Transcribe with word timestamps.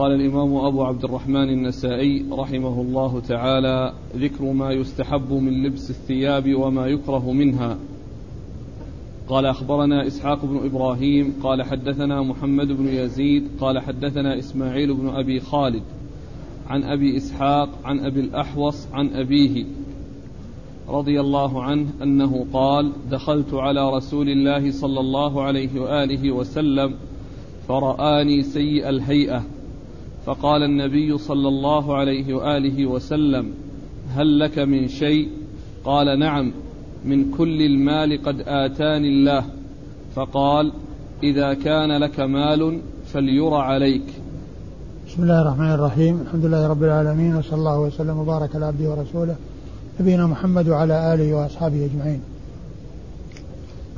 قال 0.00 0.12
الإمام 0.12 0.56
أبو 0.56 0.82
عبد 0.82 1.04
الرحمن 1.04 1.48
النسائي 1.48 2.24
رحمه 2.32 2.80
الله 2.80 3.20
تعالى 3.20 3.92
ذكر 4.16 4.44
ما 4.44 4.72
يستحب 4.72 5.32
من 5.32 5.62
لبس 5.62 5.90
الثياب 5.90 6.54
وما 6.54 6.86
يكره 6.86 7.32
منها. 7.32 7.78
قال 9.28 9.46
أخبرنا 9.46 10.06
إسحاق 10.06 10.44
بن 10.44 10.60
إبراهيم 10.64 11.34
قال 11.42 11.62
حدثنا 11.62 12.22
محمد 12.22 12.66
بن 12.66 12.88
يزيد 12.88 13.48
قال 13.60 13.78
حدثنا 13.78 14.38
إسماعيل 14.38 14.94
بن 14.94 15.08
أبي 15.08 15.40
خالد 15.40 15.82
عن 16.68 16.82
أبي 16.82 17.16
إسحاق 17.16 17.68
عن 17.84 18.00
أبي 18.00 18.20
الأحوص 18.20 18.86
عن 18.92 19.08
أبيه 19.08 19.64
رضي 20.88 21.20
الله 21.20 21.62
عنه 21.62 21.86
أنه 22.02 22.46
قال 22.52 22.92
دخلت 23.10 23.54
على 23.54 23.90
رسول 23.96 24.28
الله 24.28 24.70
صلى 24.70 25.00
الله 25.00 25.42
عليه 25.42 25.80
وآله 25.80 26.32
وسلم 26.32 26.94
فرآني 27.68 28.42
سيء 28.42 28.88
الهيئة. 28.88 29.44
فقال 30.26 30.62
النبي 30.62 31.18
صلى 31.18 31.48
الله 31.48 31.96
عليه 31.96 32.34
وآله 32.34 32.86
وسلم 32.86 33.52
هل 34.14 34.38
لك 34.38 34.58
من 34.58 34.88
شيء؟ 34.88 35.28
قال 35.84 36.18
نعم 36.18 36.52
من 37.04 37.30
كل 37.30 37.62
المال 37.62 38.22
قد 38.22 38.40
آتاني 38.46 39.08
الله. 39.08 39.44
فقال 40.14 40.72
إذا 41.22 41.54
كان 41.54 41.98
لك 41.98 42.20
مال 42.20 42.80
فليرى 43.06 43.56
عليك. 43.56 44.06
بسم 45.08 45.22
الله 45.22 45.42
الرحمن 45.42 45.72
الرحيم. 45.72 46.20
الحمد 46.20 46.44
لله 46.44 46.68
رب 46.68 46.84
العالمين 46.84 47.36
وصلى 47.36 47.58
الله 47.58 47.80
وسلم 47.80 48.18
وبارك 48.18 48.56
على 48.56 48.64
عبده 48.64 48.90
ورسوله 48.90 49.36
نبينا 50.00 50.26
محمد 50.26 50.68
وعلى 50.68 51.14
آله 51.14 51.34
وأصحابه 51.34 51.84
أجمعين. 51.84 52.20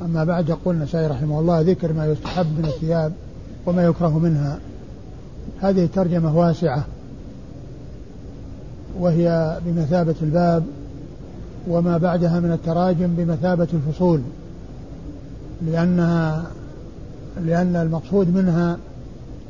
أما 0.01 0.23
بعد 0.23 0.49
يقول 0.49 0.75
النسائي 0.75 1.07
رحمه 1.07 1.39
الله 1.39 1.61
ذكر 1.61 1.93
ما 1.93 2.05
يستحب 2.05 2.45
من 2.57 2.65
الثياب 2.65 3.13
وما 3.65 3.83
يكره 3.83 4.19
منها. 4.19 4.59
هذه 5.61 5.89
ترجمة 5.95 6.37
واسعة. 6.37 6.85
وهي 8.99 9.57
بمثابة 9.65 10.15
الباب 10.21 10.63
وما 11.67 11.97
بعدها 11.97 12.39
من 12.39 12.51
التراجم 12.51 13.07
بمثابة 13.07 13.67
الفصول 13.73 14.21
لأنها 15.65 16.43
لأن 17.45 17.75
المقصود 17.75 18.35
منها 18.35 18.77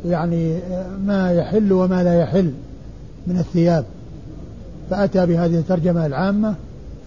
يعني 0.05 0.59
ما 1.05 1.31
يحل 1.31 1.71
وما 1.71 2.03
لا 2.03 2.19
يحل 2.19 2.53
من 3.27 3.37
الثياب. 3.37 3.85
فأتى 4.89 5.25
بهذه 5.25 5.59
الترجمة 5.59 6.05
العامة 6.05 6.55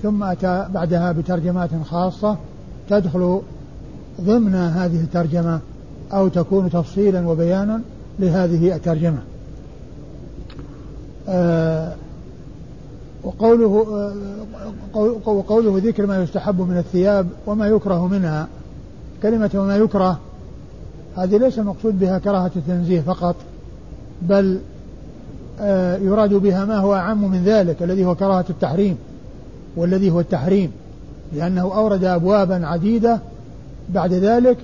ثم 0.03 0.23
أتى 0.23 0.67
بعدها 0.75 1.13
بترجمات 1.13 1.71
خاصة 1.85 2.37
تدخل 2.91 3.41
ضمن 4.21 4.55
هذه 4.55 5.01
الترجمة 5.01 5.61
أو 6.13 6.29
تكون 6.29 6.71
تفصيلا 6.71 7.29
وبيانا 7.29 7.81
لهذه 8.19 8.77
الترجمة. 8.77 9.19
آه 11.29 11.95
وقوله 13.25 13.87
آه 14.95 15.31
وقوله 15.31 15.81
ذكر 15.85 16.07
ما 16.07 16.23
يستحب 16.23 16.61
من 16.61 16.79
الثياب 16.79 17.27
وما 17.47 17.69
يكره 17.69 18.07
منها. 18.07 18.49
كلمة 19.23 19.51
وما 19.55 19.77
يكره 19.77 20.21
هذه 21.17 21.37
ليس 21.37 21.59
المقصود 21.59 21.99
بها 21.99 22.19
كراهة 22.19 22.51
التنزيه 22.57 23.01
فقط 23.01 23.37
بل 24.23 24.59
آه 25.61 25.97
يراد 25.97 26.35
بها 26.35 26.65
ما 26.65 26.79
هو 26.79 26.95
أعم 26.95 27.31
من 27.31 27.45
ذلك 27.45 27.83
الذي 27.83 28.05
هو 28.05 28.15
كراهة 28.15 28.45
التحريم 28.51 28.97
والذي 29.77 30.11
هو 30.11 30.21
التحريم. 30.21 30.73
لأنه 31.33 31.63
أورد 31.63 32.05
أبوابا 32.05 32.67
عديدة. 32.67 33.21
بعد 33.95 34.13
ذلك 34.13 34.57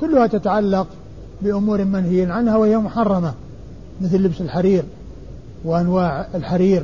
كلها 0.00 0.26
تتعلق 0.26 0.86
بأمور 1.42 1.84
منهي 1.84 2.24
عنها 2.24 2.56
وهي 2.56 2.78
محرمة 2.78 3.34
مثل 4.00 4.16
لبس 4.16 4.40
الحرير 4.40 4.84
وأنواع 5.64 6.26
الحرير 6.34 6.82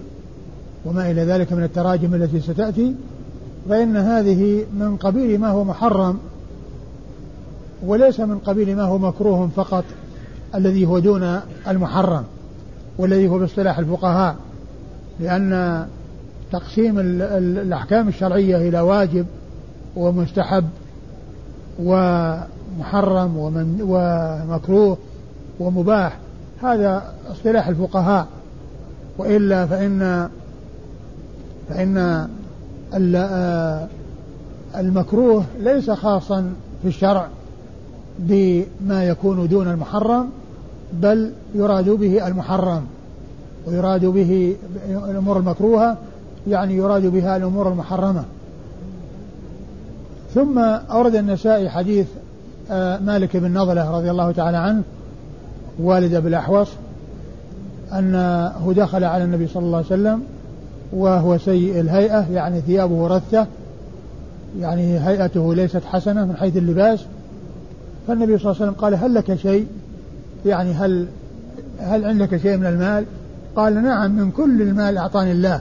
وما 0.85 1.11
إلى 1.11 1.23
ذلك 1.23 1.53
من 1.53 1.63
التراجم 1.63 2.15
التي 2.15 2.41
ستأتي 2.41 2.95
فإن 3.69 3.97
هذه 3.97 4.65
من 4.79 4.97
قبيل 4.97 5.41
ما 5.41 5.49
هو 5.49 5.65
محرم 5.65 6.19
وليس 7.83 8.21
من 8.21 8.39
قبيل 8.39 8.77
ما 8.77 8.83
هو 8.83 8.99
مكروه 8.99 9.49
فقط 9.57 9.85
الذي 10.55 10.87
هو 10.87 10.99
دون 10.99 11.41
المحرم 11.69 12.25
والذي 12.99 13.29
هو 13.29 13.39
باصطلاح 13.39 13.79
الفقهاء 13.79 14.37
لأن 15.21 15.87
تقسيم 16.53 16.99
الأحكام 16.99 18.09
الشرعية 18.09 18.69
إلى 18.69 18.81
واجب 18.81 19.27
ومستحب 19.97 20.65
ومحرم 21.79 22.56
ومن 23.37 23.83
ومكروه 23.83 24.97
ومباح. 25.61 26.19
هذا 26.63 27.13
اصطلاح 27.31 27.69
الفقهاء. 27.69 28.27
وإلا 29.19 29.67
فإن 29.67 30.29
فإن 31.69 32.29
المكروه 34.77 35.45
ليس 35.61 35.91
خاصا 35.91 36.53
في 36.83 36.89
الشرع 36.89 37.29
بما 38.19 39.05
يكون 39.05 39.49
دون 39.49 39.69
المحرم 39.69 40.31
بل 40.93 41.33
يراد 41.55 41.91
به 41.91 42.27
المحرم. 42.27 42.87
ويراد 43.67 44.05
به 44.05 44.57
الأمور 44.89 45.39
المكروهة 45.39 45.97
يعني 46.49 46.75
يراد 46.77 47.07
بها 47.07 47.37
الأمور 47.37 47.69
المحرمة. 47.69 48.25
ثم 50.35 50.59
أورد 50.59 51.15
النسائي 51.15 51.71
حديث 51.71 52.07
مالك 53.01 53.37
بن 53.37 53.59
نضلة 53.59 53.91
رضي 53.91 54.11
الله 54.11 54.33
تعالى 54.33 54.57
عنه 54.57 54.83
والد 55.79 56.15
أبي 56.15 56.29
الأحوص 56.29 56.69
أنه 57.93 58.73
دخل 58.77 59.05
على 59.05 59.25
النبي 59.25 59.47
صلى 59.47 59.63
الله 59.63 59.77
عليه 59.77 59.87
وسلم 59.87 60.23
وهو 60.93 61.39
سيء 61.39 61.81
الهيئة 61.81 62.33
يعني 62.33 62.61
ثيابه 62.61 63.07
رثة 63.07 63.47
يعني 64.61 64.99
هيئته 64.99 65.55
ليست 65.55 65.83
حسنة 65.85 66.25
من 66.25 66.37
حيث 66.37 66.57
اللباس. 66.57 67.01
فالنبي 68.09 68.39
صلى 68.39 68.51
الله 68.51 68.63
عليه 68.63 68.71
وسلم 68.71 68.83
قال 68.83 68.95
هل 68.95 69.15
لك 69.15 69.35
شيء؟ 69.35 69.67
يعني 70.47 70.73
هل 70.73 71.07
هل 71.81 72.05
عندك 72.05 72.37
شيء 72.37 72.57
من 72.57 72.67
المال؟ 72.67 73.05
قال 73.57 73.83
نعم 73.83 74.11
من 74.11 74.31
كل 74.31 74.63
المال 74.63 74.99
أعطاني 74.99 75.33
الله. 75.33 75.61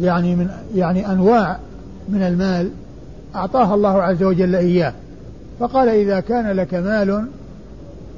يعني 0.00 0.36
من 0.36 0.48
يعني 0.74 1.12
أنواع 1.12 1.58
من 2.08 2.22
المال 2.22 2.70
أعطاها 3.34 3.74
الله 3.74 4.02
عز 4.02 4.22
وجل 4.22 4.54
إياه. 4.54 4.92
فقال 5.60 5.88
إذا 5.88 6.20
كان 6.20 6.56
لك 6.56 6.74
مال 6.74 7.26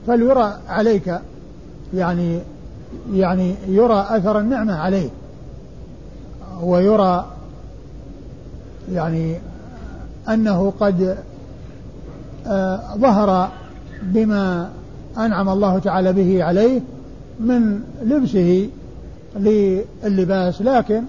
فليرى 0.06 0.58
عليك 0.68 1.14
يعني 1.94 2.38
يعني 3.12 3.54
يرى 3.68 4.06
أثر 4.10 4.38
النعمة 4.38 4.74
عليه 4.74 5.10
ويرى 6.62 7.26
يعني 8.92 9.36
أنه 10.28 10.72
قد 10.80 11.16
آه 12.46 12.96
ظهر 12.96 13.50
بما 14.02 14.70
أنعم 15.18 15.48
الله 15.48 15.78
تعالى 15.78 16.12
به 16.12 16.44
عليه 16.44 16.80
من 17.40 17.80
لبسه 18.02 18.68
للباس 20.04 20.62
لكن 20.62 21.02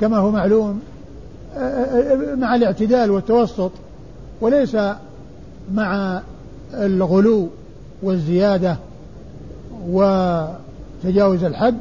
كما 0.00 0.16
هو 0.16 0.30
معلوم 0.30 0.80
آه، 1.56 1.58
آه، 1.58 2.34
مع 2.34 2.54
الاعتدال 2.54 3.10
والتوسط 3.10 3.70
وليس 4.40 4.76
مع 5.72 6.22
الغلو 6.74 7.48
والزيادة 8.02 8.76
وتجاوز 9.88 11.44
الحد 11.44 11.78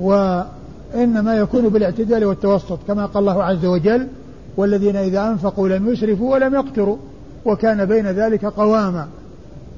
وإنما 0.00 1.34
يكون 1.36 1.68
بالاعتدال 1.68 2.24
والتوسط 2.24 2.78
كما 2.88 3.06
قال 3.06 3.18
الله 3.28 3.44
عز 3.44 3.64
وجل 3.64 4.08
والذين 4.56 4.96
إذا 4.96 5.28
أنفقوا 5.28 5.68
لم 5.68 5.92
يسرفوا 5.92 6.34
ولم 6.34 6.54
يقتروا 6.54 6.96
وكان 7.44 7.84
بين 7.84 8.06
ذلك 8.06 8.44
قواما 8.44 9.08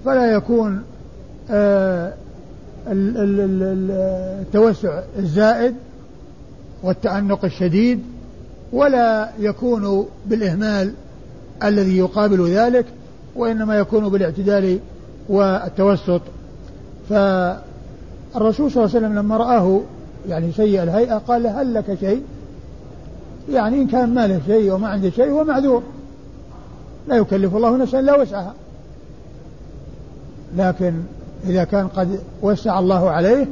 فلا 0.04 0.32
يكون 0.32 0.82
آه، 1.50 2.12
التوسع 4.40 5.02
الزائد 5.18 5.74
والتأنق 6.82 7.44
الشديد 7.44 8.00
ولا 8.72 9.30
يكون 9.38 10.06
بالإهمال 10.26 10.92
الذي 11.64 11.98
يقابل 11.98 12.50
ذلك 12.50 12.86
وإنما 13.36 13.78
يكون 13.78 14.08
بالاعتدال 14.08 14.78
والتوسط. 15.28 16.22
فالرسول 17.08 18.70
صلى 18.70 18.84
الله 18.84 18.96
عليه 18.96 19.06
وسلم 19.06 19.14
لما 19.14 19.36
رآه 19.36 19.80
يعني 20.28 20.52
سيء 20.52 20.82
الهيئة 20.82 21.14
قال 21.14 21.46
هل 21.46 21.74
لك 21.74 21.98
شيء؟ 22.00 22.22
يعني 23.52 23.76
إن 23.76 23.86
كان 23.86 24.14
ما 24.14 24.26
له 24.26 24.40
شيء 24.46 24.72
وما 24.72 24.88
عنده 24.88 25.10
شيء 25.10 25.30
هو 25.30 25.44
معذور. 25.44 25.82
لا 27.08 27.16
يكلف 27.16 27.56
الله 27.56 27.76
نفسا 27.76 28.00
إلا 28.00 28.20
وسعها. 28.20 28.54
لكن 30.56 30.94
إذا 31.46 31.64
كان 31.64 31.88
قد 31.88 32.20
وسع 32.42 32.78
الله 32.78 33.10
عليه 33.10 33.46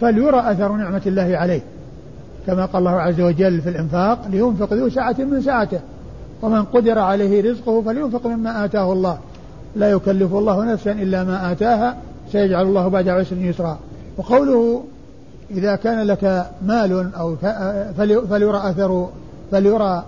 فليرى 0.00 0.52
أثر 0.52 0.72
نعمة 0.72 1.02
الله 1.06 1.36
عليه. 1.36 1.60
كما 2.46 2.64
قال 2.64 2.78
الله 2.78 3.00
عز 3.00 3.20
وجل 3.20 3.60
في 3.60 3.68
الإنفاق 3.68 4.28
لينفق 4.28 4.72
ذو 4.72 4.88
سعة 4.90 5.16
من 5.18 5.42
سعته. 5.42 5.80
ومن 6.42 6.64
قدر 6.64 6.98
عليه 6.98 7.50
رزقه 7.50 7.82
فلينفق 7.82 8.26
مما 8.26 8.64
آتاه 8.64 8.92
الله. 8.92 9.18
لا 9.76 9.90
يكلف 9.90 10.34
الله 10.34 10.64
نفسا 10.72 10.92
إلا 10.92 11.24
ما 11.24 11.52
آتاها 11.52 11.96
سيجعل 12.32 12.66
الله 12.66 12.88
بعد 12.88 13.08
عسر 13.08 13.36
يسرا. 13.36 13.78
وقوله 14.16 14.84
إذا 15.50 15.76
كان 15.76 16.06
لك 16.06 16.46
مال 16.66 17.14
أو 17.14 17.36
فليرى 18.30 18.70
أثر 18.70 19.08
فليرى 19.52 20.04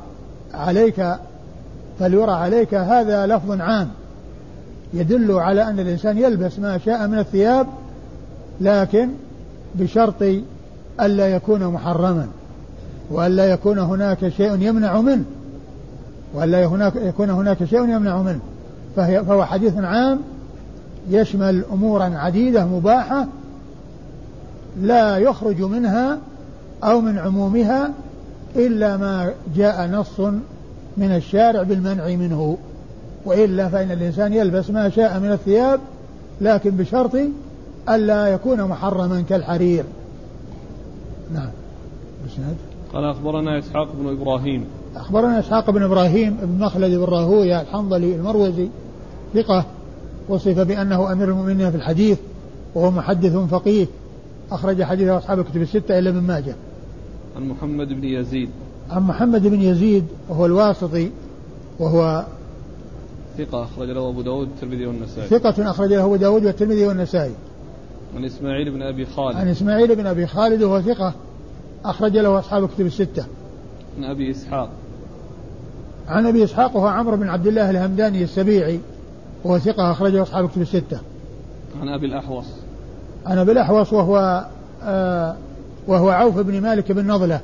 عليك 0.55 1.15
فليرى 1.99 2.33
عليك 2.33 2.75
هذا 2.75 3.27
لفظ 3.27 3.61
عام. 3.61 3.89
يدل 4.95 5.33
على 5.33 5.63
أن 5.63 5.81
الإنسان 5.81 6.19
يلبس 6.19 6.59
ما 6.59 6.79
شاء 6.79 7.07
من 7.07 7.19
الثياب 7.19 7.67
لكن 8.61 9.09
بشرط 9.75 10.23
ألا 11.01 11.29
يكون 11.29 11.65
محرما 11.67 12.27
وألا 13.11 13.47
يكون 13.47 13.79
هناك 13.79 14.29
شيء 14.29 14.57
يمنع 14.61 15.01
منه. 15.01 15.25
وألا 16.35 16.67
هناك 16.67 16.97
يكون 16.97 17.31
هناك 17.31 17.65
شيء 17.65 17.83
يمنع 17.83 18.23
منه. 18.23 18.41
فهي 18.97 19.25
فهو 19.25 19.45
حديث 19.45 19.77
عام 19.77 20.21
يشمل 21.11 21.65
أمورا 21.73 22.05
عديدة 22.05 22.67
مباحة 22.67 23.27
لا 24.83 25.19
يخرج 25.19 25.63
منها 25.63 26.19
أو 26.85 27.01
من 27.01 27.19
عمومها 27.19 27.91
إلا 28.57 28.97
ما 28.97 29.33
جاء 29.57 29.87
نص 29.87 30.21
من 30.97 31.17
الشارع 31.17 31.63
بالمنع 31.63 32.07
منه. 32.07 32.59
وإلا 33.25 33.69
فإن 33.69 33.91
الإنسان 33.91 34.33
يلبس 34.33 34.71
ما 34.71 34.89
شاء 34.89 35.21
من 35.21 35.33
الثياب 35.33 35.81
لكن 36.41 36.71
بشرط 36.71 37.17
ألا 37.89 38.29
يكون 38.29 38.63
محرما 38.65 39.25
كالحرير. 39.29 39.85
نعم. 41.35 41.51
قال 42.93 43.05
أخبرنا 43.05 43.59
إسحاق 43.59 43.89
بن 43.95 44.09
إبراهيم. 44.09 44.65
أخبرنا 44.97 45.41
إسحاق 45.41 45.71
بن 45.71 45.83
إبراهيم 45.83 46.37
بن 46.43 46.65
مخلد 46.65 46.95
بن 46.95 47.05
راهوية 47.05 47.61
الحنظلي 47.61 48.15
المروزي 48.15 48.69
ثقة 49.35 49.65
وصف 50.29 50.59
بأنه 50.59 51.13
أمير 51.13 51.29
المؤمنين 51.29 51.71
في 51.71 51.77
الحديث 51.77 52.19
وهو 52.75 52.91
محدث 52.91 53.37
فقيه. 53.37 53.87
أخرج 54.53 54.83
حديثه 54.83 55.19
أصحاب 55.19 55.39
الكتب 55.39 55.63
الستة 55.63 55.99
إلا 55.99 56.11
من 56.11 56.23
ماجه. 56.23 56.55
عن 57.37 57.49
محمد 57.49 57.89
بن 57.89 58.05
يزيد. 58.05 58.51
عن 58.91 59.03
محمد 59.03 59.47
بن 59.47 59.63
يزيد 59.63 60.05
وهو 60.29 60.47
الواسطي 60.47 61.11
وهو 61.79 62.25
ثقة 63.39 63.65
أخرج 63.65 63.91
له 63.91 64.09
أبو 64.09 64.23
داود 64.23 64.49
والترمذي 64.49 64.87
والنسائي. 64.87 65.29
ثقة 65.29 65.71
أخرج 65.71 65.93
له 65.93 66.05
أبو 66.05 66.17
داود 66.17 66.45
والترمذي 66.45 66.87
والنسائي. 66.87 67.35
عن 68.17 68.25
إسماعيل 68.25 68.71
بن 68.71 68.83
أبي 68.83 69.07
خالد. 69.07 69.37
عن 69.37 69.49
إسماعيل 69.49 69.97
بن 69.97 70.07
أبي 70.07 70.27
خالد 70.27 70.63
وهو 70.63 70.81
ثقة 70.81 71.15
أخرج 71.85 72.17
له 72.17 72.39
أصحاب 72.39 72.65
الكتب 72.65 72.87
الستة. 72.87 73.25
عن 73.99 74.05
أبي 74.05 74.31
إسحاق. 74.31 74.71
عن 76.11 76.27
أبي 76.27 76.45
إسحاق 76.45 76.77
وهو 76.77 76.87
عمرو 76.87 77.17
بن 77.17 77.29
عبد 77.29 77.47
الله 77.47 77.71
الهمداني 77.71 78.23
السبيعي 78.23 78.81
وهو 79.45 79.59
ثقة 79.59 79.91
أخرجه 79.93 80.23
أصحاب 80.23 80.45
الكتب 80.45 80.63
الستة 80.63 80.99
عن 81.81 81.89
أبي 81.89 82.07
الأحوص 82.07 82.45
عن 83.27 83.39
أبي 83.39 83.53
الأحوص 83.53 83.93
وهو 83.93 84.47
آه 84.83 85.37
وهو 85.87 86.11
عوف 86.11 86.39
بن 86.39 86.61
مالك 86.61 86.93
بن 86.93 87.07
نضلة 87.07 87.41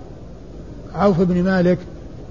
عوف 0.95 1.21
بن 1.21 1.43
مالك 1.43 1.79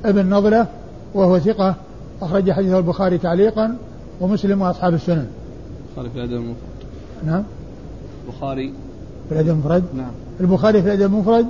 بن 0.05 0.29
نضلة 0.29 0.67
وهو 1.13 1.39
ثقة 1.39 1.75
أخرج 2.21 2.51
حديثه 2.51 2.77
البخاري 2.77 3.17
تعليقا 3.17 3.77
ومسلم 4.21 4.61
وأصحاب 4.61 4.93
السنن. 4.93 5.27
البخاري 5.97 6.09
في 6.09 6.19
الأدب 6.19 6.33
المفرد. 6.33 6.55
نعم. 7.25 7.43
البخاري 8.27 8.73
في 9.29 9.35
الأدب 9.35 9.49
المفرد. 9.49 9.83
نعم. 9.93 10.11
البخاري 10.39 10.81
في 10.81 10.87
الأدب 10.87 11.13
المفرد 11.13 11.45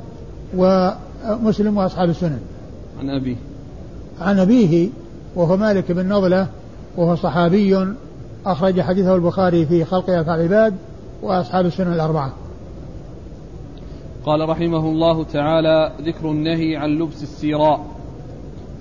ومسلم 0.57 1.77
وأصحاب 1.77 2.09
السنن. 2.09 2.39
عن 2.99 3.09
أبيه. 3.09 3.35
عن 4.21 4.39
أبيه 4.39 4.89
وهو 5.35 5.57
مالك 5.57 5.91
بن 5.91 6.09
نضلة 6.09 6.47
وهو 6.97 7.15
صحابي 7.15 7.87
أخرج 8.45 8.81
حديثه 8.81 9.15
البخاري 9.15 9.65
في 9.65 9.85
خلق 9.85 10.09
أفعال 10.09 10.39
العباد 10.39 10.75
وأصحاب 11.21 11.65
السنن 11.65 11.93
الأربعة. 11.93 12.33
قال 14.25 14.49
رحمه 14.49 14.89
الله 14.89 15.23
تعالى 15.23 15.91
ذكر 16.01 16.31
النهي 16.31 16.75
عن 16.75 16.89
لبس 16.89 17.23
السيراء 17.23 17.85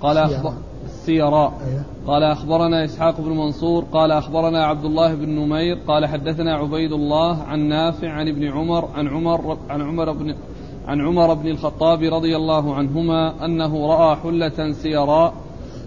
قال 0.01 0.17
أخبر 0.17 0.53
السيراء 0.85 1.53
أيوه. 1.67 1.83
قال 2.07 2.23
أخبرنا 2.23 2.85
إسحاق 2.85 3.21
بن 3.21 3.29
منصور 3.29 3.83
قال 3.83 4.11
أخبرنا 4.11 4.65
عبد 4.65 4.85
الله 4.85 5.15
بن 5.15 5.29
نمير 5.29 5.77
قال 5.87 6.05
حدثنا 6.05 6.55
عبيد 6.55 6.91
الله 6.91 7.43
عن 7.43 7.59
نافع 7.59 8.11
عن 8.11 8.27
ابن 8.27 8.47
عمر 8.47 8.89
عن 8.95 9.07
عمر 9.07 9.57
عن 9.69 9.81
عمر 9.81 10.11
بن 10.11 10.35
عن 10.87 11.01
عمر 11.01 11.33
بن 11.33 11.47
الخطاب 11.47 12.03
رضي 12.03 12.35
الله 12.35 12.75
عنهما 12.75 13.45
أنه 13.45 13.87
رأى 13.87 14.15
حلة 14.15 14.71
سيراء 14.71 15.33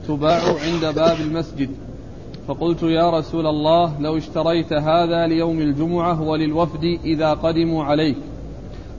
تباع 0.09 0.41
عند 0.41 0.95
باب 0.95 1.21
المسجد. 1.21 1.71
فقلت 2.49 2.83
يا 2.83 3.11
رسول 3.11 3.47
الله 3.47 4.00
لو 4.00 4.17
اشتريت 4.17 4.73
هذا 4.73 5.27
ليوم 5.27 5.59
الجمعة 5.59 6.23
وللوفد 6.23 6.85
إذا 7.05 7.35
قدموا 7.35 7.85
عليك. 7.85 8.17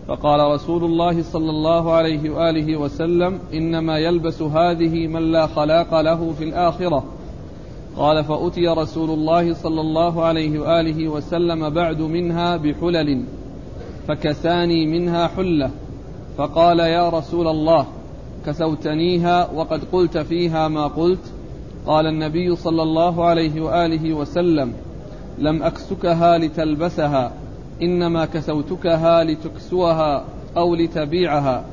فقال 0.07 0.51
رسول 0.51 0.83
الله 0.83 1.23
صلى 1.23 1.49
الله 1.49 1.91
عليه 1.91 2.29
وآله 2.29 2.77
وسلم 2.77 3.39
إنما 3.53 3.97
يلبس 3.97 4.41
هذه 4.41 5.07
من 5.07 5.31
لا 5.31 5.47
خلاق 5.47 6.01
له 6.01 6.33
في 6.37 6.43
الآخرة. 6.43 7.03
قال 7.97 8.23
فأتي 8.23 8.67
رسول 8.67 9.09
الله 9.09 9.53
صلى 9.53 9.81
الله 9.81 10.23
عليه 10.23 10.59
وآله 10.59 11.07
وسلم 11.07 11.69
بعد 11.69 12.01
منها 12.01 12.57
بحلل 12.57 13.23
فكساني 14.07 14.85
منها 14.85 15.27
حلة. 15.27 15.71
فقال 16.39 16.79
يا 16.79 17.09
رسول 17.09 17.47
الله 17.47 17.85
كسوتنيها 18.45 19.51
وقد 19.51 19.81
قلت 19.91 20.17
فيها 20.17 20.67
ما 20.67 20.87
قلت. 20.87 21.19
قال 21.85 22.07
النبي 22.07 22.55
صلى 22.55 22.83
الله 22.83 23.25
عليه 23.25 23.61
وآله 23.61 24.13
وسلم 24.13 24.73
لم 25.37 25.63
أكسكها 25.63 26.37
لتلبسها 26.37 27.31
إنما 27.81 28.25
كسوتكها 28.25 29.23
لتكسوها 29.23 30.23
أو 30.57 30.75
لتبيعها 30.75 31.63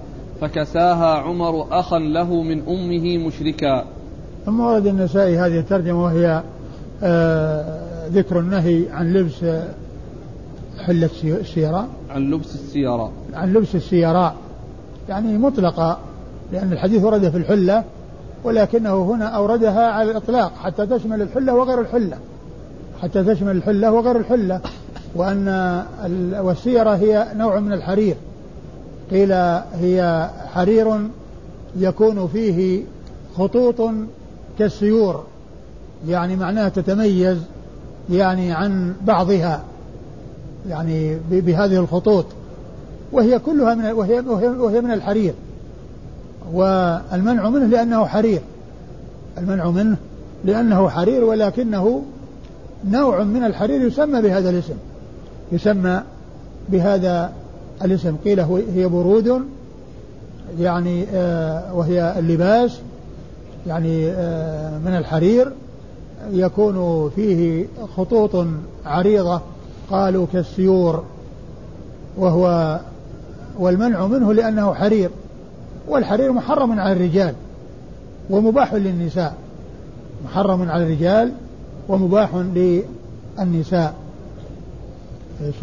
فكساها 0.41 1.15
عمر 1.19 1.67
أخا 1.71 1.99
له 1.99 2.43
من 2.43 2.63
أمه 2.69 3.19
مشركا. 3.27 3.85
ثم 4.47 4.61
ورد 4.61 4.87
النسائي 4.87 5.39
هذه 5.39 5.59
الترجمة 5.59 6.05
وهي 6.05 6.43
آه 7.03 8.09
ذكر 8.09 8.41
النهي 8.41 8.89
عن 8.91 9.13
لبس 9.13 9.45
حلة 10.87 11.11
السيراء 11.25 11.89
عن 12.11 12.31
لبس 12.31 12.55
السيراء 12.55 13.13
عن 13.35 13.53
لبس 13.53 13.75
السيراء 13.75 14.46
يعني 15.09 15.39
مطلقة 15.39 15.99
لأن 16.53 16.73
الحديث 16.73 17.05
ورد 17.05 17.31
في 17.31 17.37
الحلة 17.37 17.85
ولكنه 18.45 19.03
هنا 19.03 19.25
أوردها 19.25 19.87
على 19.87 20.11
الإطلاق 20.11 20.53
حتى 20.63 20.87
تشمل 20.87 21.23
الحلة 21.23 21.55
وغير 21.55 21.81
الحلة. 21.81 22.19
حتى 23.03 23.25
تشمل 23.25 23.57
الحلة 23.57 23.93
وغير 23.93 24.17
الحلة 24.17 24.61
وأن 25.15 25.49
والسيرة 26.41 26.91
هي 26.91 27.27
نوع 27.37 27.61
من 27.61 27.73
الحرير. 27.73 28.17
قيل 29.11 29.33
هي 29.73 30.31
حرير 30.55 30.99
يكون 31.77 32.29
فيه 32.29 32.83
خطوط 33.39 33.91
كالسيور 34.59 35.25
يعني 36.09 36.37
معناها 36.37 36.69
تتميز 36.69 37.39
يعني 38.11 38.53
عن 38.53 38.95
بعضها 39.07 39.63
يعني 40.69 41.19
بهذه 41.31 41.77
الخطوط. 41.77 42.27
وهي 43.13 43.39
كلها 43.39 43.75
من 43.75 43.85
وهي, 43.85 44.21
وهي, 44.21 44.81
من 44.81 44.91
الحرير. 44.91 45.35
والمنع 46.53 47.49
منه 47.49 47.67
لأنه 47.67 48.07
حرير. 48.07 48.41
المنع 49.39 49.71
منه 49.71 49.97
لأنه 50.45 50.89
حرير 50.89 51.25
ولكنه 51.25 52.03
نوع 52.91 53.23
من 53.23 53.45
الحرير 53.45 53.81
يسمى 53.81 54.23
بهذا 54.23 54.51
الاسم. 54.51 54.75
يسمى 55.53 56.03
بهذا 56.69 57.33
الاسم. 57.85 58.17
قيل 58.25 58.41
هي 58.75 58.89
برود 58.89 59.43
يعني 60.59 61.07
آه 61.15 61.75
وهي 61.75 62.19
اللباس 62.19 62.79
يعني 63.67 64.11
آه 64.11 64.79
من 64.79 64.97
الحرير. 64.97 65.53
يكون 66.33 67.11
فيه 67.17 67.67
خطوط 67.97 68.47
عريضة 68.87 69.41
قالوا 69.91 70.27
كالسيور 70.33 71.05
وهو 72.17 72.79
والمنع 73.59 74.07
منه 74.07 74.33
لأنه 74.33 74.75
حرير 74.75 75.11
والحرير 75.89 76.33
محرم 76.33 76.81
على 76.81 76.93
الرجال 76.93 77.35
ومباح 78.31 78.75
للنساء. 78.75 79.35
محرم 80.25 80.71
على 80.71 80.83
الرجال 80.85 81.33
ومباح 81.89 82.35
للنساء. 82.35 83.95
إيش 85.45 85.55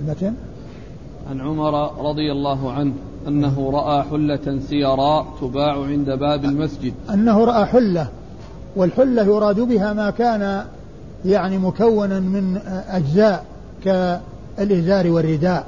المتن؟ 0.00 0.34
عن 1.30 1.40
عمر 1.40 2.02
رضي 2.08 2.32
الله 2.32 2.72
عنه 2.72 2.92
أنه 3.28 3.70
رأى 3.70 4.02
حلة 4.02 4.60
سيراء 4.68 5.26
تباع 5.40 5.84
عند 5.84 6.10
باب 6.10 6.44
المسجد. 6.44 6.92
أنه 7.10 7.44
رأى 7.44 7.66
حلة 7.66 8.08
والحلة 8.76 9.22
يراد 9.22 9.60
بها 9.60 9.92
ما 9.92 10.10
كان 10.10 10.64
يعني 11.24 11.58
مكونا 11.58 12.20
من 12.20 12.58
أجزاء 12.88 13.44
كالإزار 13.84 15.10
والرداء. 15.10 15.66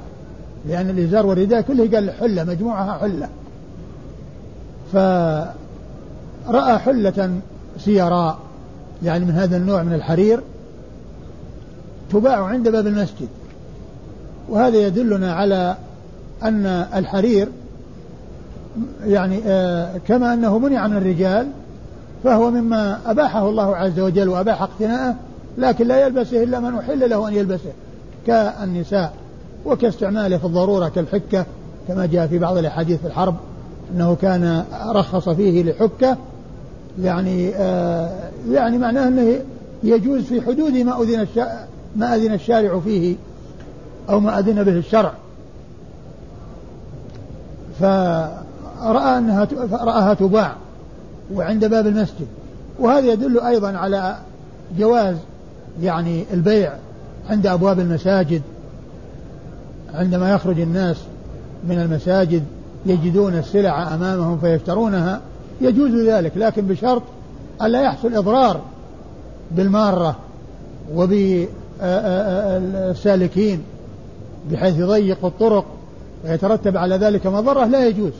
لأن 0.66 0.90
الإزار 0.90 1.26
والرداء 1.26 1.60
كله 1.60 1.90
قال 1.94 2.10
حلة 2.10 2.44
مجموعها 2.44 2.98
حلة. 2.98 3.28
فرأى 4.92 6.78
حلة 6.78 7.40
سيراء 7.78 8.38
يعني 9.02 9.24
من 9.24 9.30
هذا 9.30 9.56
النوع 9.56 9.82
من 9.82 9.92
الحرير 9.92 10.40
تباع 12.10 12.44
عند 12.44 12.68
باب 12.68 12.86
المسجد. 12.86 13.28
وهذا 14.48 14.76
يدلنا 14.76 15.32
على 15.32 15.76
أن 16.42 16.66
الحرير 16.94 17.48
يعني 19.06 19.40
آه، 19.46 19.90
كما 20.08 20.34
أنه 20.34 20.58
منع 20.58 20.86
من 20.86 20.96
الرجال 20.96 21.48
فهو 22.24 22.50
مما 22.50 23.00
أباحه 23.06 23.48
الله 23.48 23.76
عز 23.76 24.00
وجل 24.00 24.28
وأباح 24.28 24.62
اقتناءه 24.62 25.14
لكن 25.58 25.86
لا 25.86 26.06
يلبسه 26.06 26.42
إلا 26.42 26.60
من 26.60 26.78
أحل 26.78 27.10
له 27.10 27.28
أن 27.28 27.34
يلبسه 27.34 27.72
كالنساء. 28.26 29.12
وكاستعماله 29.68 30.38
في 30.38 30.44
الضرورة 30.44 30.88
كالحكة 30.88 31.46
كما 31.88 32.06
جاء 32.06 32.26
في 32.26 32.38
بعض 32.38 32.56
الأحاديث 32.56 33.00
في 33.00 33.06
الحرب 33.06 33.34
أنه 33.94 34.16
كان 34.22 34.64
رخص 34.88 35.28
فيه 35.28 35.62
لحكة 35.62 36.16
يعني 37.02 37.54
آه 37.54 38.30
يعني 38.50 38.78
معناه 38.78 39.08
أنه 39.08 39.40
يجوز 39.82 40.22
في 40.22 40.40
حدود 40.40 40.72
ما 40.72 41.02
أذن 41.02 41.26
ما 41.96 42.14
أذن 42.14 42.32
الشارع 42.32 42.80
فيه 42.80 43.16
أو 44.10 44.20
ما 44.20 44.38
أذن 44.38 44.62
به 44.62 44.72
الشرع. 44.72 45.12
فرأى 47.80 49.18
أنها 49.18 49.48
رآها 49.72 50.14
تباع 50.14 50.52
وعند 51.34 51.64
باب 51.64 51.86
المسجد. 51.86 52.26
وهذا 52.78 53.12
يدل 53.12 53.40
أيضا 53.40 53.76
على 53.76 54.16
جواز 54.78 55.16
يعني 55.82 56.24
البيع 56.32 56.72
عند 57.30 57.46
أبواب 57.46 57.80
المساجد 57.80 58.42
عندما 59.94 60.32
يخرج 60.34 60.60
الناس 60.60 60.96
من 61.68 61.78
المساجد 61.78 62.44
يجدون 62.86 63.34
السلع 63.34 63.94
أمامهم 63.94 64.38
فيشترونها 64.38 65.20
يجوز 65.60 65.90
ذلك 65.90 66.32
لكن 66.36 66.66
بشرط 66.66 67.02
ألا 67.62 67.82
يحصل 67.82 68.14
إضرار 68.14 68.60
بالمارة 69.50 70.16
وبالسالكين 71.80 73.62
بحيث 74.50 74.78
يضيق 74.78 75.24
الطرق 75.24 75.64
ويترتب 76.24 76.76
على 76.76 76.96
ذلك 76.96 77.26
مضرة 77.26 77.64
لا 77.64 77.86
يجوز. 77.86 78.12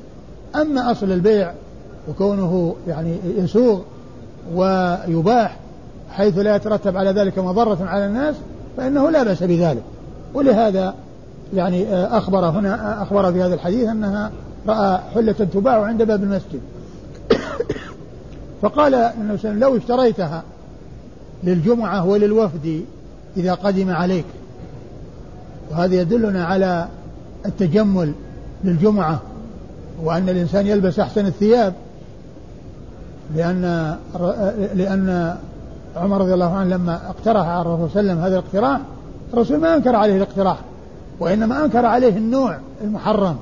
أما 0.56 0.90
أصل 0.90 1.12
البيع 1.12 1.52
وكونه 2.08 2.74
يعني 2.88 3.16
يسوغ 3.36 3.80
ويباح 4.54 5.56
حيث 6.10 6.38
لا 6.38 6.56
يترتب 6.56 6.96
على 6.96 7.10
ذلك 7.10 7.38
مضرة 7.38 7.78
على 7.84 8.06
الناس 8.06 8.34
فإنه 8.76 9.10
لا 9.10 9.22
بأس 9.22 9.42
بذلك. 9.42 9.82
ولهذا 10.34 10.94
يعني 11.54 11.94
أخبر 11.94 12.48
هنا 12.48 13.02
أخبر 13.02 13.32
في 13.32 13.42
هذا 13.42 13.54
الحديث 13.54 13.88
أنها 13.88 14.30
رأى 14.68 14.98
حلة 15.14 15.32
تباع 15.32 15.84
عند 15.84 16.02
باب 16.02 16.22
المسجد. 16.22 16.60
فقال 18.62 18.94
النبي 18.94 19.38
صلى 19.38 19.52
لو 19.52 19.76
اشتريتها 19.76 20.42
للجمعة 21.44 22.06
وللوفد 22.06 22.84
إذا 23.36 23.54
قدم 23.54 23.90
عليك. 23.90 24.24
وهذا 25.70 25.94
يدلنا 25.94 26.44
على 26.44 26.88
التجمل 27.46 28.12
للجمعة 28.64 29.20
وأن 30.02 30.28
الإنسان 30.28 30.66
يلبس 30.66 30.98
أحسن 30.98 31.26
الثياب. 31.26 31.74
لأن 33.34 33.96
لأن 34.74 35.36
عمر 35.96 36.20
رضي 36.20 36.34
الله 36.34 36.56
عنه 36.56 36.76
لما 36.76 37.00
اقترح 37.08 37.46
على 37.46 37.60
الرسول 37.60 37.90
صلى 37.90 38.00
الله 38.00 38.12
عليه 38.12 38.20
وسلم 38.20 38.24
هذا 38.24 38.38
الاقتراح 38.38 38.80
الرسول 39.34 39.60
ما 39.60 39.76
أنكر 39.76 39.96
عليه 39.96 40.16
الاقتراح. 40.16 40.58
وإنما 41.20 41.64
أنكر 41.64 41.86
عليه 41.86 42.16
النوع 42.16 42.58
المحرم 42.84 43.36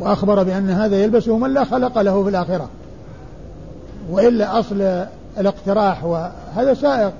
وأخبر 0.00 0.42
بأن 0.42 0.70
هذا 0.70 0.96
يلبسه 0.96 1.38
من 1.38 1.54
لا 1.54 1.64
خلق 1.64 1.98
له 1.98 2.22
في 2.22 2.30
الآخرة. 2.30 2.68
وإلا 4.10 4.60
أصل 4.60 5.06
الاقتراح 5.38 6.04
وهذا 6.04 6.74
سائق 6.74 7.12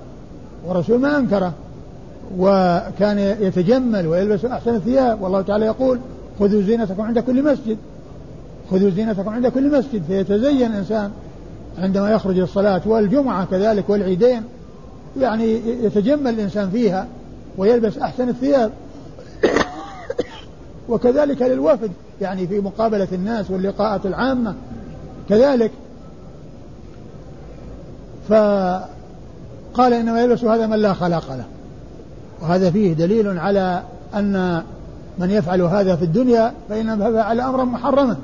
والرسول 0.66 1.00
ما 1.00 1.18
أنكره 1.18 1.52
وكان 2.38 3.18
يتجمل 3.18 4.06
ويلبس 4.06 4.44
أحسن 4.44 4.74
الثياب. 4.74 5.22
والله 5.22 5.42
تعالى 5.42 5.66
يقول 5.66 5.98
خذوا 6.40 6.62
زينتكم 6.62 7.02
عند 7.02 7.18
كل 7.18 7.42
مسجد 7.42 7.76
خذوا 8.70 8.90
زينتكم 8.90 9.28
عند 9.28 9.46
كل 9.46 9.78
مسجد. 9.78 10.02
فيتزين 10.02 10.72
الإنسان 10.72 11.10
عندما 11.78 12.10
يخرج 12.10 12.38
للصلاة 12.38 12.82
والجمعة 12.86 13.44
كذلك 13.44 13.90
والعيدين 13.90 14.42
يعني 15.20 15.60
يتجمل 15.84 16.34
الإنسان 16.34 16.70
فيها 16.70 17.06
ويلبس 17.58 17.98
أحسن 17.98 18.28
الثياب. 18.28 18.70
وكذلك 20.88 21.42
للوفد 21.42 21.90
يعني 22.20 22.46
في 22.46 22.60
مقابلة 22.60 23.08
الناس 23.12 23.50
واللقاءات 23.50 24.06
العامة. 24.06 24.54
كذلك. 25.28 25.70
فقال 28.28 29.92
إنما 29.92 30.20
يلبس 30.20 30.44
هذا 30.44 30.66
من 30.66 30.76
لا 30.76 30.92
خلاق 30.92 31.32
له. 31.32 31.44
وهذا 32.42 32.70
فيه 32.70 32.92
دليل 32.92 33.38
على 33.38 33.82
أن 34.14 34.62
من 35.18 35.30
يفعل 35.30 35.62
هذا 35.62 35.96
في 35.96 36.04
الدنيا 36.04 36.52
فإنما 36.68 37.12
فعل 37.12 37.40
أمرا 37.40 37.64
محرما. 37.64 38.16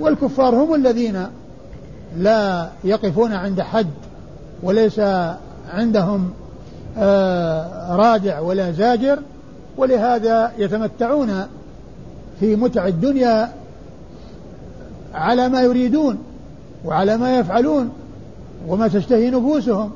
والكفار 0.00 0.54
هم 0.54 0.74
الذين 0.74 1.26
لا 2.18 2.68
يقفون 2.84 3.32
عند 3.32 3.60
حد 3.60 3.90
وليس 4.62 5.00
عندهم 5.72 6.30
آه، 6.98 7.96
رادع 7.96 8.40
ولا 8.40 8.72
زاجر. 8.72 9.18
ولهذا 9.76 10.52
يتمتعون 10.58 11.46
في 12.40 12.56
متع 12.56 12.86
الدنيا 12.86 13.52
على 15.14 15.48
ما 15.48 15.62
يريدون 15.62 16.18
وعلى 16.84 17.16
ما 17.16 17.38
يفعلون 17.38 17.90
وما 18.68 18.88
تشتهي 18.88 19.30
نفوسهم. 19.30 19.90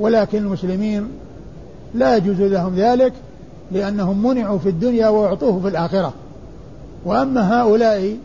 ولكن 0.00 0.38
المسلمين 0.38 1.08
لا 1.94 2.16
يجوز 2.16 2.40
لهم 2.40 2.74
ذلك 2.74 3.12
لأنهم 3.72 4.26
منعوا 4.26 4.58
في 4.58 4.68
الدنيا 4.68 5.08
وأعطوه 5.08 5.60
في 5.60 5.68
الآخرة. 5.68 6.12
وأما 7.04 7.60
هؤلاء 7.60 8.16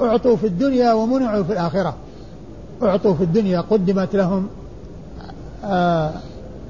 أعطوا 0.00 0.36
في 0.36 0.46
الدنيا 0.46 0.92
ومنعوا 0.92 1.42
في 1.42 1.52
الآخرة. 1.52 1.94
أعطوا 2.82 3.14
في 3.14 3.24
الدنيا 3.24 3.60
قدمت 3.60 4.16
لهم 4.16 4.48
آه 5.64 6.10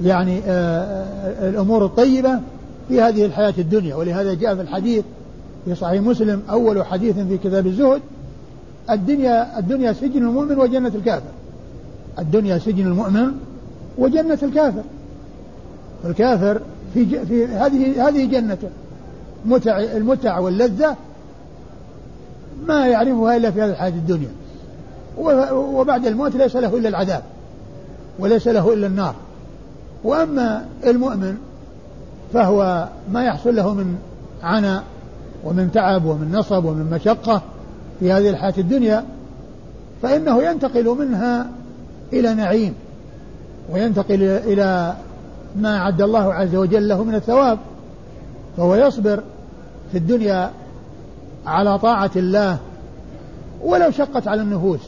يعني 0.04 0.40
آه 0.46 1.48
الأمور 1.48 1.84
الطيبة 1.84 2.40
في 2.92 3.00
هذه 3.00 3.24
الحياة 3.24 3.54
الدنيا 3.58 3.94
ولهذا 3.94 4.34
جاء 4.34 4.54
في 4.54 4.60
الحديث 4.60 5.04
في 5.64 5.74
صحيح 5.74 6.02
مسلم 6.02 6.42
أول 6.50 6.86
حديث 6.86 7.18
في 7.18 7.38
كتاب 7.38 7.66
الزهد 7.66 8.00
الدنيا 8.90 9.58
الدنيا 9.58 9.92
سجن 9.92 10.22
المؤمن 10.22 10.58
وجنة 10.58 10.92
الكافر. 10.94 11.30
الدنيا 12.18 12.58
سجن 12.58 12.86
المؤمن 12.86 13.32
وجنة 13.98 14.38
الكافر. 14.42 14.82
الكافر 16.04 16.60
في 16.94 17.06
في 17.26 17.46
هذه 17.46 18.08
هذه 18.08 18.24
جنته. 18.24 18.68
متع 19.44 19.78
المتع 19.78 20.38
واللذة 20.38 20.96
ما 22.66 22.86
يعرفها 22.86 23.36
إلا 23.36 23.50
في 23.50 23.62
هذه 23.62 23.70
الحياة 23.70 23.90
الدنيا. 23.90 24.30
وبعد 25.52 26.06
الموت 26.06 26.36
ليس 26.36 26.56
له 26.56 26.76
إلا 26.76 26.88
العذاب 26.88 27.22
وليس 28.18 28.48
له 28.48 28.72
إلا 28.72 28.86
النار. 28.86 29.14
وأما 30.04 30.66
المؤمن 30.86 31.36
فهو 32.32 32.88
ما 33.12 33.24
يحصل 33.24 33.56
له 33.56 33.74
من 33.74 33.98
عناء 34.42 34.82
ومن 35.44 35.72
تعب 35.72 36.04
ومن 36.04 36.32
نصب 36.32 36.64
ومن 36.64 36.90
مشقة 36.90 37.42
في 38.00 38.12
هذه 38.12 38.30
الحياة 38.30 38.54
الدنيا 38.58 39.04
فإنه 40.02 40.42
ينتقل 40.42 40.84
منها 40.84 41.46
إلى 42.12 42.34
نعيم 42.34 42.74
وينتقل 43.70 44.22
إلى 44.22 44.94
ما 45.56 45.76
أعد 45.76 46.02
الله 46.02 46.34
عز 46.34 46.56
وجل 46.56 46.88
له 46.88 47.04
من 47.04 47.14
الثواب 47.14 47.58
فهو 48.56 48.74
يصبر 48.74 49.22
في 49.92 49.98
الدنيا 49.98 50.50
على 51.46 51.78
طاعة 51.78 52.10
الله 52.16 52.58
ولو 53.62 53.90
شقت 53.90 54.28
على 54.28 54.42
النفوس 54.42 54.80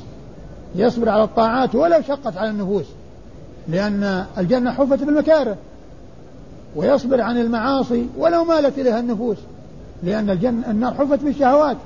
يصبر 0.74 1.08
على 1.08 1.24
الطاعات 1.24 1.74
ولو 1.74 2.02
شقت 2.08 2.36
على 2.36 2.50
النفوس 2.50 2.84
لأن 3.68 4.24
الجنة 4.38 4.70
حفت 4.70 5.02
بالمكاره 5.02 5.56
ويصبر 6.76 7.20
عن 7.20 7.38
المعاصي 7.38 8.06
ولو 8.18 8.44
مالت 8.44 8.78
إليها 8.78 9.00
النفوس 9.00 9.36
لأن 10.02 10.30
الجنة 10.30 10.70
النار 10.70 10.94
حفت 10.94 11.24
بالشهوات. 11.24 11.76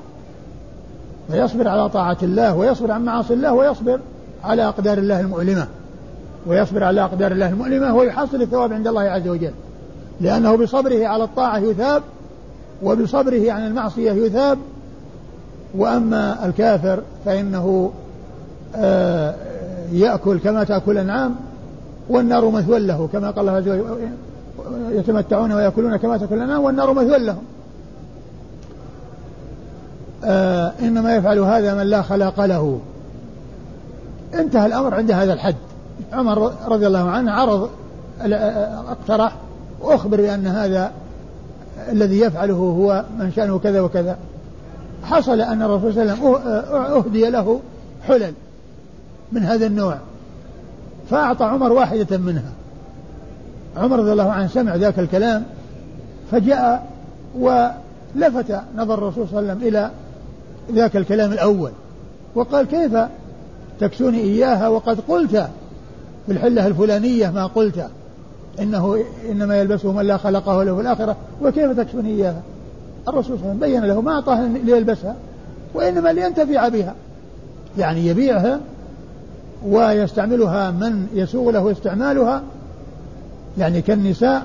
فيصبر 1.30 1.68
على 1.68 1.88
طاعة 1.88 2.16
الله 2.22 2.56
ويصبر 2.56 2.90
عن 2.90 3.04
معاصي 3.04 3.34
الله 3.34 3.52
ويصبر 3.52 4.00
على 4.44 4.68
أقدار 4.68 4.98
الله 4.98 5.20
المؤلمة. 5.20 5.66
ويصبر 6.46 6.84
على 6.84 7.04
أقدار 7.04 7.32
الله 7.32 7.48
المؤلمة 7.48 7.94
ويحصل 7.94 8.42
الثواب 8.42 8.72
عند 8.72 8.86
الله 8.86 9.02
عز 9.02 9.28
وجل. 9.28 9.52
لأنه 10.20 10.56
بصبره 10.56 11.06
على 11.06 11.24
الطاعة 11.24 11.58
يثاب 11.58 12.02
وبصبره 12.82 13.52
عن 13.52 13.66
المعصية 13.66 14.12
يثاب. 14.12 14.58
وأما 15.74 16.46
الكافر 16.46 17.02
فإنه 17.24 17.92
آه، 18.76 19.34
يأكل 19.92 20.38
كما 20.38 20.64
تأكل 20.64 20.92
الأنعام 20.92 21.34
والنار 22.08 22.50
مثوى 22.50 22.78
له 22.78 23.08
كما 23.12 23.30
قال 23.30 23.40
الله 23.40 23.52
عز 23.52 23.68
وجل 23.68 24.08
يتمتعون 24.90 25.52
ويأكلون 25.52 25.96
كما 25.96 26.16
تأكل 26.16 26.34
الأنعام 26.34 26.62
والنار 26.62 26.92
مثوى 26.92 27.18
لهم. 27.18 27.42
آه 30.24 30.72
إنما 30.80 31.16
يفعل 31.16 31.38
هذا 31.38 31.74
من 31.74 31.86
لا 31.86 32.02
خلاق 32.02 32.44
له. 32.44 32.80
انتهى 34.34 34.66
الأمر 34.66 34.94
عند 34.94 35.10
هذا 35.10 35.32
الحد. 35.32 35.54
عمر 36.12 36.52
رضي 36.66 36.86
الله 36.86 37.10
عنه 37.10 37.32
عرض 37.32 37.70
اقترح 38.88 39.36
وأخبر 39.80 40.16
بأن 40.16 40.46
هذا 40.46 40.92
الذي 41.92 42.20
يفعله 42.20 42.54
هو 42.54 43.04
من 43.18 43.32
شأنه 43.36 43.58
كذا 43.58 43.80
وكذا. 43.80 44.18
حصل 45.02 45.40
أن 45.40 45.62
الرسول 45.62 45.94
صلى 45.94 46.02
الله 46.02 46.12
عليه 46.12 46.22
وسلم 46.22 46.74
أهدي 46.74 47.30
له 47.30 47.60
حلل 48.06 48.32
من 49.32 49.42
هذا 49.42 49.66
النوع. 49.66 49.98
فأعطى 51.10 51.44
عمر 51.44 51.72
واحدة 51.72 52.16
منها. 52.16 52.52
عمر 53.78 53.98
رضي 53.98 54.12
الله 54.12 54.30
عنه 54.30 54.46
سمع 54.46 54.76
ذاك 54.76 54.98
الكلام 54.98 55.44
فجاء 56.30 56.86
ولفت 57.38 58.60
نظر 58.76 58.94
الرسول 58.94 59.28
صلى 59.28 59.38
الله 59.38 59.50
عليه 59.50 59.60
وسلم 59.60 59.68
إلى 59.68 59.90
ذاك 60.72 60.96
الكلام 60.96 61.32
الأول 61.32 61.70
وقال 62.34 62.66
كيف 62.66 62.98
تكسوني 63.80 64.20
إياها؟ 64.20 64.68
وقد 64.68 65.00
قلت 65.08 65.48
في 66.26 66.32
الحلة 66.32 66.66
الفلانية 66.66 67.30
ما 67.30 67.46
قلت 67.46 67.86
إنه 68.60 69.04
إنما 69.30 69.56
يلبسه 69.56 69.92
من 69.92 70.02
لا 70.02 70.16
خلقه 70.16 70.62
له 70.62 70.74
في 70.74 70.80
الآخرة 70.80 71.16
وكيف 71.42 71.80
تكسوني 71.80 72.08
إياها؟ 72.08 72.42
الرسول 73.08 73.38
صلى 73.38 73.52
الله 73.52 73.64
عليه 73.64 73.76
وسلم 73.76 73.80
بين 73.80 73.84
له 73.84 74.00
ما 74.00 74.12
أعطاه 74.12 74.46
ليلبسها 74.46 75.16
وإنما 75.74 76.08
لينتفع 76.12 76.68
بها. 76.68 76.94
يعني 77.78 78.06
يبيعها 78.06 78.60
ويستعملها 79.66 80.70
من 80.70 81.06
يسوغ 81.14 81.50
له 81.50 81.72
استعمالها 81.72 82.42
يعني 83.58 83.82
كالنساء 83.82 84.42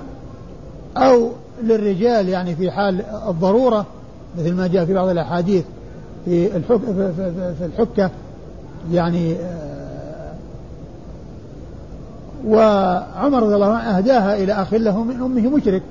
أو 0.97 1.29
للرجال 1.63 2.29
يعني 2.29 2.55
في 2.55 2.71
حال 2.71 3.01
الضرورة 3.27 3.85
مثل 4.37 4.53
ما 4.53 4.67
جاء 4.67 4.85
في 4.85 4.93
بعض 4.93 5.07
الأحاديث 5.07 5.63
في 6.25 6.57
الحك 6.57 6.79
في 7.57 7.65
الحكة 7.65 8.09
يعني 8.91 9.35
آه، 9.35 10.33
وعمر 12.47 13.43
رضي 13.43 13.55
الله 13.55 13.73
عنه 13.73 13.97
أهداها 13.97 14.35
إلى 14.35 14.53
أخ 14.53 14.73
له 14.73 15.03
من 15.03 15.15
أمه 15.15 15.49
مشرك. 15.49 15.81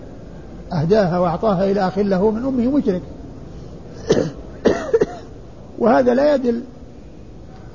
أهداها 0.72 1.18
وأعطاها 1.18 1.70
إلى 1.70 1.88
أخ 1.88 1.98
له 1.98 2.30
من 2.30 2.44
أمه 2.44 2.76
مشرك. 2.76 3.02
وهذا 5.78 6.14
لا 6.14 6.34
يدل 6.34 6.62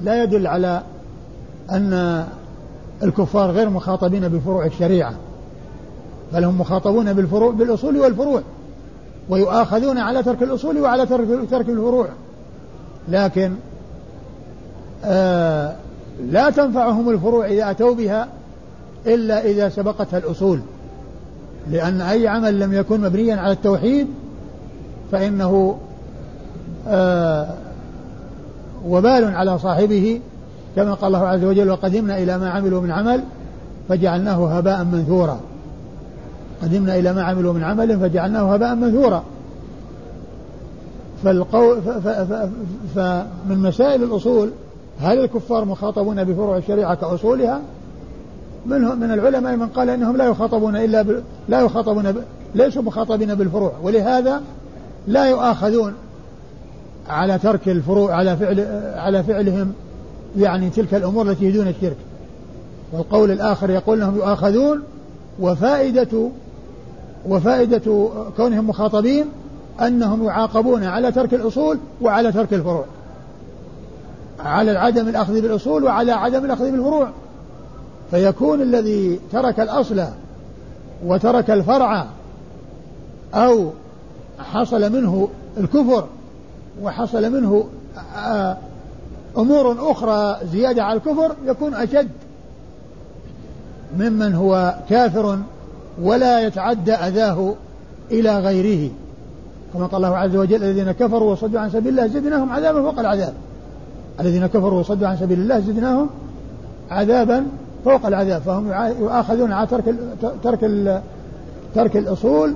لا 0.02 0.24
يدل 0.24 0.48
على 0.48 0.82
أن 1.72 2.26
الكفار 3.04 3.52
غير 3.52 3.70
مخاطبين 3.70 4.28
بفروع 4.28 4.66
الشريعة. 4.66 5.14
بل 6.34 6.44
هم 6.44 6.62
مخاطبون 6.62 7.14
بالفروع 7.14 7.52
بالأصول 7.52 7.98
والفروع. 7.98 8.42
ويؤاخذون 9.30 9.98
على 9.98 10.24
ترك 10.24 10.44
الأصول 10.44 10.80
وعلى 10.80 11.06
ترك 11.06 11.28
ترك 11.52 11.70
الفروع. 11.70 12.08
لكن 13.10 13.54
آه 15.06 15.76
لا 16.30 16.50
تنفعهم 16.50 17.10
الفروع 17.10 17.46
إذا 17.46 17.72
أتوا 17.72 17.96
بها 17.96 18.28
إلا 19.06 19.46
إذا 19.46 19.70
سبقتها 19.70 20.18
الأصول. 20.18 20.60
لأن 21.72 22.02
أي 22.02 22.28
عمل 22.28 22.60
لم 22.60 22.74
يكن 22.74 23.02
مبنيا 23.02 23.36
على 23.36 23.52
التوحيد 23.52 24.08
فإنه 25.12 25.78
آه 26.88 27.48
وبال 28.88 29.36
على 29.36 29.60
صاحبه 29.60 30.22
كما 30.76 30.94
قال 30.94 31.16
الله 31.16 31.28
عز 31.28 31.44
وجل 31.44 31.70
وقدمنا 31.70 32.18
إلى 32.18 32.38
ما 32.38 32.50
عملوا 32.50 32.82
من 32.82 32.92
عمل 32.92 33.24
فجعلناه 33.90 34.58
هباء 34.58 34.84
منثورا. 34.84 35.40
قدمنا 36.62 36.96
إلى 36.96 37.14
ما 37.14 37.24
عملوا 37.24 37.54
من 37.54 37.64
عمل 37.64 38.00
فجعلناه 38.00 38.54
هباء 38.54 38.76
منثورا. 38.76 39.24
فالقول 41.24 41.82
فمن 42.96 43.58
مسائل 43.58 44.04
الأصول 44.04 44.52
هل 45.00 45.20
الكفار 45.20 45.66
مخاطبون 45.66 46.24
بفروع 46.24 46.58
الشريعة 46.58 46.96
كأصولها؟ 46.96 47.62
من 48.66 48.82
من 48.82 49.12
العلماء 49.12 49.56
من 49.56 49.68
قال 49.68 49.90
إنهم 49.90 50.18
لا 50.18 50.26
يخاطبون 50.26 50.76
إلا 50.76 51.02
ب... 51.02 51.24
لا 51.50 51.62
يخاطبون 51.62 52.12
ب... 52.12 52.18
ليسوا 52.56 52.82
مخاطبين 52.82 53.36
بالفروع 53.36 53.72
ولهذا 53.84 54.42
لا 55.08 55.26
يؤاخذون 55.26 55.94
على 57.10 57.40
ترك 57.40 57.70
الفروع 57.70 58.16
على 58.16 58.38
فعل 58.38 58.60
على 58.96 59.24
فعلهم 59.24 59.74
يعني 60.38 60.70
تلك 60.70 60.94
الأمور 60.94 61.32
التي 61.32 61.52
دون 61.52 61.68
الشرك. 61.68 61.98
والقول 62.94 63.32
الآخر 63.32 63.70
يقول 63.70 63.98
إنهم 63.98 64.16
يؤاخذون 64.16 64.84
وفائدة 65.40 66.30
وفائدة 67.28 68.10
كونهم 68.38 68.68
مخاطبين 68.68 69.26
أنهم 69.82 70.26
يعاقبون 70.26 70.84
على 70.84 71.12
ترك 71.12 71.34
الأصول 71.34 71.78
وعلى 72.02 72.32
ترك 72.32 72.54
الفروع. 72.54 72.86
على 74.40 74.72
عدم 74.72 75.08
الأخذ 75.08 75.42
بالأصول 75.42 75.84
وعلى 75.84 76.12
عدم 76.12 76.46
الأخذ 76.46 76.72
بالفروع. 76.72 77.10
فيكون 78.12 78.62
الذي 78.62 79.20
ترك 79.32 79.60
الأصل 79.60 80.04
وترك 81.06 81.52
الفرع 81.52 82.06
أو 83.34 83.70
حصل 84.40 84.92
منه 84.92 85.30
الكفر 85.58 86.08
وحصل 86.82 87.32
منه 87.32 87.66
آه، 88.16 88.58
أمور 89.38 89.92
أخرى 89.92 90.38
زيادة 90.52 90.84
على 90.84 90.98
الكفر 90.98 91.36
يكون 91.46 91.74
أشد 91.74 92.10
ممن 93.98 94.34
هو 94.36 94.76
كافر 94.90 95.40
ولا 96.02 96.40
يتعدى 96.40 96.94
أذاه 96.94 97.54
إلى 98.12 98.40
غيره 98.40 98.92
كما 99.74 99.86
قال 99.86 100.06
الله 100.06 100.18
عز 100.18 100.36
وجل 100.36 100.64
الذين 100.64 100.92
كفروا 100.92 101.32
وصدوا 101.32 101.60
عن 101.60 101.70
سبيل 101.70 101.88
الله 101.88 102.08
زدناهم 102.08 102.50
عذابا 102.50 102.82
فوق 102.82 103.00
العذاب. 103.00 103.34
الذين 104.20 104.48
كفروا 104.48 104.80
وصدوا 104.80 105.08
عن 105.08 105.18
سبيل 105.18 105.40
الله 105.40 105.60
زدناهم 105.60 106.10
عذابا 106.92 107.46
فوق 107.86 108.06
العذاب 108.06 108.42
فهم 108.42 108.68
يؤاخذون 109.00 109.52
على 109.52 109.68
ترك 109.68 109.96
ترك 110.44 110.60
ترك 111.76 111.98
الأصول 111.98 112.56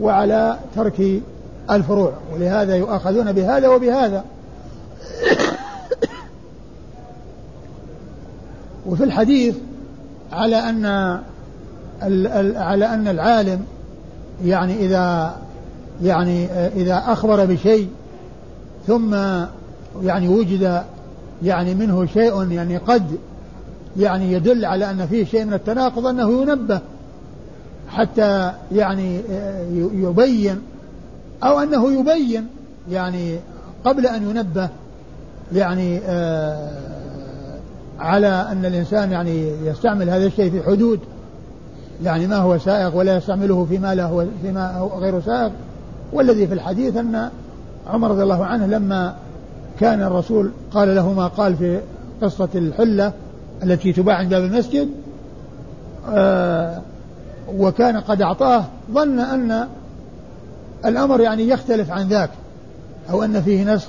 وعلى 0.00 0.58
ترك 0.76 1.22
الفروع 1.70 2.12
ولهذا 2.34 2.76
يؤاخذون 2.76 3.32
بهذا 3.32 3.68
وبهذا. 3.68 4.24
وفي 8.86 9.04
الحديث 9.04 9.56
على 10.32 10.56
أن 10.56 11.20
على 12.56 12.94
أن 12.94 13.08
العالم 13.08 13.60
يعني 14.44 14.76
إذا 14.86 15.36
يعني 16.02 16.46
إذا 16.52 17.04
أخبر 17.06 17.44
بشيء 17.44 17.88
ثم 18.86 19.14
يعني 20.02 20.28
وجد 20.28 20.82
يعني 21.42 21.74
منه 21.74 22.06
شيء 22.06 22.50
يعني 22.50 22.76
قد 22.76 23.18
يعني 23.96 24.32
يدل 24.32 24.64
على 24.64 24.90
أن 24.90 25.06
فيه 25.06 25.24
شيء 25.24 25.44
من 25.44 25.54
التناقض 25.54 26.06
أنه 26.06 26.42
ينبه 26.42 26.80
حتى 27.88 28.52
يعني 28.72 29.20
يبين 29.94 30.62
أو 31.42 31.58
أنه 31.58 31.92
يبين 31.92 32.46
يعني 32.90 33.38
قبل 33.84 34.06
أن 34.06 34.30
ينبه 34.30 34.68
يعني 35.52 36.00
آه، 36.04 36.70
على 37.98 38.48
أن 38.52 38.64
الإنسان 38.64 39.12
يعني 39.12 39.52
يستعمل 39.64 40.10
هذا 40.10 40.26
الشيء 40.26 40.50
في 40.50 40.62
حدود 40.62 41.00
يعني 42.04 42.26
ما 42.26 42.36
هو 42.36 42.58
سائغ 42.58 42.96
ولا 42.96 43.16
يستعمله 43.16 43.64
فيما 43.64 43.94
لا 43.94 44.04
هو 44.04 44.24
فيما 44.42 44.76
هو 44.78 44.98
غير 44.98 45.20
سائغ 45.20 45.50
والذي 46.12 46.46
في 46.46 46.54
الحديث 46.54 46.96
أن 46.96 47.30
عمر 47.86 48.10
رضي 48.10 48.22
الله 48.22 48.44
عنه 48.44 48.66
لما 48.66 49.14
كان 49.80 50.02
الرسول 50.02 50.50
قال 50.72 50.94
له 50.94 51.12
ما 51.12 51.26
قال 51.26 51.56
في 51.56 51.80
قصة 52.22 52.48
الحلة 52.54 53.12
التي 53.62 53.92
تباع 53.92 54.14
عند 54.14 54.30
باب 54.30 54.44
المسجد 54.44 54.88
آه 56.08 56.80
وكان 57.56 57.96
قد 57.96 58.22
أعطاه 58.22 58.64
ظن 58.92 59.18
أن 59.18 59.68
الأمر 60.84 61.20
يعني 61.20 61.48
يختلف 61.48 61.90
عن 61.90 62.08
ذاك 62.08 62.30
أو 63.10 63.22
أن 63.22 63.42
فيه 63.42 63.74
نسخ 63.74 63.88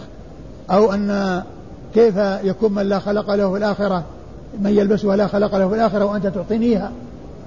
أو 0.72 0.94
أن 0.94 1.42
كيف 1.94 2.18
يكون 2.44 2.74
من 2.74 2.84
لا 2.84 3.00
خلق 3.00 3.36
له 3.36 3.52
في 3.52 3.58
الآخرة 3.58 4.04
من 4.62 4.70
يلبسها 4.70 5.16
لا 5.16 5.28
خلق 5.28 5.56
له 5.56 5.70
في 5.70 5.76
الآخرة 5.76 6.06
وأنت 6.06 6.28
تعطينيها. 6.28 6.92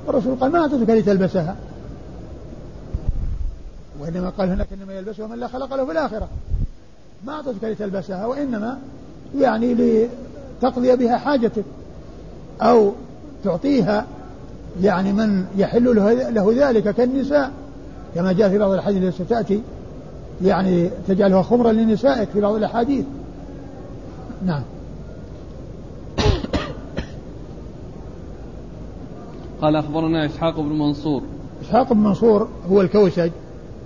الرسول 0.09 0.35
قال 0.35 0.53
ما 0.53 0.59
أعطيتك 0.59 0.91
لتلبسها 0.91 1.57
وإنما 4.01 4.31
قال 4.39 4.49
هناك 4.49 4.67
إنما 4.73 4.93
يلبسها 4.93 5.27
من 5.27 5.39
لا 5.39 5.49
خلق 5.49 5.75
له 5.75 5.85
في 5.85 5.93
الآخرة. 5.93 6.29
ما 7.27 7.33
أعطيتك 7.33 7.65
لتلبسها 7.65 8.27
وإنما 8.27 8.79
يعني 9.39 9.75
لتقضي 9.75 10.97
بها 10.97 11.17
حاجتك 11.17 11.65
أو 12.63 12.93
تعطيها 13.45 14.07
يعني 14.83 15.13
من 15.13 15.47
يحل 15.57 15.97
له 16.35 16.69
ذلك 16.69 16.95
كالنساء. 16.95 17.51
كما 18.15 18.33
جاء 18.33 18.49
في 18.49 18.59
بعض 18.59 18.71
الأحاديث 18.71 19.15
ستأتي 19.15 19.63
يعني 20.45 20.91
تجعلها 21.09 21.43
خمرا 21.43 21.73
لنسائك 21.73 22.29
في 22.29 22.41
بعض 22.41 22.55
الأحاديث. 22.55 23.05
نعم. 24.47 24.63
قال 29.65 29.77
أخبرنا 29.77 30.27
إسحاق 30.27 30.61
بن 30.61 30.79
منصور. 30.79 31.23
إسحاق 31.63 31.93
بن 31.93 32.01
منصور 32.01 32.49
هو 32.71 32.81
الكوسج 32.81 33.31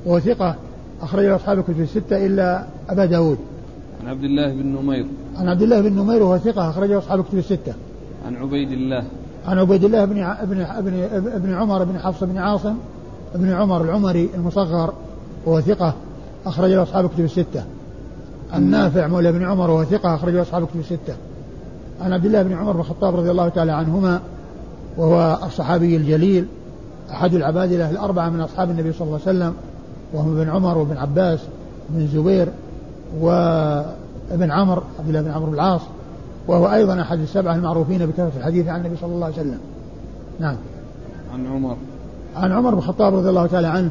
وهو 0.07 0.21
ثقة 0.21 0.55
أخرج 1.03 1.25
أصحاب 1.25 1.59
الكتب 1.59 1.81
الستة 1.81 2.27
إلا 2.27 2.64
أبا 2.88 3.05
داود. 3.05 3.38
عن 4.03 4.09
عبد 4.09 4.25
الله 4.25 4.53
بن 4.55 4.67
نمير. 4.67 5.07
عن 5.37 5.49
عبد 5.49 5.62
الله 5.62 5.81
بن 5.81 5.93
نمير 5.93 6.23
وهو 6.23 6.38
ثقة 6.38 6.71
أخرجه 6.71 6.99
أصحاب 6.99 7.21
الكتب 7.21 7.38
الستة. 7.38 7.75
عن 8.27 8.37
عبيد 8.37 8.73
الله. 8.73 9.05
عن 9.47 9.59
عبيد 9.59 9.85
الله 9.85 10.05
بن 10.05 10.23
ابن 10.23 10.61
ابن 10.61 11.29
ابن 11.33 11.55
عمر 11.55 11.85
بن 11.85 11.99
حفص 11.99 12.25
بن 12.25 12.38
عاصم 12.38 12.75
بن 13.35 13.53
عمر 13.53 13.83
العمري 13.83 14.29
المصغر 14.35 14.93
وهو 15.47 15.61
ثقة 15.61 15.95
أخرج 16.47 16.71
له 16.71 16.83
أصحاب 16.83 17.09
كتب 17.09 17.25
الستة. 17.25 17.64
النافع 18.55 19.07
مولى 19.07 19.33
بن 19.33 19.45
عمر 19.45 19.71
وهو 19.71 19.85
ثقة 19.85 20.14
أخرج 20.14 20.35
له 20.35 20.43
أصحاب 20.43 20.67
كتب 20.67 20.81
الستة. 20.81 21.17
عن 22.01 22.12
عبد 22.12 22.25
الله 22.25 22.43
بن 22.43 22.53
عمر 22.53 22.73
بن 22.73 22.81
الخطاب 22.81 23.17
رضي 23.17 23.31
الله 23.31 23.49
تعالى 23.49 23.73
عنهما 23.73 24.21
وهو 24.98 25.38
الصحابي 25.46 25.96
الجليل 25.96 26.46
أحد 27.11 27.34
العبادلة 27.34 27.90
الأربعة 27.90 28.28
من 28.28 28.40
أصحاب 28.40 28.70
النبي 28.70 28.92
صلى 28.92 29.06
الله 29.06 29.20
عليه 29.26 29.38
وسلم 29.38 29.54
وهم 30.12 30.38
ابن 30.38 30.50
عمر 30.50 30.78
وابن 30.78 30.96
عباس 30.96 31.40
بن 31.90 32.00
الزبير 32.00 32.48
وابن 33.20 34.50
عمر 34.50 34.82
عبد 34.98 35.08
الله 35.08 35.22
بن 35.22 35.30
عمرو 35.30 35.46
بن 35.46 35.54
العاص 35.54 35.80
وهو 36.48 36.72
أيضا 36.72 37.00
أحد 37.00 37.18
السبعة 37.18 37.54
المعروفين 37.54 38.06
بكثرة 38.06 38.32
الحديث 38.37 38.68
عن 38.68 38.80
النبي 38.80 38.96
صلى 39.00 39.12
الله 39.12 39.26
عليه 39.26 39.37
وسلم. 39.37 39.58
نعم. 40.40 40.56
عن 41.34 41.46
عمر. 41.46 41.76
عن 42.37 42.52
عمر 42.52 42.70
بن 42.70 42.78
الخطاب 42.78 43.14
رضي 43.14 43.28
الله 43.28 43.46
تعالى 43.46 43.66
عنه 43.66 43.90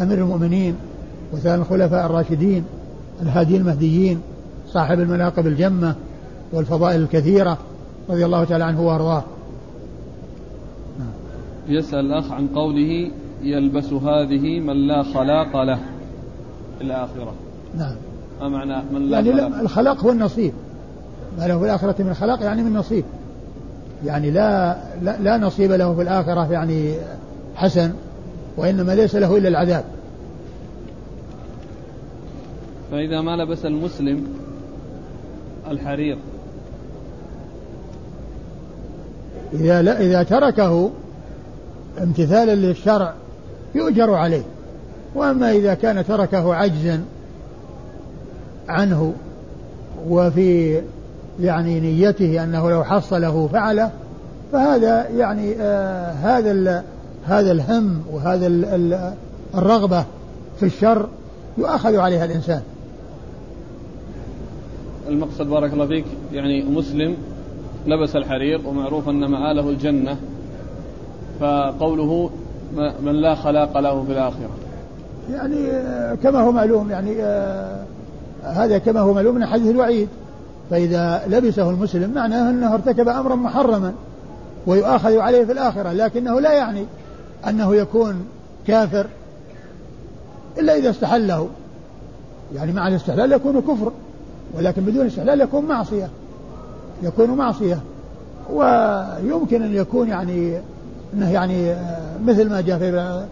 أمير 0.00 0.18
المؤمنين 0.18 0.76
وثاني 1.32 1.62
الخلفاء 1.62 2.06
الراشدين 2.06 2.64
الهادي 3.22 3.56
المهديين 3.56 4.20
صاحب 4.68 5.00
المناقب 5.00 5.46
الجمة 5.46 5.94
والفضائل 6.52 7.02
الكثيرة 7.02 7.58
رضي 8.10 8.24
الله 8.24 8.44
تعالى 8.44 8.64
عنه 8.64 8.82
وأرضاه. 8.82 9.22
يسأل 11.68 12.06
الأخ 12.06 12.32
عن 12.32 12.46
قوله 12.46 13.10
يلبس 13.42 13.92
هذه 13.92 14.60
من 14.60 14.86
لا 14.86 15.02
خلاق 15.02 15.62
له. 15.62 15.78
في 16.78 16.84
الآخرة 16.84 17.34
نعم. 17.78 17.96
ما 18.40 18.48
معنى 18.48 18.82
من 18.92 19.10
لا 19.10 19.20
يعني 19.20 19.32
خلاق؟ 19.32 19.60
الخلاق 19.60 20.04
هو 20.04 20.10
النصيب. 20.10 20.52
ما 21.38 21.46
له 21.46 21.58
في 21.58 21.64
الآخرة 21.64 22.02
من 22.02 22.14
خلاق 22.14 22.42
يعني 22.42 22.62
من 22.62 22.72
نصيب. 22.72 23.04
يعني 24.04 24.30
لا, 24.30 24.76
لا, 25.02 25.18
لا 25.18 25.38
نصيب 25.38 25.72
له 25.72 25.94
في 25.94 26.02
الآخرة 26.02 26.52
يعني 26.52 26.94
حسن 27.54 27.92
وإنما 28.56 28.94
ليس 28.94 29.14
له 29.14 29.36
إلا 29.36 29.48
العذاب. 29.48 29.84
فإذا 32.90 33.20
ما 33.20 33.36
لبس 33.36 33.64
المسلم 33.64 34.26
الحرير. 35.70 36.18
إذا 39.52 39.82
لا 39.82 40.00
إذا 40.00 40.22
تركه 40.22 40.90
امتثالا 42.02 42.54
للشرع 42.54 43.14
يؤجر 43.74 44.14
عليه. 44.14 44.42
وأما 45.14 45.50
إذا 45.52 45.74
كان 45.74 46.04
تركه 46.06 46.54
عجزا 46.54 47.04
عنه 48.68 49.14
وفي 50.08 50.80
يعني 51.40 51.80
نيته 51.80 52.44
أنه 52.44 52.70
لو 52.70 52.84
حصله 52.84 53.48
فعله 53.52 53.90
فهذا 54.52 55.08
يعني 55.08 55.54
آه 55.60 56.12
هذا 56.12 56.84
هذا 57.26 57.52
الهم 57.52 58.02
وهذا 58.12 58.46
الرغبة 59.54 60.04
في 60.60 60.66
الشر 60.66 61.08
يؤخذ 61.58 61.96
عليها 61.96 62.24
الإنسان. 62.24 62.62
المقصد 65.08 65.46
بارك 65.46 65.72
الله 65.72 65.86
فيك 65.86 66.04
يعني 66.32 66.62
مسلم 66.62 67.16
لبس 67.86 68.16
الحرير 68.16 68.60
ومعروف 68.66 69.08
أن 69.08 69.24
مآله 69.24 69.70
الجنة. 69.70 70.16
فقوله 71.40 72.30
من 73.02 73.12
لا 73.12 73.34
خلاق 73.34 73.78
له 73.78 74.04
في 74.04 74.12
الآخرة. 74.12 74.50
يعني 75.32 75.70
آه، 75.70 76.14
كما 76.14 76.40
هو 76.40 76.52
معلوم 76.52 76.90
يعني 76.90 77.22
آه 77.22 77.84
هذا 78.42 78.78
كما 78.78 79.00
هو 79.00 79.14
معلوم 79.14 79.34
من 79.34 79.46
حديث 79.46 79.70
الوعيد. 79.70 80.08
فإذا 80.70 81.22
لبسه 81.28 81.70
المسلم 81.70 82.10
معناه 82.14 82.50
أنه 82.50 82.74
ارتكب 82.74 83.08
أمرا 83.08 83.34
محرما 83.34 83.92
ويؤاخذ 84.66 85.18
عليه 85.18 85.44
في 85.44 85.52
الآخرة 85.52 85.92
لكنه 85.92 86.40
لا 86.40 86.52
يعني 86.52 86.84
أنه 87.48 87.76
يكون 87.76 88.24
كافر 88.66 89.06
إلا 90.58 90.76
إذا 90.76 90.90
استحله. 90.90 91.48
يعني 92.54 92.72
مع 92.72 92.88
الاستحلال 92.88 93.32
يكون 93.32 93.60
كفر 93.60 93.92
ولكن 94.54 94.82
بدون 94.82 95.06
استحلال 95.06 95.40
يكون 95.40 95.64
معصية 95.64 96.08
يكون 97.02 97.30
معصية. 97.30 97.78
ويمكن 98.52 99.62
أن 99.62 99.74
يكون 99.74 100.08
يعني 100.08 100.60
أنه 101.14 101.30
يعني 101.30 101.74
مثل 102.26 102.50
ما 102.50 102.60
جاء 102.60 102.78
في 102.78 103.24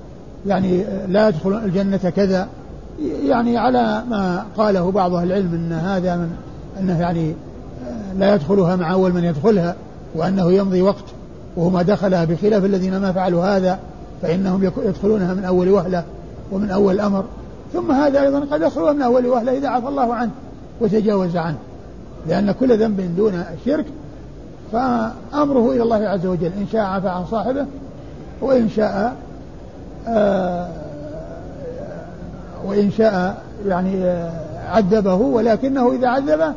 يعني 0.46 0.84
لا 1.08 1.28
يدخل 1.28 1.54
الجنة 1.64 1.96
كذا. 1.96 2.48
يعني 3.24 3.58
على 3.58 4.02
ما 4.10 4.44
قاله 4.56 4.90
بعض 4.90 5.14
أهل 5.14 5.26
العلم 5.26 5.54
أن 5.54 5.72
هذا 5.72 6.16
من 6.16 6.30
أنه 6.80 7.00
يعني 7.00 7.34
لا 8.18 8.34
يدخلها 8.34 8.76
مع 8.76 8.92
أول 8.92 9.12
من 9.12 9.24
يدخلها 9.24 9.76
وأنه 10.14 10.52
يمضي 10.52 10.82
وقت 10.82 11.04
وهما 11.56 11.82
دخلها 11.82 12.24
بخلاف 12.24 12.64
الذين 12.64 12.96
ما 12.96 13.12
فعلوا 13.12 13.56
هذا 13.56 13.78
فإنهم 14.22 14.70
يدخلونها 14.84 15.34
من 15.34 15.44
أول 15.44 15.68
وهلة 15.68 16.04
ومن 16.52 16.70
أول 16.70 16.94
الأمر 16.94 17.24
ثم 17.72 17.92
هذا 17.92 18.22
أيضا 18.22 18.40
قد 18.40 18.62
يدخلها 18.62 18.92
من 18.92 19.02
أول 19.02 19.26
وهلة 19.26 19.56
إذا 19.56 19.68
عفى 19.68 19.88
الله 19.88 20.14
عنه 20.14 20.30
وتجاوز 20.80 21.36
عنه 21.36 21.56
لأن 22.28 22.52
كل 22.52 22.78
ذنب 22.78 23.16
دون 23.16 23.44
الشرك 23.60 23.84
فأمره 24.72 25.72
إلى 25.72 25.82
الله 25.82 26.08
عز 26.08 26.26
وجل 26.26 26.52
إن 26.60 26.66
شاء 26.72 26.80
عفى 26.80 27.08
عن 27.08 27.24
صاحبه 27.26 27.66
وإن 28.40 28.68
شاء 28.68 29.16
آه 30.08 30.68
وإن 32.64 32.90
شاء 32.90 33.42
يعني 33.66 34.04
آه 34.04 34.30
عذبه 34.68 35.14
ولكنه 35.14 35.92
إذا 35.92 36.08
عذبه 36.08 36.52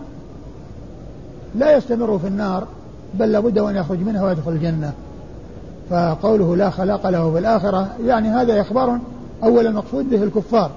لا 1.55 1.77
يستمر 1.77 2.19
في 2.19 2.27
النار 2.27 2.67
بل 3.13 3.31
لابد 3.31 3.57
أن 3.57 3.75
يخرج 3.75 3.99
منها 3.99 4.25
ويدخل 4.25 4.51
الجنة. 4.51 4.91
فقوله 5.89 6.55
لا 6.55 6.69
خلاق 6.69 7.09
له 7.09 7.31
في 7.31 7.39
الآخرة 7.39 7.87
يعني 8.05 8.29
هذا 8.29 8.61
إخبار 8.61 8.99
أول 9.43 9.67
المقصود 9.67 10.09
به 10.09 10.23
الكفار 10.23 10.71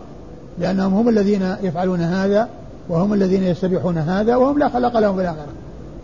لأنهم 0.59 0.95
هم 0.95 1.09
الذين 1.09 1.55
يفعلون 1.63 2.01
هذا 2.01 2.49
وهم 2.89 3.13
الذين 3.13 3.43
يستبيحون 3.43 3.99
هذا 3.99 4.37
وهم 4.37 4.59
لا 4.59 4.69
خلق 4.69 4.99
لهم 4.99 5.17
في 5.17 5.23
الآخرة. 5.23 5.47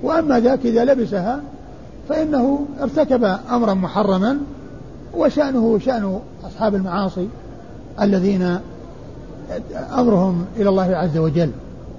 وأما 0.02 0.40
ذاك 0.40 0.66
إذا 0.66 0.84
لبسها 0.84 1.40
فإنه 2.08 2.66
ارتكب 2.80 3.24
أمرا 3.50 3.74
محرما 3.74 4.38
وشأنه 5.14 5.78
شأن 5.78 6.18
أصحاب 6.46 6.74
المعاصي 6.74 7.28
الذين 8.00 8.58
أمرهم 9.98 10.44
إلى 10.56 10.68
الله 10.68 10.96
عز 10.96 11.18
وجل. 11.18 11.50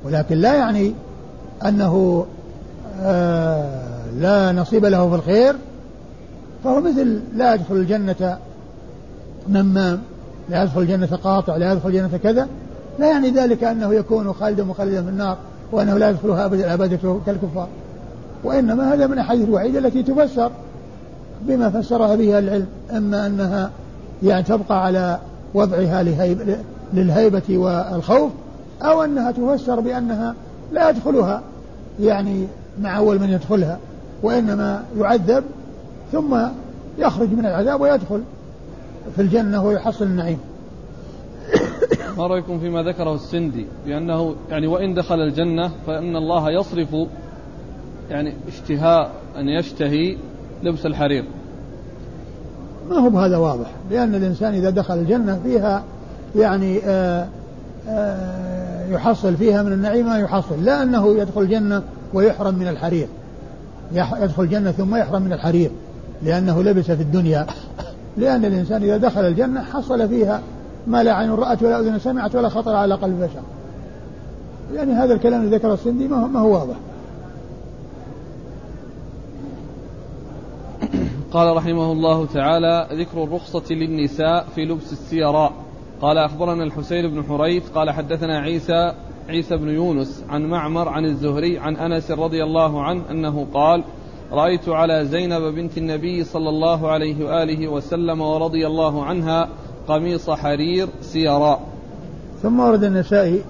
ولكن 0.03 0.35
لا 0.35 0.53
يعني 0.53 0.93
أنه 1.65 2.25
آه 3.01 4.09
لا 4.19 4.51
نصيب 4.51 4.85
له 4.85 5.09
في 5.09 5.15
الخير. 5.15 5.55
فهو 6.63 6.81
مثل 6.81 7.19
لا 7.35 7.53
يدخل 7.53 7.75
الجنة 7.75 8.37
نمام 9.49 10.01
لا 10.49 10.63
يدخل 10.63 10.81
الجنة 10.81 11.19
قاطع 11.23 11.57
لا 11.57 11.71
يدخل 11.73 11.89
الجنة 11.89 12.19
كذا. 12.23 12.47
لا 12.99 13.11
يعني 13.11 13.29
ذلك 13.29 13.63
أنه 13.63 13.93
يكون 13.93 14.33
خالدا 14.33 14.63
مخلدا 14.63 15.03
في 15.03 15.09
النار 15.09 15.37
وأنه 15.71 15.97
لا 15.97 16.09
يدخلها 16.09 16.45
أبدا 16.45 16.65
الأبد 16.65 16.99
كالكفار. 17.25 17.67
وإنما 18.45 18.93
هذا 18.93 19.07
من 19.07 19.13
الأحاديث 19.13 19.47
الوعيدة 19.47 19.79
التي 19.79 20.03
تفسر 20.03 20.51
بما 21.41 21.69
فسرها 21.69 22.15
به 22.15 22.39
العلم 22.39 22.67
إما 22.91 23.27
أنها 23.27 23.71
يعني 24.23 24.43
تبقى 24.43 24.85
على 24.85 25.19
وضعها 25.53 26.03
لهيب 26.03 26.57
للهيبة 26.93 27.57
والخوف 27.57 28.31
أو 28.81 29.03
أنها 29.03 29.31
تفسر 29.31 29.79
بأنها 29.79 30.35
لا 30.71 30.89
يدخلها 30.89 31.41
يعني 31.99 32.47
مع 32.81 32.97
أول 32.97 33.19
من 33.19 33.29
يدخلها 33.29 33.79
وإنما 34.23 34.83
يعذب 34.97 35.43
ثم 36.11 36.37
يخرج 36.97 37.29
من 37.29 37.45
العذاب 37.45 37.81
ويدخل 37.81 38.21
في 39.15 39.21
الجنة 39.21 39.63
ويحصل 39.63 40.05
النعيم. 40.05 40.39
ما 42.17 42.27
رأيكم 42.27 42.59
فيما 42.59 42.83
ذكره 42.83 43.15
السندي؟ 43.15 43.65
بأنه 43.85 44.35
يعني 44.49 44.67
وإن 44.67 44.93
دخل 44.93 45.15
الجنة 45.15 45.71
فإن 45.87 46.15
الله 46.15 46.51
يصرف 46.51 46.95
يعني 48.09 48.33
اشتهاء 48.47 49.11
أن 49.37 49.49
يشتهي 49.49 50.17
لبس 50.63 50.85
الحرير. 50.85 51.23
ما 52.89 52.95
هو 52.95 53.09
بهذا 53.09 53.37
واضح؟ 53.37 53.71
لأن 53.91 54.15
الإنسان 54.15 54.53
إذا 54.53 54.69
دخل 54.69 54.93
الجنة 54.93 55.39
فيها 55.43 55.83
يعني 56.35 56.79
آآ 56.85 57.27
آآ 57.89 58.87
يحصل 58.89 59.35
فيها 59.35 59.63
من 59.63 59.73
النعيم 59.73 60.05
ما 60.05 60.19
يحصل 60.19 60.63
لا 60.63 60.83
أنه 60.83 61.17
يدخل 61.17 61.41
الجنة 61.41 61.83
ويحرم 62.13 62.55
من 62.55 62.67
الحرير. 62.67 63.07
يدخل 63.91 64.43
الجنة 64.43 64.71
ثم 64.71 64.95
يحرم 64.95 65.21
من 65.21 65.33
الحرير 65.33 65.71
لأنه 66.23 66.63
لبس 66.63 66.91
في 66.91 67.01
الدنيا. 67.03 67.45
لأن 68.17 68.45
الإنسان 68.45 68.83
إذا 68.83 68.97
دخل 68.97 69.21
الجنة 69.21 69.61
حصل 69.61 70.09
فيها 70.09 70.41
ما 70.87 71.03
لا 71.03 71.13
عين 71.13 71.31
رأت 71.31 71.63
ولا 71.63 71.79
أذن 71.79 71.99
سمعت 71.99 72.35
ولا 72.35 72.49
خطر 72.49 72.75
على 72.75 72.95
قلب 72.95 73.19
بشر 73.19 73.41
يعني 74.75 74.93
هذا 74.93 75.13
الكلام 75.13 75.41
الذي 75.41 75.55
ذكره 75.55 75.73
السندي 75.73 76.07
ما 76.07 76.39
هو 76.39 76.53
واضح. 76.53 76.75
قال 81.35 81.55
رحمه 81.57 81.91
الله 81.91 82.25
تعالى 82.25 82.87
ذكر 82.91 83.23
الرخصة 83.23 83.63
للنساء 83.75 84.45
في 84.55 84.65
لبس 84.65 84.91
السيراء. 84.91 85.53
قال 86.01 86.17
أخبرنا 86.17 86.63
الحسين 86.63 87.07
بن 87.07 87.23
حريث 87.23 87.69
قال 87.69 87.91
حدثنا 87.91 88.39
عيسى 88.39 88.93
عيسى 89.29 89.57
بن 89.57 89.69
يونس 89.69 90.23
عن 90.29 90.45
معمر 90.45 90.89
عن 90.89 91.05
الزهري 91.05 91.59
عن 91.59 91.75
أنس 91.75 92.11
رضي 92.11 92.43
الله 92.43 92.83
عنه 92.83 93.01
أنه 93.11 93.47
قال 93.53 93.83
رأيت 94.31 94.69
على 94.69 95.05
زينب 95.05 95.41
بنت 95.41 95.77
النبي 95.77 96.23
صلى 96.23 96.49
الله 96.49 96.91
عليه 96.91 97.25
وآله 97.25 97.67
وسلم 97.67 98.21
ورضي 98.21 98.67
الله 98.67 99.05
عنها 99.05 99.49
قميص 99.87 100.29
حرير 100.29 100.87
سيراء. 101.01 101.61
ثم 102.41 102.59
ورد 102.59 102.83
النسائي 102.83 103.41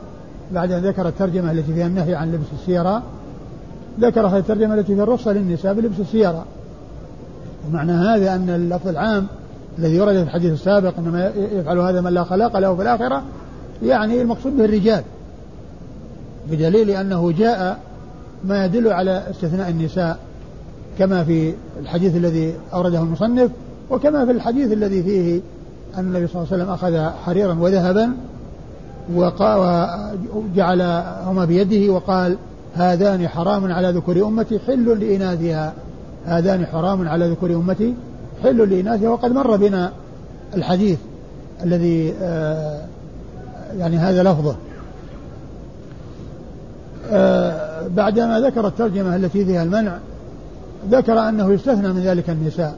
بعد 0.51 0.71
أن 0.71 0.85
ذكر 0.85 1.07
الترجمة 1.07 1.51
التي 1.51 1.73
فيها 1.73 1.87
النهي 1.87 2.15
عن 2.15 2.31
لبس 2.31 2.47
السيارة 2.53 3.03
ذكر 3.99 4.27
هذه 4.27 4.37
الترجمة 4.37 4.73
التي 4.73 4.95
فيها 4.95 5.03
الرخصة 5.03 5.31
للنساء 5.31 5.73
بلبس 5.73 5.99
السيارة 5.99 6.45
ومعنى 7.67 7.91
هذا 7.91 8.36
أن 8.36 8.49
اللفظ 8.49 8.88
العام 8.88 9.28
الذي 9.80 9.99
ورد 9.99 10.13
في 10.13 10.21
الحديث 10.21 10.54
السابق 10.54 10.93
إنما 10.97 11.32
يفعل 11.51 11.80
هذا 11.80 12.01
من 12.01 12.13
لا 12.13 12.23
خلاق 12.23 12.58
له 12.58 12.75
في 12.75 12.82
الآخرة 12.82 13.23
يعني 13.84 14.21
المقصود 14.21 14.58
به 14.58 14.65
الرجال. 14.65 15.04
بدليل 16.51 16.89
أنه 16.89 17.32
جاء 17.32 17.80
ما 18.45 18.65
يدل 18.65 18.88
على 18.88 19.23
استثناء 19.30 19.69
النساء 19.69 20.17
كما 20.99 21.23
في 21.23 21.54
الحديث 21.80 22.15
الذي 22.15 22.54
أورده 22.73 22.99
المصنف 22.99 23.51
وكما 23.89 24.25
في 24.25 24.32
الحديث 24.32 24.71
الذي 24.71 25.04
فيه 25.04 25.41
أن 25.97 25.99
النبي 25.99 26.28
صلى 26.28 26.36
الله 26.41 26.54
عليه 26.54 26.63
وسلم 26.63 26.73
أخذ 26.73 27.17
حريرا 27.23 27.54
وذهبا 27.60 28.12
وجعلهما 30.34 31.45
بيده 31.45 31.93
وقال 31.93 32.38
هذان 32.75 33.28
حرام 33.28 33.71
على 33.71 33.91
ذكور 33.91 34.28
أمتي 34.28 34.60
حل 34.60 34.99
لإناثها. 34.99 35.73
هذان 36.25 36.65
حرام 36.65 37.07
على 37.07 37.29
ذكور 37.31 37.55
أمتي 37.55 37.93
حل 38.43 38.69
لإناثها 38.69 39.09
وقد 39.09 39.31
مر 39.31 39.55
بنا 39.55 39.91
الحديث 40.55 40.99
الذي 41.63 42.13
آه 42.21 42.81
يعني 43.77 43.97
هذا 43.97 44.23
لفظه. 44.23 44.55
آه 47.11 47.88
بعدما 47.88 48.39
ذكر 48.39 48.67
الترجمة 48.67 49.15
التي 49.15 49.45
فيها 49.45 49.63
المنع 49.63 49.97
ذكر 50.91 51.19
أنه 51.19 51.53
يستثنى 51.53 51.93
من 51.93 52.01
ذلك 52.01 52.29
النساء 52.29 52.75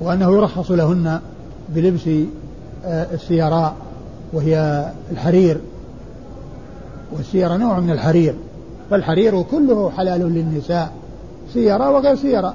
وأنه 0.00 0.32
يرخص 0.32 0.70
لهن 0.70 1.20
بلبس 1.68 2.08
آه 2.84 3.06
السيراء 3.14 3.74
وهي 4.32 4.86
الحرير. 5.12 5.60
والسيارة 7.12 7.56
نوع 7.56 7.80
من 7.80 7.90
الحرير 7.90 8.34
فالحرير 8.90 9.42
كله 9.42 9.90
حلال 9.90 10.20
للنساء 10.20 10.92
سيارة 11.54 11.90
وغير 11.90 12.16
سيارة. 12.16 12.54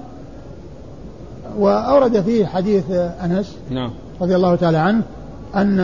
وأورد 1.57 2.21
فيه 2.21 2.45
حديث 2.45 2.91
أنس 3.23 3.55
نعم. 3.69 3.91
رضي 4.21 4.35
الله 4.35 4.55
تعالى 4.55 4.77
عنه 4.77 5.01
أن 5.55 5.79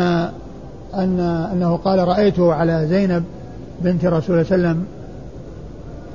أن 0.94 1.20
أنه 1.54 1.76
قال 1.76 2.08
رأيته 2.08 2.54
على 2.54 2.88
زينب 2.90 3.24
بنت 3.82 4.06
رسول 4.06 4.36
الله 4.36 4.48
صلى 4.50 4.56
الله 4.56 4.68
عليه 4.68 4.80
وسلم 4.80 4.86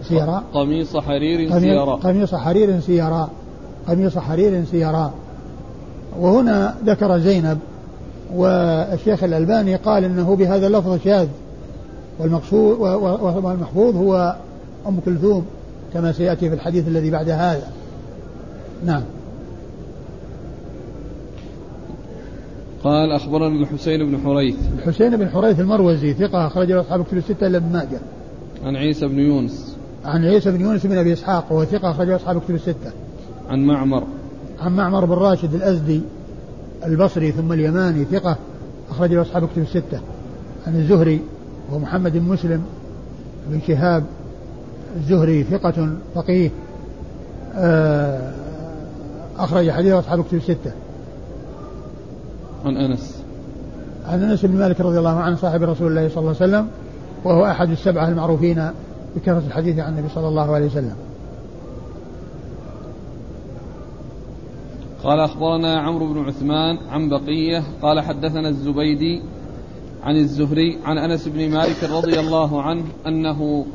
سيراء 0.02 0.42
قميص 0.54 0.96
حرير 0.96 1.60
سيراء 1.60 1.96
قميص 1.96 2.34
حرير 2.34 2.80
سيراء 2.80 3.28
قميص 3.88 4.18
حرير 4.18 4.64
سيراء 4.64 5.12
وهنا 6.20 6.74
ذكر 6.86 7.18
زينب 7.18 7.58
والشيخ 8.34 9.24
الألباني 9.24 9.76
قال 9.76 10.04
إنه 10.04 10.36
بهذا 10.36 10.66
اللفظ 10.66 10.98
شاذ. 11.04 11.28
والمقصود 12.18 12.80
والمحفوظ 13.44 13.96
هو 13.96 14.36
أم 14.86 15.00
كلثوم 15.04 15.46
كما 15.94 16.12
سيأتي 16.12 16.48
في 16.48 16.54
الحديث 16.54 16.88
الذي 16.88 17.10
بعد 17.10 17.28
هذا. 17.28 17.68
نعم. 18.84 19.02
قال 22.84 23.12
أخبرنا 23.12 23.62
الحسين 23.62 24.10
بن 24.10 24.18
حريث. 24.24 24.56
الحسين 24.78 25.16
بن 25.16 25.28
حريث 25.28 25.60
المروزي 25.60 26.14
ثقة 26.14 26.46
أخرج 26.46 26.72
له 26.72 26.80
أصحاب 26.80 27.04
كتب 27.04 27.16
الستة 27.16 27.46
إلا 27.46 27.58
ابن 27.58 27.72
ماجه. 27.72 28.00
عن 28.64 28.76
عيسى 28.76 29.06
بن 29.06 29.18
يونس. 29.18 29.76
عن 30.04 30.24
عيسى 30.24 30.50
بن 30.50 30.60
يونس 30.60 30.86
بن 30.86 30.98
أبي 30.98 31.12
إسحاق 31.12 31.52
وهو 31.52 31.64
ثقة 31.64 31.90
أخرج 31.90 32.08
له 32.08 32.16
أصحاب 32.16 32.40
كتب 32.40 32.54
الستة. 32.54 32.92
عن 33.48 33.64
معمر. 33.64 34.04
عن 34.60 34.76
معمر 34.76 35.04
بن 35.04 35.12
راشد 35.12 35.54
الأزدي 35.54 36.00
البصري 36.86 37.32
ثم 37.32 37.52
اليماني 37.52 38.04
ثقة 38.04 38.36
أخرج 38.90 39.12
له 39.12 39.22
أصحاب 39.22 39.48
كتب 39.48 39.62
الستة. 39.62 40.00
عن 40.66 40.76
الزهري 40.76 41.20
وهو 41.68 41.78
محمد 41.78 42.12
بن 42.12 42.22
مسلم 42.22 42.62
بن 43.50 43.60
شهاب 43.66 44.04
الزهري 44.96 45.42
ثقة 45.42 45.96
فقيه 46.14 46.50
آه، 47.54 48.32
أخرج 49.38 49.70
حديثه 49.70 49.98
أصحاب 49.98 50.24
كتب 50.24 50.36
الستة. 50.36 50.72
عن 52.66 52.76
أنس. 52.76 53.22
عن 54.06 54.22
أنس 54.22 54.44
بن 54.44 54.58
مالك 54.58 54.80
رضي 54.80 54.98
الله 54.98 55.16
عنه 55.16 55.36
صاحب 55.36 55.62
رسول 55.62 55.86
الله 55.86 56.08
صلى 56.08 56.18
الله 56.18 56.36
عليه 56.40 56.50
وسلم 56.50 56.68
وهو 57.24 57.46
أحد 57.46 57.70
السبعة 57.70 58.08
المعروفين 58.08 58.70
بكثرة 59.16 59.42
الحديث 59.46 59.78
عن 59.78 59.92
النبي 59.92 60.08
صلى 60.14 60.28
الله 60.28 60.54
عليه 60.54 60.66
وسلم. 60.66 60.96
قال 65.04 65.20
أخبرنا 65.20 65.80
عمرو 65.80 66.12
بن 66.12 66.24
عثمان 66.24 66.78
عن 66.90 67.08
بقية 67.08 67.62
قال 67.82 68.00
حدثنا 68.00 68.48
الزبيدي 68.48 69.22
عن 70.02 70.16
الزهري 70.16 70.78
عن 70.84 70.98
أنس 70.98 71.28
بن 71.28 71.50
مالك 71.50 71.84
رضي 71.84 72.20
الله 72.20 72.62
عنه 72.62 72.84
أنه 73.06 73.66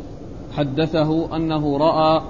حدثه 0.57 1.35
أنه 1.35 1.77
رأى 1.77 2.21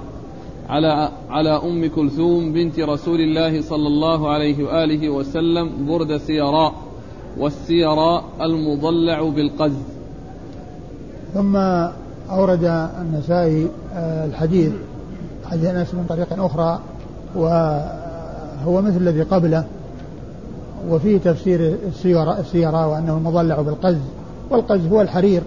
على 0.72 1.10
على 1.30 1.50
أم 1.50 1.90
كلثوم 1.90 2.54
بنت 2.54 2.80
رسول 2.80 3.22
الله 3.22 3.62
صلى 3.62 3.88
الله 3.88 4.30
عليه 4.30 4.64
وآله 4.64 5.10
وسلم 5.10 5.88
برد 5.88 6.18
سيراء 6.18 6.74
والسيراء 7.38 8.24
المضلع 8.42 9.22
بالقز. 9.22 9.74
ثم 11.34 11.56
أورد 12.30 12.90
النسائي 13.02 13.68
آه، 13.96 14.26
الحديث 14.26 14.72
حديث 15.46 15.66
أنس 15.66 15.94
من 15.94 16.06
طريق 16.10 16.44
أخرى 16.44 16.80
وهو 17.36 18.82
مثل 18.82 18.98
الذي 18.98 19.22
قبله 19.22 19.66
وفيه 20.90 21.18
تفسير 21.18 21.76
السيارة, 21.88 22.40
السيارة 22.40 22.88
وأنه 22.88 23.18
المضلع 23.18 23.62
بالقز 23.62 23.98
والقز 24.50 24.86
هو 24.88 25.02
الحرير 25.02 25.42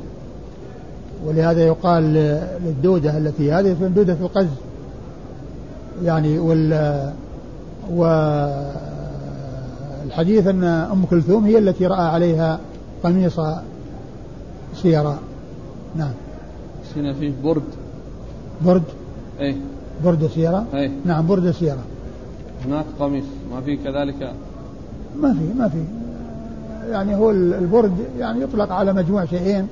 ولهذا 1.27 1.67
يقال 1.67 2.03
للدودة 2.65 3.19
التي 3.19 3.53
هذه 3.53 3.73
دودة 3.73 4.17
القز 4.21 4.49
يعني 6.03 6.39
وال 6.39 7.13
والحديث 10.05 10.47
أن 10.47 10.65
أم 10.65 11.05
كلثوم 11.05 11.45
هي 11.45 11.59
التي 11.59 11.87
رأى 11.87 12.07
عليها 12.07 12.61
قميص 13.05 13.41
سيارة. 14.75 15.19
نعم. 15.97 16.13
هنا 16.97 17.13
فيه 17.13 17.33
برد. 17.45 17.63
برد؟ 18.67 18.83
إيه. 19.41 19.57
برد 20.05 20.27
سيارة؟ 20.27 20.67
إيه. 20.75 20.91
نعم 21.05 21.27
برد 21.27 21.51
سيارة. 21.51 21.83
هناك 22.67 22.85
قميص. 23.01 23.25
ما 23.53 23.61
في 23.61 23.77
كذلك؟ 23.77 24.33
ما 25.21 25.35
في 25.35 25.59
ما 25.59 25.69
في 25.69 25.85
يعني 26.91 27.17
هو 27.17 27.31
البرد 27.31 27.93
يعني 28.19 28.43
يطلق 28.43 28.73
على 28.73 28.93
مجموع 28.93 29.25
شيئين 29.25 29.67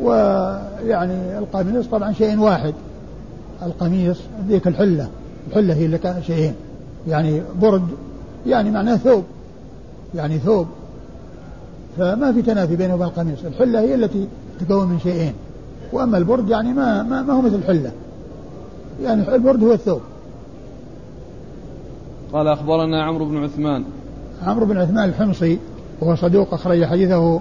ويعني 0.00 1.38
القميص 1.38 1.86
طبعا 1.86 2.12
شيء 2.12 2.38
واحد. 2.38 2.74
القميص 3.62 4.20
ذيك 4.48 4.66
الحلة. 4.66 5.08
الحلة 5.48 5.74
هي 5.74 5.98
كان 5.98 6.22
شيئين. 6.22 6.54
يعني 7.08 7.42
برد 7.60 7.88
يعني 8.46 8.70
معناه 8.70 8.96
ثوب. 8.96 9.24
يعني 10.14 10.38
ثوب. 10.38 10.66
فما 11.98 12.32
في 12.32 12.42
تنافي 12.42 12.76
بينه 12.76 12.94
وبين 12.94 13.06
القميص. 13.06 13.44
الحلة 13.44 13.80
هي 13.80 13.94
التي 13.94 14.28
تكون 14.60 14.88
من 14.88 14.98
شيئين. 14.98 15.32
وأما 15.92 16.18
البرد 16.18 16.48
يعني 16.48 16.72
ما, 16.72 17.02
ما, 17.02 17.22
ما 17.22 17.32
هو 17.32 17.42
مثل 17.42 17.54
الحلة. 17.54 17.92
يعني 19.02 19.34
البرد 19.34 19.64
هو 19.64 19.72
الثوب. 19.72 20.00
قال 22.32 22.48
أخبرنا 22.48 23.04
عمرو 23.04 23.24
بن 23.24 23.44
عثمان. 23.44 23.84
عمرو 24.42 24.66
بن 24.66 24.76
عثمان 24.76 25.08
الحمصي 25.08 25.58
وهو 26.00 26.16
صدوق 26.16 26.54
أخرج 26.54 26.84
حديثه 26.84 27.40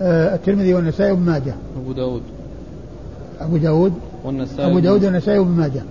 آه، 0.00 0.34
الترمذي 0.34 0.74
والنسائي 0.74 1.10
وابن 1.10 1.22
ماجه. 1.22 1.54
أبو 1.76 1.92
داود. 1.92 2.22
أبو 3.40 3.56
داود؟ 3.56 3.92
والنسائي. 4.24 4.70
أبو 4.70 4.78
داود 4.78 5.04
والنسائي 5.04 5.38
وابن 5.38 5.50
ماجه. 5.50 5.82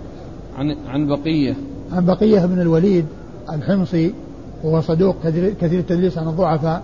عن 0.58 0.76
عن 0.88 1.06
بقية. 1.06 1.56
عن 1.92 2.04
بقية 2.04 2.46
بن 2.46 2.60
الوليد 2.60 3.04
الحمصي 3.52 4.14
وهو 4.64 4.80
صدوق 4.80 5.16
كثير 5.60 5.78
التدليس 5.78 6.18
عن 6.18 6.28
الضعفاء 6.28 6.82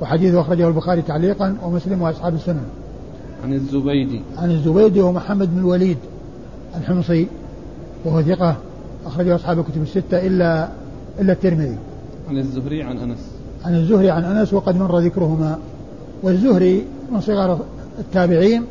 وحديثه 0.00 0.40
أخرجه 0.40 0.68
البخاري 0.68 1.02
تعليقا 1.02 1.56
ومسلم 1.64 2.02
وأصحاب 2.02 2.34
السنن 2.34 2.64
عن 3.44 3.52
الزبيدي. 3.52 4.20
عن 4.38 4.50
الزبيدي 4.50 5.00
ومحمد 5.00 5.54
بن 5.54 5.58
الوليد 5.58 5.98
الحمصي 6.76 7.26
وهو 8.04 8.22
ثقة 8.22 8.56
أخرجه 9.06 9.34
أصحاب 9.34 9.58
الكتب 9.58 9.82
الستة 9.82 10.26
إلا 10.26 10.68
إلا 11.20 11.32
الترمذي. 11.32 11.76
عن 12.28 12.38
الزهري 12.38 12.82
عن 12.82 12.98
أنس. 12.98 13.18
عن 13.64 13.74
الزهري 13.74 14.10
عن 14.10 14.24
أنس 14.24 14.52
وقد 14.52 14.76
مر 14.76 14.98
ذكرهما. 14.98 15.58
والزهري 16.22 16.84
من 17.12 17.20
صغار 17.20 17.60
التابعين 17.98 18.64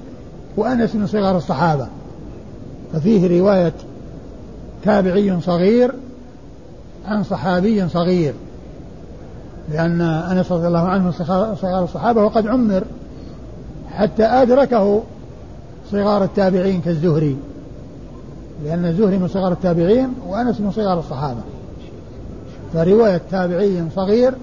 وأنس 0.57 0.95
من 0.95 1.07
صغار 1.07 1.37
الصحابة. 1.37 1.87
ففيه 2.93 3.39
رواية 3.39 3.73
تابعي 4.85 5.41
صغير 5.41 5.91
عن 7.05 7.23
صحابي 7.23 7.89
صغير. 7.89 8.33
لأن 9.71 10.01
أنس 10.01 10.51
رضي 10.51 10.67
الله 10.67 10.79
عنه 10.87 11.11
صغار 11.11 11.83
الصحابة 11.83 12.23
وقد 12.23 12.47
عمر 12.47 12.83
حتى 13.91 14.23
أدركه 14.23 15.03
صغار 15.91 16.23
التابعين 16.23 16.81
كالزهري. 16.81 17.37
لأن 18.63 18.85
الزهري 18.85 19.17
من 19.17 19.27
صغار 19.27 19.51
التابعين 19.51 20.13
وأنس 20.27 20.61
من 20.61 20.71
صغار 20.71 20.99
الصحابة. 20.99 21.41
فرواية 22.73 23.21
تابعي 23.31 23.83
صغير 23.95 24.33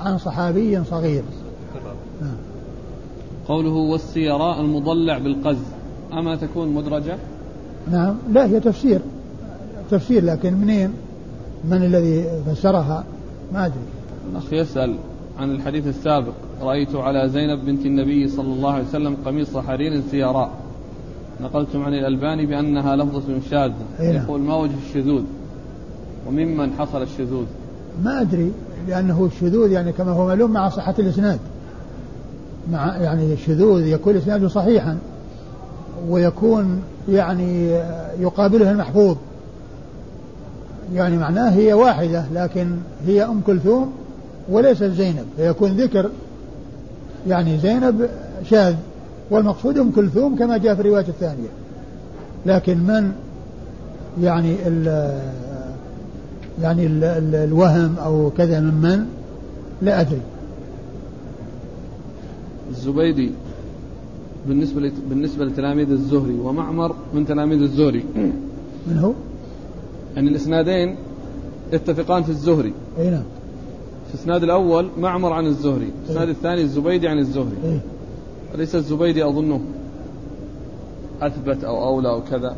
عن 0.00 0.18
صحابي 0.18 0.84
صغير. 0.84 1.22
قوله 3.48 3.74
والسيراء 3.74 4.60
المضلع 4.60 5.18
بالقز 5.18 5.58
أما 6.12 6.36
تكون 6.36 6.68
مدرجة؟ 6.68 7.16
نعم 7.90 8.16
لا 8.32 8.46
هي 8.46 8.60
تفسير. 8.60 9.00
تفسير 9.90 10.24
لكن 10.24 10.54
منين؟ 10.54 10.90
من 11.64 11.84
الذي 11.84 12.24
فسرها؟ 12.46 13.04
ما 13.52 13.66
أدري. 13.66 13.78
الأخ 14.32 14.52
يسأل 14.52 14.94
عن 15.38 15.50
الحديث 15.50 15.86
السابق 15.86 16.32
رأيت 16.62 16.94
على 16.94 17.28
زينب 17.28 17.64
بنت 17.66 17.86
النبي 17.86 18.28
صلى 18.28 18.52
الله 18.52 18.72
عليه 18.72 18.84
وسلم 18.84 19.16
قميص 19.24 19.56
حرير 19.56 20.02
سيراء. 20.10 20.50
نقلتم 21.40 21.82
عن 21.82 21.94
الألباني 21.94 22.46
بأنها 22.46 22.96
لفظة 22.96 23.40
شاذة. 23.50 23.74
نعم. 24.00 24.14
يقول 24.14 24.40
ما 24.40 24.56
وجه 24.56 24.74
الشذوذ؟ 24.88 25.22
وممن 26.28 26.72
حصل 26.72 27.02
الشذوذ؟ 27.02 27.44
ما 28.04 28.20
أدري 28.20 28.52
لأنه 28.88 29.28
الشذوذ 29.34 29.72
يعني 29.72 29.92
كما 29.92 30.10
هو 30.12 30.26
معلوم 30.26 30.50
مع 30.50 30.68
صحة 30.68 30.94
الإسناد. 30.98 31.38
مع 32.72 32.96
يعني 32.96 33.32
الشذوذ 33.32 33.86
يكون 33.86 34.16
إسناده 34.16 34.48
صحيحا 34.48 34.98
ويكون 36.08 36.82
يعني 37.08 37.68
يقابله 38.20 38.70
المحفوظ. 38.70 39.16
يعني 40.94 41.18
معناه 41.18 41.50
هي 41.50 41.72
واحدة 41.72 42.24
لكن 42.34 42.70
هي 43.06 43.24
أم 43.24 43.40
كلثوم 43.40 43.92
وليست 44.50 44.84
زينب. 44.84 45.26
فيكون 45.36 45.70
ذكر 45.70 46.10
يعني 47.28 47.58
زينب 47.58 48.08
شاذ 48.50 48.74
والمقصود 49.30 49.78
أم 49.78 49.90
كلثوم 49.90 50.36
كما 50.36 50.56
جاء 50.56 50.74
في 50.74 50.80
الرواية 50.80 51.08
الثانية. 51.08 51.48
لكن 52.46 52.78
من 52.78 53.12
يعني 54.22 54.56
ال 54.66 54.86
يعني 56.62 56.86
ال 56.86 57.04
ال 57.04 57.34
الوهم 57.34 57.96
أو 58.04 58.30
كذا 58.30 58.60
من 58.60 58.74
من؟ 58.74 59.06
لا 59.82 60.00
أدري. 60.00 60.20
الزبيدي 62.70 63.30
بالنسبة 64.48 64.92
بالنسبة 65.10 65.44
لتلاميذ 65.44 65.90
الزهري 65.90 66.38
ومعمر 66.44 66.94
من 67.14 67.26
تلاميذ 67.26 67.62
الزهري. 67.62 68.04
من 68.86 68.98
هو؟ 68.98 69.12
يعني 70.18 70.30
الإسنادين 70.30 70.96
يتفقان 71.72 72.22
في 72.22 72.28
الزهري. 72.28 72.72
أي 72.98 73.10
نعم. 73.10 73.22
في 74.08 74.14
الإسناد 74.14 74.42
الأول 74.42 74.88
معمر 74.98 75.32
عن 75.32 75.46
الزهري، 75.46 75.92
في 76.04 76.10
الإسناد؟ 76.10 76.28
الثاني 76.28 76.62
الزبيدي 76.62 77.08
عن 77.08 77.18
الزهري. 77.18 77.56
إيه؟ 77.64 77.80
أليس 78.54 78.74
الزبيدي 78.74 79.24
أظنه 79.24 79.60
أثبت 81.22 81.64
أو 81.64 81.84
أولى 81.84 82.08
أو 82.08 82.22
كذا؟ 82.30 82.56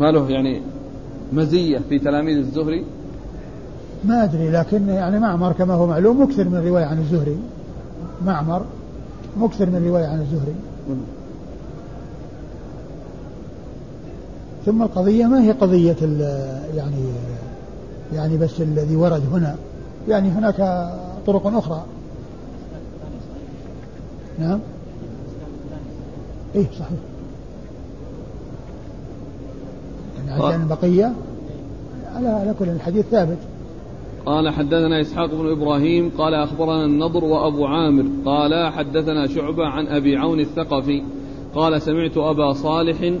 ما 0.00 0.10
له 0.10 0.30
يعني 0.30 0.62
مزية 1.32 1.80
في 1.88 1.98
تلاميذ 1.98 2.36
الزهري؟ 2.36 2.84
ما 4.04 4.24
أدري 4.24 4.50
لكن 4.50 4.88
يعني 4.88 5.18
معمر 5.18 5.52
كما 5.52 5.74
هو 5.74 5.86
معلوم 5.86 6.22
مكثر 6.22 6.48
من 6.48 6.56
الرواية 6.56 6.84
عن 6.84 6.98
الزهري. 6.98 7.36
معمر 8.26 8.64
مكثر 9.36 9.66
من 9.66 9.76
الرواية 9.76 10.06
عن 10.06 10.20
الزهري. 10.20 10.54
ثم 14.66 14.82
القضية 14.82 15.26
ما 15.26 15.42
هي 15.42 15.52
قضية 15.52 15.96
يعني 16.76 17.04
يعني 18.12 18.36
بس 18.36 18.60
الذي 18.60 18.96
ورد 18.96 19.22
هنا؟ 19.32 19.56
يعني 20.08 20.28
هناك 20.28 20.56
طرق 21.26 21.46
أخرى. 21.46 21.84
نعم. 24.38 24.60
إيه 26.54 26.66
صحيح. 26.78 26.98
يعني 30.28 30.44
عندنا 30.44 30.74
بقية؟ 30.74 31.12
على 32.14 32.28
على 32.28 32.54
كل 32.58 32.68
الحديث 32.68 33.06
ثابت. 33.06 33.38
قال 34.26 34.50
حدثنا 34.50 35.00
إسحاق 35.00 35.34
بن 35.34 35.50
إبراهيم 35.50 36.10
قال 36.18 36.34
أخبرنا 36.34 36.84
النضر 36.84 37.24
وأبو 37.24 37.66
عامر 37.66 38.04
قال 38.24 38.72
حدثنا 38.72 39.26
شعبة 39.26 39.66
عن 39.66 39.86
أبي 39.86 40.16
عون 40.16 40.40
الثقفي 40.40 41.02
قال 41.54 41.82
سمعت 41.82 42.16
أبا 42.16 42.52
صالح 42.52 43.14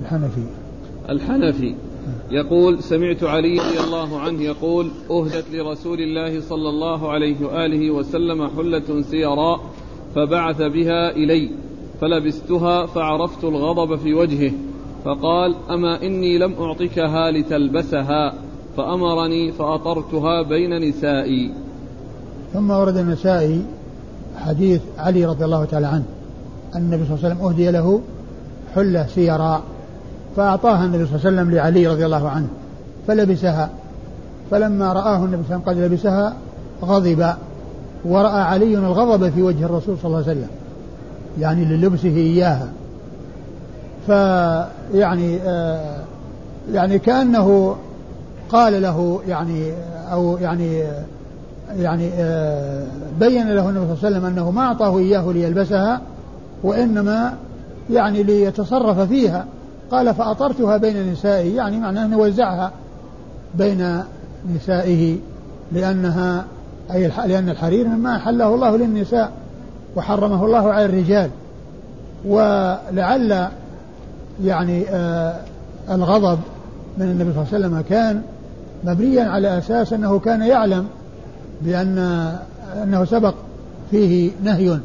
الحنفي. 0.00 0.46
الحنفي. 1.08 1.74
يقول 2.30 2.82
سمعت 2.82 3.24
علي 3.24 3.58
رضي 3.58 3.80
الله 3.80 4.20
عنه 4.20 4.42
يقول 4.42 4.90
أهدت 5.10 5.44
لرسول 5.52 6.00
الله 6.00 6.40
صلى 6.40 6.68
الله 6.68 7.10
عليه 7.10 7.46
وآله 7.46 7.90
وسلم 7.90 8.48
حلة 8.48 9.02
سيراء 9.02 9.60
فبعث 10.14 10.62
بها 10.62 11.10
إلي 11.10 11.50
فلبستها 12.00 12.86
فعرفت 12.86 13.44
الغضب 13.44 13.96
في 13.96 14.14
وجهه 14.14 14.52
فقال 15.04 15.54
أما 15.70 16.02
إني 16.02 16.38
لم 16.38 16.54
أعطكها 16.60 17.30
لتلبسها 17.30 18.34
فأمرني 18.76 19.52
فأطرتها 19.52 20.42
بين 20.42 20.88
نسائي. 20.88 21.52
ثم 22.52 22.70
ورد 22.70 22.96
النسائي 22.96 23.62
حديث 24.36 24.80
علي 24.98 25.24
رضي 25.24 25.44
الله 25.44 25.64
تعالى 25.64 25.86
عنه 25.86 26.04
أن 26.74 26.80
النبي 26.80 27.04
صلى 27.04 27.14
الله 27.14 27.24
عليه 27.24 27.34
وسلم 27.34 27.48
أهدي 27.48 27.70
له 27.70 28.00
حلة 28.74 29.06
سيراء. 29.06 29.62
فأعطاها 30.36 30.84
النبي 30.84 31.06
صلى 31.06 31.16
الله 31.16 31.26
عليه 31.26 31.36
وسلم 31.36 31.50
لعلي 31.54 31.86
رضي 31.86 32.06
الله 32.06 32.28
عنه 32.28 32.46
فلبسها. 33.06 33.70
فلما 34.50 34.92
رآه 34.92 35.16
النبي 35.24 35.42
صلى 35.48 35.56
الله 35.56 35.68
عليه 35.68 35.80
وسلم 35.80 35.86
قد 35.86 35.92
لبسها 35.92 36.36
غضب 36.84 37.34
ورأى 38.04 38.40
علي 38.42 38.74
الغضب 38.78 39.30
في 39.30 39.42
وجه 39.42 39.64
الرسول 39.64 39.96
صلى 40.02 40.06
الله 40.06 40.16
عليه 40.16 40.26
وسلم 40.26 40.48
يعني 41.40 41.64
للبسه 41.64 42.08
إياها. 42.08 42.68
فيعني 44.06 45.38
آه 45.42 45.96
يعني 46.72 46.98
كأنه 46.98 47.76
قال 48.48 48.82
له 48.82 49.20
يعني 49.28 49.72
أو 50.12 50.38
يعني 50.38 50.82
يعني 51.76 52.10
آه 52.14 52.86
بين 53.20 53.50
له 53.50 53.68
النبي 53.68 53.86
صلى 53.86 53.94
الله 53.94 53.98
عليه 54.04 54.16
وسلم 54.16 54.24
أنه 54.24 54.50
ما 54.50 54.62
أعطاه 54.62 54.98
إياه 54.98 55.32
ليلبسها 55.32 56.00
وإنما 56.62 57.34
يعني 57.90 58.22
ليتصرف 58.22 59.00
فيها. 59.00 59.44
قال 59.90 60.14
فأطرتها 60.14 60.76
بين 60.76 61.12
نسائي 61.12 61.54
يعني 61.54 61.80
معناه 61.80 62.04
أنه 62.04 62.18
وزعها 62.18 62.72
بين 63.54 64.02
نسائه 64.54 65.18
لأنها 65.72 66.44
أي 66.92 67.10
لأن 67.26 67.48
الحرير 67.48 67.88
مما 67.88 68.16
أحله 68.16 68.54
الله 68.54 68.76
للنساء 68.76 69.32
وحرمه 69.96 70.44
الله 70.44 70.72
على 70.72 70.84
الرجال. 70.84 71.30
ولعل 72.24 73.48
يعني 74.44 74.84
آه 74.88 75.34
الغضب 75.90 76.38
من 76.98 77.06
النبي 77.06 77.32
صلى 77.32 77.42
الله 77.42 77.54
عليه 77.54 77.66
وسلم 77.66 77.80
كان 77.88 78.22
مبنيا 78.84 79.24
على 79.24 79.58
أساس 79.58 79.92
أنه 79.92 80.18
كان 80.18 80.42
يعلم 80.42 80.86
بأن 81.62 81.98
أنه 82.82 83.04
سبق 83.04 83.34
فيه 83.90 84.30
نهي 84.42 84.78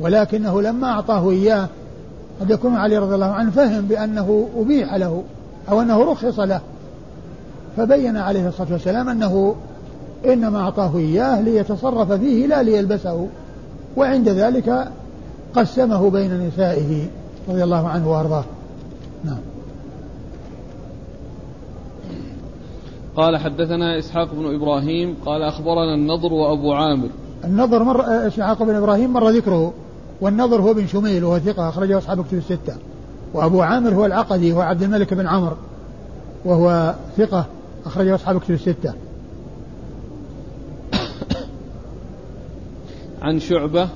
ولكنه 0.00 0.62
لما 0.62 0.90
أعطاه 0.90 1.30
إياه 1.30 1.68
قد 2.40 2.50
يكون 2.50 2.74
علي 2.74 2.98
رضي 2.98 3.14
الله 3.14 3.26
عنه 3.26 3.50
فهم 3.50 3.84
بأنه 3.84 4.48
أبيح 4.56 4.94
له 4.94 5.22
أو 5.68 5.80
أنه 5.80 6.12
رخص 6.12 6.40
له. 6.40 6.60
فبين 7.76 8.16
عليه 8.16 8.48
الصلاة 8.48 8.72
والسلام 8.72 9.08
أنه 9.08 9.54
إنما 10.26 10.60
أعطاه 10.60 10.96
إياه 10.96 11.40
ليتصرف 11.40 12.12
فيه 12.12 12.46
لا 12.46 12.62
ليلبسه. 12.62 13.28
وعند 13.96 14.28
ذلك 14.28 14.88
قسمه 15.54 16.10
بين 16.10 16.46
نسائه 16.46 17.06
رضي 17.48 17.64
الله 17.64 17.88
عنه 17.88 18.10
وأرضاه. 18.10 18.44
نعم. 19.24 19.38
قال 23.16 23.36
حدثنا 23.36 23.98
إسحاق 23.98 24.34
بن 24.34 24.54
إبراهيم 24.54 25.16
قال 25.26 25.42
أخبرنا 25.42 25.94
النضر 25.94 26.32
وأبو 26.32 26.72
عامر. 26.72 27.08
النضر 27.44 27.84
مر 27.84 28.26
إسحاق 28.26 28.62
بن 28.62 28.74
إبراهيم 28.74 29.12
مر 29.12 29.30
ذكره. 29.30 29.72
والنضر 30.24 30.60
هو 30.60 30.74
بن 30.74 30.86
شميل 30.86 31.24
وهو 31.24 31.38
ثقة 31.38 31.68
أخرجه 31.68 31.98
أصحاب 31.98 32.24
كتب 32.24 32.38
الستة. 32.38 32.76
وأبو 33.34 33.62
عامر 33.62 33.94
هو 33.94 34.06
العقدي 34.06 34.52
هو 34.52 34.60
عبد 34.60 34.82
الملك 34.82 35.14
بن 35.14 35.26
عمرو 35.26 35.56
وهو 36.44 36.94
ثقة 37.16 37.46
أخرجه 37.86 38.14
أصحاب 38.14 38.40
كتب 38.40 38.54
الستة. 38.54 38.94
عن 43.22 43.40
شعبة. 43.40 43.88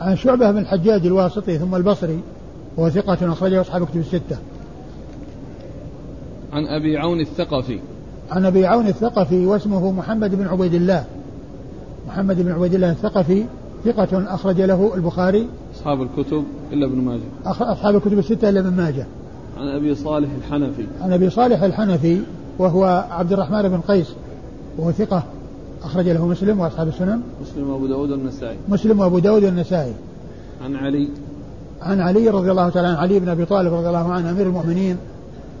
عن 0.00 0.16
شعبة 0.16 0.50
بن 0.50 0.58
الحجاج 0.58 1.06
الواسطي 1.06 1.58
ثم 1.58 1.74
البصري 1.74 2.20
وهو 2.76 2.90
ثقة 2.90 3.32
أخرجه 3.32 3.60
أصحاب 3.60 3.86
كتب 3.86 4.00
الستة. 4.00 4.36
عن 6.52 6.66
أبي 6.66 6.98
عون 6.98 7.20
الثقفي. 7.20 7.80
عن 8.30 8.44
أبي 8.44 8.66
عون 8.66 8.86
الثقفي 8.86 9.46
واسمه 9.46 9.92
محمد 9.92 10.34
بن 10.34 10.46
عبيد 10.46 10.74
الله. 10.74 11.04
محمد 12.08 12.42
بن 12.42 12.52
عبيد 12.52 12.74
الله 12.74 12.90
الثقفي 12.90 13.44
ثقة 13.84 14.34
أخرج 14.34 14.60
له 14.60 14.94
البخاري. 14.94 15.48
أصحاب 15.86 16.02
الكتب 16.02 16.44
إلا 16.72 16.86
ابن 16.86 16.98
ماجه. 16.98 17.22
أصحاب 17.44 17.96
الكتب 17.96 18.18
الستة 18.18 18.48
إلا 18.48 18.60
ابن 18.60 18.76
ماجه. 18.76 19.06
عن 19.58 19.68
أبي 19.68 19.94
صالح 19.94 20.28
الحنفي. 20.32 20.86
عن 21.00 21.12
أبي 21.12 21.30
صالح 21.30 21.62
الحنفي 21.62 22.20
وهو 22.58 23.06
عبد 23.10 23.32
الرحمن 23.32 23.68
بن 23.68 23.80
قيس 23.80 24.12
وهو 24.78 24.92
ثقة 24.92 25.22
أخرج 25.82 26.08
له 26.08 26.26
مسلم 26.26 26.60
وأصحاب 26.60 26.88
السنن. 26.88 27.20
مسلم 27.42 27.70
وأبو 27.70 27.86
داود 27.86 28.10
والنسائي. 28.10 28.56
مسلم 28.68 29.00
وأبو 29.00 29.18
داود 29.18 29.44
والنسائي. 29.44 29.92
عن 30.64 30.76
علي. 30.76 31.08
عن 31.82 32.00
علي 32.00 32.28
رضي 32.28 32.50
الله 32.50 32.68
تعالى 32.68 32.88
عن 32.88 32.94
علي 32.94 33.18
بن 33.18 33.28
أبي 33.28 33.44
طالب 33.44 33.74
رضي 33.74 33.88
الله 33.88 34.12
عنه 34.12 34.30
أمير 34.30 34.46
المؤمنين 34.46 34.96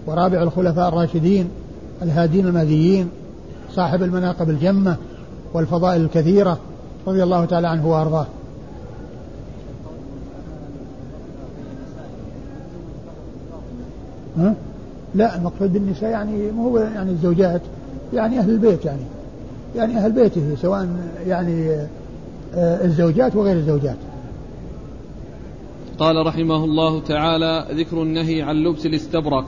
ورابع 0.06 0.42
الخلفاء 0.42 0.88
الراشدين 0.88 1.48
الهادين 2.02 2.46
المهديين 2.46 3.08
صاحب 3.72 4.02
المناقب 4.02 4.50
الجمة 4.50 4.96
والفضائل 5.54 6.00
الكثيرة 6.00 6.58
رضي 7.06 7.22
الله 7.22 7.44
تعالى 7.44 7.68
عنه 7.68 7.88
وأرضاه. 7.88 8.26
ها؟ 14.38 14.54
لا 15.14 15.36
المقصود 15.36 15.72
بالنساء 15.72 16.10
يعني 16.10 16.52
مو 16.52 16.68
هو 16.68 16.78
يعني 16.78 17.10
الزوجات 17.10 17.60
يعني 18.12 18.38
أهل 18.38 18.50
البيت 18.50 18.84
يعني 18.84 19.02
يعني 19.76 19.98
أهل 19.98 20.12
بيته 20.12 20.54
سواء 20.54 20.88
يعني 21.26 21.70
آه، 22.54 22.84
الزوجات 22.84 23.36
وغير 23.36 23.56
الزوجات 23.56 23.96
قال 25.98 26.26
رحمه 26.26 26.64
الله 26.64 27.00
تعالى 27.00 27.66
ذكر 27.70 28.02
النهي 28.02 28.42
عن 28.42 28.56
لبس 28.56 28.86
الاستبرق 28.86 29.44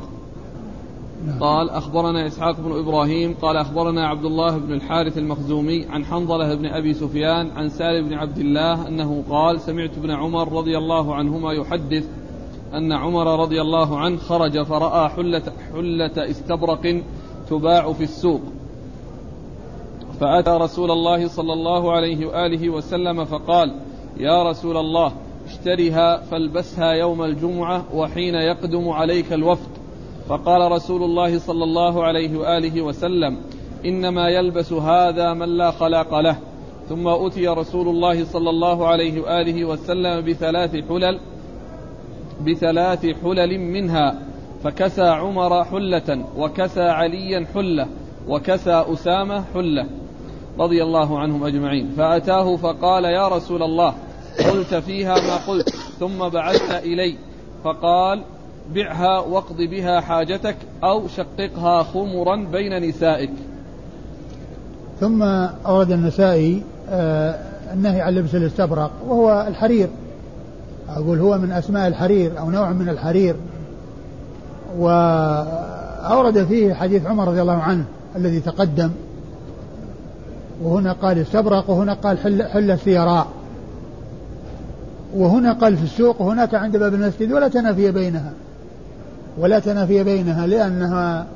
نعم. 1.27 1.39
قال 1.39 1.71
أخبرنا 1.71 2.27
إسحاق 2.27 2.61
بن 2.61 2.79
إبراهيم 2.79 3.35
قال 3.43 3.57
أخبرنا 3.57 4.09
عبد 4.09 4.25
الله 4.25 4.59
بن 4.59 4.73
الحارث 4.73 5.19
المخزومي 5.19 5.87
عن 5.87 6.05
حنظلة 6.05 6.55
بن 6.55 6.67
أبي 6.67 6.95
سفيان 6.95 7.51
عن 7.51 7.69
سالم 7.69 8.09
بن 8.09 8.15
عبد 8.15 8.39
الله 8.39 8.89
أنه 8.89 9.23
قال 9.31 9.61
سمعت 9.61 9.91
ابن 9.99 10.11
عمر 10.11 10.53
رضي 10.53 10.79
الله 10.79 11.15
عنهما 11.15 11.53
يحدث 11.53 12.05
أن 12.75 12.93
عمر 12.93 13.41
رضي 13.41 13.61
الله 13.61 13.99
عنه 13.99 14.17
خرج 14.17 14.63
فرأى 14.63 15.09
حلة, 15.09 15.43
حلة 15.73 16.31
استبرق 16.31 17.03
تباع 17.51 17.93
في 17.93 18.05
السوق. 18.05 18.41
فأتى 20.21 20.51
رسول 20.51 20.91
الله 20.91 21.29
صلى 21.29 21.53
الله 21.53 21.93
عليه 21.93 22.27
وآله 22.27 22.71
وسلم 22.71 23.25
فقال 23.25 23.75
يا 24.17 24.51
رسول 24.51 24.77
الله 24.77 25.13
اشترها 25.47 26.17
فالبسها 26.17 26.93
يوم 26.93 27.23
الجمعة 27.23 27.85
وحين 27.95 28.35
يقدم 28.35 28.89
عليك 28.89 29.33
الوفد. 29.33 29.71
فقال 30.29 30.73
رسول 30.73 31.03
الله 31.03 31.39
صلى 31.39 31.65
الله 31.65 32.05
عليه 32.05 32.39
وآله 32.39 32.83
وسلم 32.83 33.37
إنما 33.85 34.29
يلبس 34.29 34.73
هذا 34.73 35.35
من 35.35 35.49
لا 35.49 35.71
خلاق 35.71 36.21
له. 36.21 36.37
ثم 36.89 37.09
أتي 37.09 37.49
رسول 37.49 37.89
الله 37.89 38.25
صلى 38.25 38.51
الله 38.51 38.87
عليه 38.87 39.21
وآله 39.21 39.65
وسلم 39.65 40.21
بثلاث 40.21 40.77
حلل 40.89 41.19
بثلاث 42.47 43.07
حلل 43.23 43.59
منها 43.61 44.15
فكسى 44.65 45.03
عمر 45.03 45.65
حلة 45.65 46.25
وكسى 46.37 46.83
عليا 46.83 47.47
حلة 47.55 47.87
وكسى 48.29 48.85
أسامة 48.93 49.45
حلة 49.55 49.87
رضي 50.59 50.83
الله 50.83 51.19
عنهم 51.19 51.45
أجمعين. 51.45 51.91
فأتاه 51.97 52.57
فقال 52.57 53.05
يا 53.05 53.29
رسول 53.29 53.63
الله 53.63 53.95
قلت 54.53 54.75
فيها 54.75 55.15
ما 55.15 55.37
قلت 55.53 55.69
ثم 56.01 56.29
بعثت 56.29 56.85
إلي. 56.85 57.15
فقال 57.65 58.23
بعها 58.75 59.19
واقض 59.19 59.57
بها 59.57 60.01
حاجتك 60.01 60.57
أو 60.85 61.09
شققها 61.09 61.83
خمرا 61.83 62.37
بين 62.37 62.89
نسائك. 62.89 63.31
ثم 65.01 65.23
أورد 65.67 65.91
النسائي 65.91 66.63
آه 66.91 67.39
النهي 67.73 68.01
عن 68.01 68.15
لبس 68.15 68.35
الاستبرق 68.35 68.91
وهو 69.07 69.47
الحرير. 69.49 69.89
أقول 70.97 71.19
هو 71.21 71.39
من 71.39 71.53
أسماء 71.53 71.89
الحرير 71.89 72.39
أو 72.39 72.51
نوع 72.51 72.73
من 72.73 72.89
الحرير. 72.89 73.37
وأورد 74.79 76.45
فيه 76.45 76.75
حديث 76.75 77.07
عمر 77.07 77.29
رضي 77.29 77.43
الله 77.43 77.63
عنه 77.63 77.85
الذي 78.17 78.41
تقدم. 78.41 78.91
وهنا 80.63 80.93
قال 80.93 81.19
استبرق 81.19 81.71
وهنا 81.71 81.95
قال 81.95 82.19
حل, 82.19 82.43
حل 82.43 82.71
الثيراء 82.71 83.27
وهنا 85.17 85.53
قال 85.53 85.77
في 85.77 85.85
السوق 85.85 86.21
وهناك 86.21 86.55
عند 86.55 86.77
باب 86.77 86.95
المسجد 86.95 87.33
ولا 87.33 87.49
تنافي 87.49 87.93
بينها. 87.93 88.33
ولا 89.39 89.59
تنافي 89.59 90.05
بينها 90.05 90.47
لأنها 90.47 91.27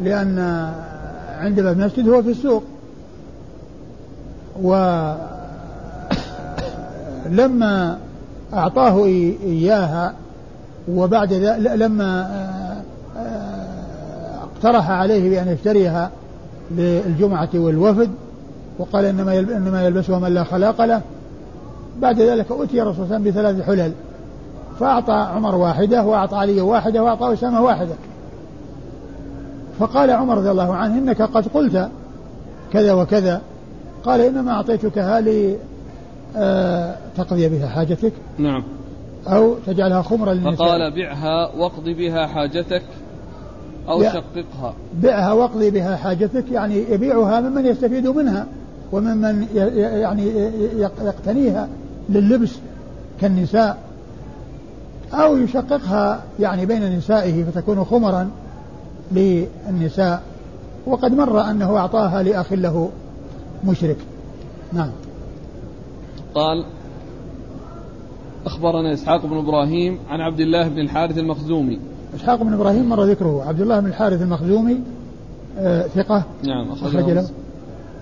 لأن 0.00 0.38
عند 1.38 1.60
باب 1.60 1.80
المسجد 1.80 2.08
هو 2.08 2.22
في 2.22 2.30
السوق. 2.30 2.62
ولما 7.32 7.98
أعطاه 8.54 9.04
إياها 9.44 10.14
وبعد 10.88 11.32
ذلك 11.32 11.70
لما 11.70 12.30
اقترح 14.42 14.90
عليه 14.90 15.30
بأن 15.30 15.48
يشتريها 15.48 16.10
للجمعة 16.70 17.48
والوفد 17.54 18.10
وقال 18.78 19.04
إنما 19.04 19.38
إنما 19.38 19.86
يلبسها 19.86 20.18
من 20.18 20.34
لا 20.34 20.44
خلاق 20.44 20.84
له. 20.84 21.00
بعد 22.00 22.20
ذلك 22.20 22.46
أتي 22.50 22.82
الرسول 22.82 23.06
صلى 23.06 23.16
الله 23.16 23.16
عليه 23.16 23.30
وسلم 23.30 23.52
بثلاث 23.52 23.66
حلل 23.66 23.92
فأعطى 24.80 25.12
عمر 25.12 25.54
واحدة 25.54 26.04
وأعطى 26.04 26.36
علي 26.36 26.60
واحدة 26.60 27.02
وأعطى 27.02 27.32
أسامة 27.32 27.62
واحدة. 27.62 27.94
فقال 29.78 30.10
عمر 30.10 30.38
رضي 30.38 30.50
الله 30.50 30.74
عنه 30.74 30.98
إنك 30.98 31.22
قد 31.22 31.48
قلت 31.54 31.88
كذا 32.72 32.92
وكذا. 32.92 33.40
قال 34.04 34.20
إنما 34.20 34.52
أعطيتكها 34.52 35.18
آه 35.18 35.56
تقضي 37.16 37.48
بها 37.48 37.68
حاجتك؟ 37.68 38.12
نعم. 38.38 38.64
أو 39.26 39.54
تجعلها 39.66 40.02
خمرا 40.02 40.34
للنساء؟ 40.34 40.54
فقال 40.54 40.94
بعها 40.94 41.54
واقض 41.56 41.84
بها 41.84 42.26
حاجتك 42.26 42.82
أو 43.88 44.02
شققها. 44.02 44.74
بعها 45.02 45.32
واقضي 45.32 45.70
بها 45.70 45.96
حاجتك 45.96 46.44
يعني 46.52 46.84
يبيعها 46.90 47.40
ممن 47.40 47.66
يستفيد 47.66 48.06
منها 48.06 48.46
وممن 48.92 49.46
يعني 49.54 50.28
يقتنيها 50.78 51.68
لللبس 52.08 52.50
كالنساء. 53.20 53.78
أو 55.12 55.36
يشققها 55.36 56.22
يعني 56.40 56.66
بين 56.66 56.96
نسائه 56.98 57.44
فتكون 57.44 57.84
خمرا 57.84 58.30
للنساء. 59.12 60.22
وقد 60.86 61.14
مر 61.14 61.50
أنه 61.50 61.76
أعطاها 61.76 62.22
لأخ 62.22 62.52
له 62.52 62.90
مشرك. 63.64 63.96
نعم. 64.72 64.90
قال 66.34 66.64
أخبرنا 68.46 68.92
إسحاق 68.92 69.26
بن 69.26 69.36
إبراهيم 69.36 69.98
عن 70.08 70.20
عبد 70.20 70.40
الله 70.40 70.68
بن 70.68 70.78
الحارث 70.78 71.18
المخزومي. 71.18 71.78
إسحاق 72.16 72.42
بن 72.42 72.52
إبراهيم 72.52 72.88
مر 72.88 73.04
ذكره. 73.04 73.44
عبد 73.44 73.60
الله 73.60 73.80
بن 73.80 73.86
الحارث 73.86 74.22
المخزومي 74.22 74.80
آه 75.58 75.82
ثقة. 75.82 76.24
نعم 76.44 76.70
أخرج, 76.70 76.96
أخرج 76.96 77.10
له 77.10 77.30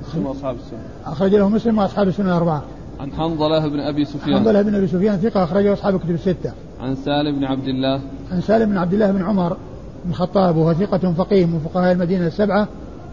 مسلم 0.03 0.27
وأصحاب 0.27 0.57
السنة. 0.57 0.79
أخرج 1.07 1.35
له 1.35 1.49
مسلم 1.49 1.79
وأصحاب 1.79 2.09
السنة 2.09 2.27
الأربعة. 2.27 2.63
عن 3.01 3.13
حنظلة 3.13 3.69
بن 3.69 3.81
أبي 3.81 4.05
سفيان. 4.05 4.39
حنظلة 4.39 4.63
بن 4.63 4.75
أبي 4.75 4.87
سفيان 4.87 5.17
ثقة 5.17 5.45
أخرجه 5.45 5.73
أصحاب 5.73 5.95
الكتب 5.95 6.11
الستة. 6.11 6.53
عن 6.81 6.95
سالم 6.95 7.37
بن 7.37 7.45
عبد 7.45 7.69
الله. 7.69 8.01
عن 8.33 8.41
سالم 8.41 8.71
بن 8.71 8.77
عبد 8.77 8.93
الله 8.93 9.13
بن 9.13 9.23
عمر 9.23 9.57
بن 10.05 10.11
الخطاب 10.11 10.57
وهو 10.57 10.75
ثقة 10.75 11.13
فقيه 11.13 11.47
من 11.47 11.59
فقهاء 11.59 11.93
المدينة 11.93 12.27
السبعة 12.27 12.69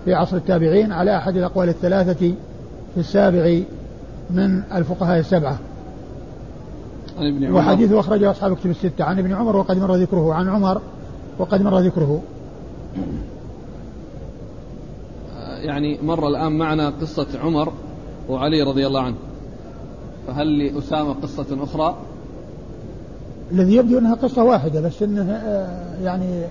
في 0.06 0.14
عصر 0.14 0.38
التابعين 0.38 0.92
على 0.92 1.18
أحد 1.18 1.38
الأقوال 1.38 1.70
الثلاثة 1.70 2.34
في 2.94 2.98
السابع 2.98 3.60
من 4.30 4.64
الفقهاء 4.74 5.20
السبعة. 5.20 5.60
عن 7.18 7.28
ابن 7.28 7.44
عمر. 7.44 7.56
وحديثه 7.56 8.00
أخرجه 8.00 8.32
أصحاب 8.32 8.52
الكتب 8.52 8.70
الستة. 8.70 9.04
عن 9.04 9.20
ابن 9.20 9.34
عمر 9.34 9.56
وقد 9.56 9.78
مر 9.78 9.96
ذكره. 9.96 10.34
عن 10.34 10.50
عمر 10.50 10.82
وقد 11.40 11.62
مر 11.62 11.80
ذكره. 11.80 12.22
يعني 15.62 16.00
مر 16.04 16.28
الآن 16.28 16.58
معنا 16.58 16.90
قصة 16.90 17.28
عمر 17.44 17.74
وعلي 18.30 18.62
رضي 18.62 18.88
الله 18.88 19.02
عنه. 19.02 19.16
فهل 20.28 20.58
لأسامة 20.58 21.14
قصة 21.14 21.64
أخرى؟ 21.64 21.96
الذي 23.52 23.76
يبدو 23.76 23.98
أنها 23.98 24.16
قصة 24.16 24.44
واحدة 24.44 24.82
بس 24.82 25.04
أنه 25.04 25.32
آه، 25.32 26.04
يعني 26.04 26.42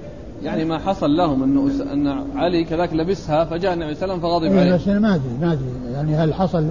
يعني 0.42 0.64
ما 0.64 0.78
حصل 0.78 1.16
لهم 1.16 1.42
انه 1.42 1.66
أس... 1.70 1.80
أن 1.80 2.06
علي 2.36 2.64
كذاك 2.64 2.92
لبسها 2.92 3.44
فجاء 3.44 3.74
النبي 3.74 3.94
صلى 3.94 4.04
الله 4.04 4.14
عليه 4.14 4.26
وسلم 4.26 4.30
فغضب 4.30 4.52
إيه، 4.52 4.60
عليه. 4.60 4.74
بس 4.74 4.88
ما 4.88 5.14
أدري 5.14 5.38
ما 5.40 5.52
أدري 5.52 5.92
يعني 5.92 6.16
هل 6.16 6.34
حصل 6.34 6.68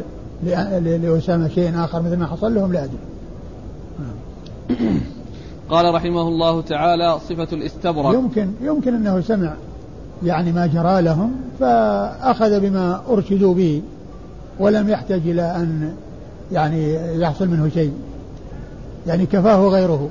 لأسامة 0.97 1.47
شيء 1.47 1.83
آخر 1.83 2.01
مثل 2.01 2.17
ما 2.17 2.27
حصل 2.27 2.55
لهم 2.55 2.73
لا 2.73 2.83
أدري. 2.83 2.97
قال 5.69 5.93
رحمه 5.93 6.21
الله 6.21 6.61
تعالى 6.61 7.19
صفة 7.19 7.47
الاستبرق. 7.53 8.13
يمكن 8.13 8.51
يمكن 8.61 8.95
أنه 8.95 9.21
سمع 9.21 9.53
يعني 10.23 10.51
ما 10.51 10.67
جرى 10.67 11.01
لهم 11.01 11.31
فأخذ 11.59 12.59
بما 12.59 13.01
أرشدوا 13.09 13.53
به 13.53 13.81
ولم 14.59 14.89
يحتج 14.89 15.29
إلى 15.29 15.41
أن 15.41 15.95
يعني 16.51 16.93
يحصل 17.21 17.47
منه 17.47 17.69
شيء. 17.69 17.93
يعني 19.07 19.25
كفاه 19.25 19.67
غيره. 19.67 20.09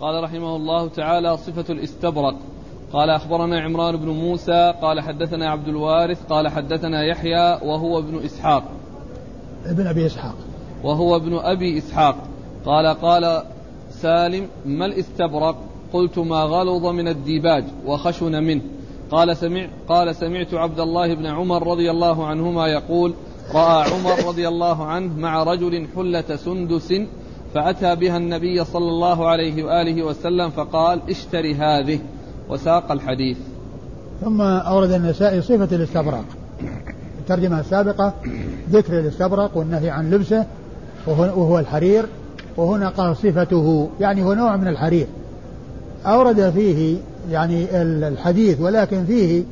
قال 0.00 0.24
رحمه 0.24 0.56
الله 0.56 0.88
تعالى 0.88 1.36
صفة 1.36 1.72
الاستبرق. 1.72 2.34
قال 2.92 3.10
أخبرنا 3.10 3.60
عمران 3.60 3.96
بن 3.96 4.08
موسى 4.08 4.74
قال 4.82 5.00
حدثنا 5.00 5.50
عبد 5.50 5.68
الوارث 5.68 6.18
قال 6.30 6.48
حدثنا 6.48 7.04
يحيى 7.04 7.58
وهو 7.62 7.98
ابن 7.98 8.24
إسحاق. 8.24 8.62
ابن 9.70 9.86
أبي 9.86 10.06
إسحاق. 10.06 10.34
وهو 10.84 11.16
ابن 11.16 11.38
أبي 11.38 11.78
إسحاق. 11.78 12.16
قال 12.66 12.86
قال 12.86 13.42
سالم 13.90 14.46
ما 14.66 14.86
الاستبرق؟ 14.86 15.56
قلت 15.92 16.18
ما 16.18 16.42
غلظ 16.42 16.86
من 16.86 17.08
الديباج 17.08 17.64
وخشن 17.86 18.44
منه. 18.44 18.60
قال 19.10 19.36
سمع 19.36 19.66
قال 19.88 20.16
سمعت 20.16 20.54
عبد 20.54 20.80
الله 20.80 21.14
بن 21.14 21.26
عمر 21.26 21.66
رضي 21.66 21.90
الله 21.90 22.26
عنهما 22.26 22.66
يقول 22.66 23.14
رأى 23.54 23.90
عمر 23.92 24.28
رضي 24.28 24.48
الله 24.48 24.84
عنه 24.84 25.16
مع 25.18 25.42
رجل 25.42 25.86
حلة 25.96 26.36
سندس 26.36 26.94
فأتى 27.54 27.94
بها 27.94 28.16
النبي 28.16 28.64
صلى 28.64 28.88
الله 28.88 29.28
عليه 29.28 29.64
وآله 29.64 30.02
وسلم 30.02 30.50
فقال 30.50 31.00
اشتري 31.10 31.54
هذه 31.54 31.98
وساق 32.48 32.92
الحديث. 32.92 33.38
ثم 34.20 34.40
أورد 34.40 34.90
النسائي 34.90 35.42
صفة 35.42 35.76
الاستبرق 35.76 36.24
الترجمة 37.26 37.60
السابقة 37.60 38.12
ذكر 38.70 39.00
الاستبرق 39.00 39.56
والنهي 39.56 39.90
عن 39.90 40.10
لبسه 40.10 40.46
وهو 41.06 41.58
الحرير 41.58 42.04
وهنا 42.56 42.88
قال 42.88 43.16
صفته 43.16 43.90
يعني 44.00 44.24
هو 44.24 44.34
نوع 44.34 44.56
من 44.56 44.68
الحرير. 44.68 45.06
أورد 46.06 46.50
فيه 46.50 46.96
يعني 47.30 47.82
الحديث 47.82 48.60
ولكن 48.60 49.04
فيه 49.04 49.44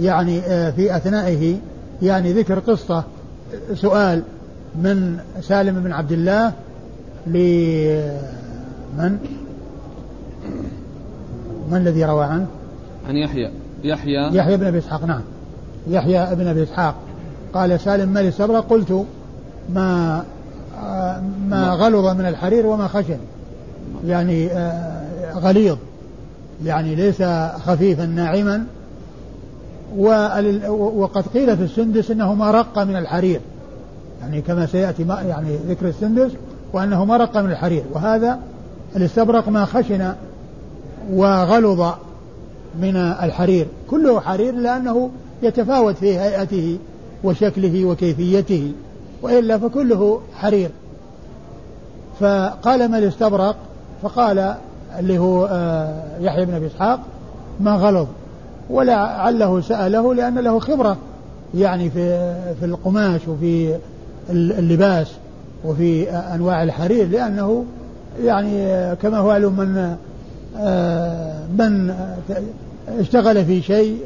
يعني 0.00 0.40
آه، 0.40 0.70
في 0.70 0.96
أثنائه 0.96 1.56
يعني 2.02 2.32
ذكر 2.32 2.58
قصة 2.58 3.04
سؤال 3.74 4.22
من 4.74 5.18
سالم 5.40 5.82
بن 5.82 5.92
عبد 5.92 6.12
الله 6.12 6.52
لمن 7.26 9.18
من 11.70 11.76
الذي 11.76 12.04
روى 12.04 12.24
عنه؟ 12.24 12.46
عن 13.08 13.16
يحيى. 13.16 13.50
يحيى. 13.84 14.36
يحيى 14.36 14.56
بن 14.56 14.66
أبي 14.66 14.78
إسحاق 14.78 15.04
نعم. 15.04 15.22
يحيى 15.90 16.34
بن 16.34 16.46
أبي 16.46 16.62
إسحاق. 16.62 16.94
قال 17.54 17.80
سالم 17.80 18.08
مالي 18.08 18.28
السبرة 18.28 18.60
قلت 18.60 19.04
ما 19.74 20.24
ما 21.48 21.70
غلظ 21.70 22.06
من 22.06 22.26
الحرير 22.26 22.66
وما 22.66 22.88
خشن. 22.88 23.18
يعني 24.06 24.52
آه، 24.52 25.32
غليظ. 25.34 25.76
يعني 26.64 26.94
ليس 26.94 27.22
خفيفا 27.66 28.06
ناعما. 28.06 28.64
وقد 29.96 31.24
قيل 31.34 31.56
في 31.56 31.62
السندس 31.62 32.10
إنه 32.10 32.34
ما 32.34 32.50
رق 32.50 32.78
من 32.78 32.96
الحرير. 32.96 33.40
يعني 34.20 34.40
كما 34.40 34.66
سيأتي 34.66 35.06
يعني 35.08 35.56
ذكر 35.68 35.88
السندس 35.88 36.30
وأنه 36.72 37.04
ما 37.04 37.16
رق 37.16 37.36
من 37.36 37.50
الحرير. 37.50 37.84
وهذا 37.92 38.38
الاستبرق 38.96 39.48
ما 39.48 39.64
خشن 39.64 40.12
وغلظ 41.12 41.92
من 42.80 42.96
الحرير. 42.96 43.66
كله 43.90 44.20
حرير 44.20 44.54
لأنه 44.54 45.10
يتفاوت 45.42 45.96
في 45.96 46.18
هيئته. 46.18 46.78
وشكله 47.24 47.84
وكيفيته 47.84 48.72
وإلا 49.22 49.58
فكله 49.58 50.20
حرير. 50.34 50.70
فقال 52.20 52.90
ما 52.90 52.98
الاستبرق 52.98 53.56
فقال 54.02 54.54
اللي 54.98 55.18
هو 55.18 55.46
آه، 55.50 56.02
يحيى 56.20 56.44
بن 56.44 56.54
أبي 56.54 56.66
إسحاق 56.66 57.00
ما 57.60 57.74
غلظ. 57.74 58.06
ولعله 58.70 59.60
سأله 59.60 60.14
لأن 60.14 60.38
له 60.38 60.58
خبرة 60.58 60.96
يعني 61.54 61.90
في 61.90 62.34
في 62.60 62.64
القماش 62.64 63.20
وفي 63.28 63.78
اللباس 64.30 65.12
وفي 65.64 66.10
أنواع 66.10 66.62
الحرير 66.62 67.08
لأنه 67.08 67.64
يعني 68.24 68.96
كما 68.96 69.18
هو 69.18 69.28
معلوم 69.28 69.56
من 69.56 69.96
آه، 70.58 71.38
من 71.58 71.94
اشتغل 72.88 73.44
في 73.44 73.62
شيء 73.62 73.98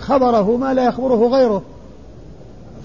خبره 0.00 0.56
ما 0.56 0.74
لا 0.74 0.84
يخبره 0.84 1.28
غيره. 1.28 1.62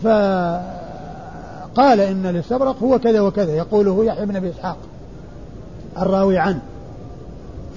فقال 0.03 1.99
إن 1.99 2.25
الاستبرق 2.25 2.83
هو 2.83 2.99
كذا 2.99 3.21
وكذا 3.21 3.55
يقوله 3.55 4.05
يحيى 4.05 4.25
بن 4.25 4.35
أبي 4.35 4.49
إسحاق 4.49 4.77
الراوي 5.97 6.37
عنه. 6.37 6.61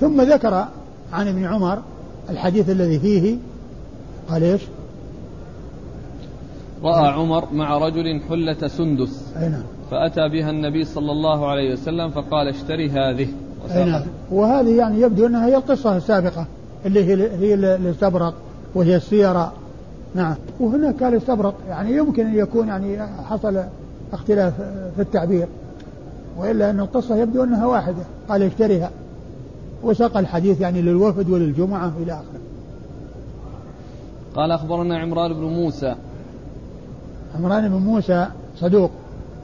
ثم 0.01 0.21
ذكر 0.21 0.67
عن 1.13 1.29
ابن 1.29 1.45
عمر 1.45 1.79
الحديث 2.31 2.71
الذي 2.71 2.99
فيه 2.99 3.37
قال 4.31 4.43
إيش؟ 4.43 4.63
رأى 6.83 7.09
عمر 7.09 7.45
مع 7.53 7.79
رجل 7.79 8.21
حلة 8.29 8.69
سندس. 8.69 9.25
أي 9.37 9.49
نعم. 9.49 9.63
فأتى 9.91 10.29
بها 10.29 10.51
النبي 10.51 10.85
صلى 10.85 11.13
الله 11.13 11.51
عليه 11.51 11.73
وسلم 11.73 12.11
فقال 12.11 12.49
اشتري 12.49 12.91
هذه. 12.91 13.29
أي 13.71 13.85
نعم. 13.85 14.03
وهذه 14.31 14.77
يعني 14.77 15.01
يبدو 15.01 15.27
أنها 15.27 15.47
هي 15.47 15.57
القصة 15.57 15.97
السابقة 15.97 16.47
اللي 16.87 17.05
هي 17.05 17.31
هي 17.31 17.55
الاستبرق 17.55 18.35
وهي 18.75 18.97
السيرة 18.97 19.53
نعم. 20.15 20.35
وهناك 20.61 21.03
الاستبرق 21.03 21.55
يعني 21.69 21.97
يمكن 21.97 22.27
أن 22.27 22.35
يكون 22.35 22.69
يعني 22.69 23.07
حصل 23.07 23.63
اختلاف 24.13 24.55
في 24.97 25.03
التعبير. 25.03 25.47
وإلا 26.39 26.71
أن 26.71 26.81
القصة 26.81 27.17
يبدو 27.17 27.45
أنها 27.45 27.67
واحدة. 27.67 28.03
قال 28.29 28.43
اشتريها. 28.43 28.91
وساق 29.83 30.17
الحديث 30.17 30.61
يعني 30.61 30.83
للوفد 30.83 31.31
وللجمعة 31.31 31.93
إلى 32.03 32.13
آخره. 32.13 32.41
قال 34.35 34.51
أخبرنا 34.51 34.99
عمران 34.99 35.33
بن 35.33 35.43
موسى. 35.43 35.95
عمران 37.39 37.69
بن 37.69 37.77
موسى 37.77 38.27
صدوق. 38.57 38.91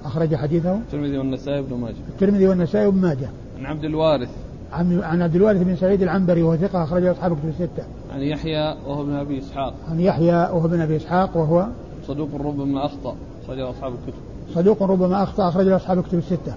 أخرج 0.04 0.34
حديثه. 0.34 0.74
الترمذي 0.74 1.18
والنسائي 1.18 1.62
بن 1.62 1.76
ماجه. 1.76 1.94
الترمذي 2.08 2.48
والنسائي 2.48 2.90
بن 2.90 2.98
ماجه. 2.98 3.28
عن 3.58 3.66
عبد 3.66 3.84
الوارث. 3.84 4.28
عن 4.72 5.00
عن 5.02 5.22
عبد 5.22 5.34
الوارث 5.34 5.62
بن 5.62 5.76
سعيد 5.76 6.02
العنبري 6.02 6.42
وهو 6.42 6.56
ثقة 6.56 6.84
أخرجه 6.84 7.12
أصحاب 7.12 7.32
كتب 7.32 7.48
الستة. 7.48 7.82
عن 8.18 8.24
يحيى 8.24 8.74
وهو 8.86 9.02
ابن 9.02 9.12
أبي 9.12 9.38
إسحاق. 9.38 9.74
عن 9.90 10.00
يحيى 10.00 10.34
وهو 10.34 10.66
ابن 10.66 10.80
أبي 10.80 10.96
إسحاق 10.96 11.36
وهو 11.36 11.66
صدوق 12.06 12.28
ربما 12.34 12.86
أخطأ 12.86 13.14
أخرجه 13.44 13.70
أصحاب 13.70 13.92
الكتب. 13.92 14.22
صدوق 14.54 14.82
ربما 14.82 15.22
أخطأ 15.22 15.48
أخرجه 15.48 15.76
أصحاب 15.76 15.98
الكتب 15.98 16.18
الستة. 16.18 16.54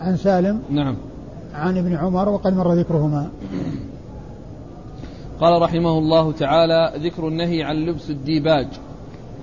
عن 0.00 0.16
سالم 0.16 0.62
نعم 0.70 0.96
عن 1.54 1.78
ابن 1.78 1.96
عمر 1.96 2.28
وقد 2.28 2.56
مر 2.56 2.72
ذكرهما 2.72 3.30
قال 5.40 5.62
رحمه 5.62 5.98
الله 5.98 6.32
تعالى 6.32 6.92
ذكر 6.96 7.28
النهي 7.28 7.62
عن 7.62 7.76
لبس 7.76 8.10
الديباج 8.10 8.68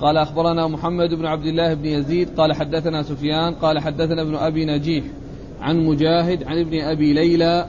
قال 0.02 0.18
أخبرنا 0.18 0.68
محمد 0.68 1.14
بن 1.14 1.26
عبد 1.26 1.46
الله 1.46 1.74
بن 1.74 1.86
يزيد 1.86 2.30
قال 2.38 2.54
حدثنا 2.54 3.04
سفيان 3.04 3.54
قال 3.54 3.80
حدثنا 3.80 4.22
ابن 4.22 4.36
أبي 4.36 4.66
نجيح 4.66 5.04
عن 5.62 5.86
مجاهد 5.86 6.44
عن 6.44 6.60
ابن 6.60 6.82
أبي 6.82 7.14
ليلى 7.14 7.66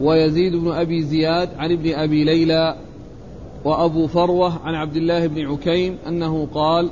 ويزيد 0.00 0.56
بن 0.56 0.72
أبي 0.72 1.02
زياد 1.02 1.48
عن 1.58 1.72
ابن 1.72 1.92
أبي 1.94 2.24
ليلى 2.24 2.76
وأبو 3.64 4.06
فروة 4.06 4.52
عن 4.64 4.74
عبد 4.74 4.96
الله 4.96 5.26
بن 5.26 5.46
عكيم 5.46 5.96
أنه 6.08 6.48
قال 6.54 6.88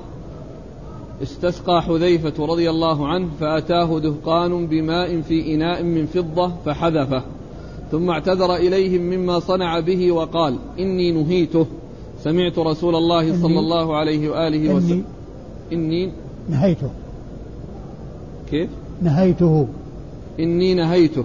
استسقى 1.22 1.82
حذيفة 1.82 2.46
رضي 2.46 2.70
الله 2.70 3.08
عنه 3.08 3.28
فأتاه 3.40 3.98
دهقان 3.98 4.66
بماء 4.66 5.20
في 5.20 5.54
إناء 5.54 5.82
من 5.82 6.06
فضة 6.06 6.52
فحذفه 6.64 7.22
ثم 7.90 8.10
اعتذر 8.10 8.54
إليهم 8.56 9.02
مما 9.02 9.38
صنع 9.38 9.80
به 9.80 10.12
وقال 10.12 10.56
إني 10.78 11.12
نهيته 11.12 11.66
سمعت 12.24 12.58
رسول 12.58 12.96
الله 12.96 13.42
صلى 13.42 13.58
الله 13.58 13.96
عليه 13.96 14.28
وآله 14.28 14.74
وسلم 14.74 15.04
إني 15.72 16.12
نهيته 16.48 16.90
كيف؟ 18.50 18.70
نهيته 19.02 19.68
إني 20.40 20.74
نهيته. 20.74 21.24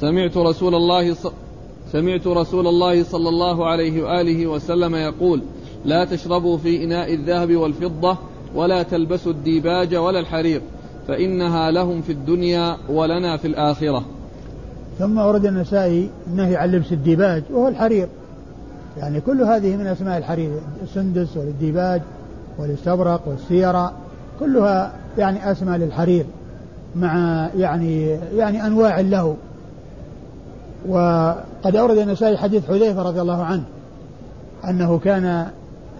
سمعت 0.00 0.36
رسول 0.36 0.74
الله 0.74 1.14
ص... 1.14 1.26
سمعت 1.92 2.26
رسول 2.26 2.66
الله 2.66 3.04
صلى 3.04 3.28
الله 3.28 3.66
عليه 3.66 4.02
وآله 4.02 4.46
وسلم 4.46 4.94
يقول 4.94 5.42
لا 5.84 6.04
تشربوا 6.04 6.58
في 6.58 6.84
إناء 6.84 7.14
الذهب 7.14 7.56
والفضة 7.56 8.16
ولا 8.54 8.82
تلبسوا 8.82 9.32
الديباج 9.32 9.94
ولا 9.94 10.20
الحرير 10.20 10.60
فإنها 11.08 11.70
لهم 11.70 12.00
في 12.00 12.12
الدنيا 12.12 12.76
ولنا 12.88 13.36
في 13.36 13.46
الآخرة. 13.46 14.04
ثم 14.98 15.18
ورد 15.18 15.46
النسائي 15.46 16.10
النهي 16.26 16.56
عن 16.56 16.70
لبس 16.70 16.92
الديباج 16.92 17.42
وهو 17.50 17.68
الحرير. 17.68 18.08
يعني 18.96 19.20
كل 19.20 19.42
هذه 19.42 19.76
من 19.76 19.86
أسماء 19.86 20.18
الحرير 20.18 20.50
السندس 20.82 21.36
والديباج 21.36 22.02
والإستبرق 22.58 23.28
والسيراء 23.28 23.92
كلها 24.40 24.92
يعني 25.18 25.50
أسماء 25.50 25.78
للحرير 25.78 26.26
مع 26.96 27.48
يعني 27.56 28.18
يعني 28.36 28.66
أنواع 28.66 29.00
له. 29.00 29.36
وقد 30.86 31.76
أورد 31.76 31.98
النسائي 31.98 32.36
حديث 32.36 32.66
حذيفة 32.68 33.02
رضي 33.02 33.20
الله 33.20 33.44
عنه 33.44 33.62
أنه 34.68 34.98
كان 34.98 35.46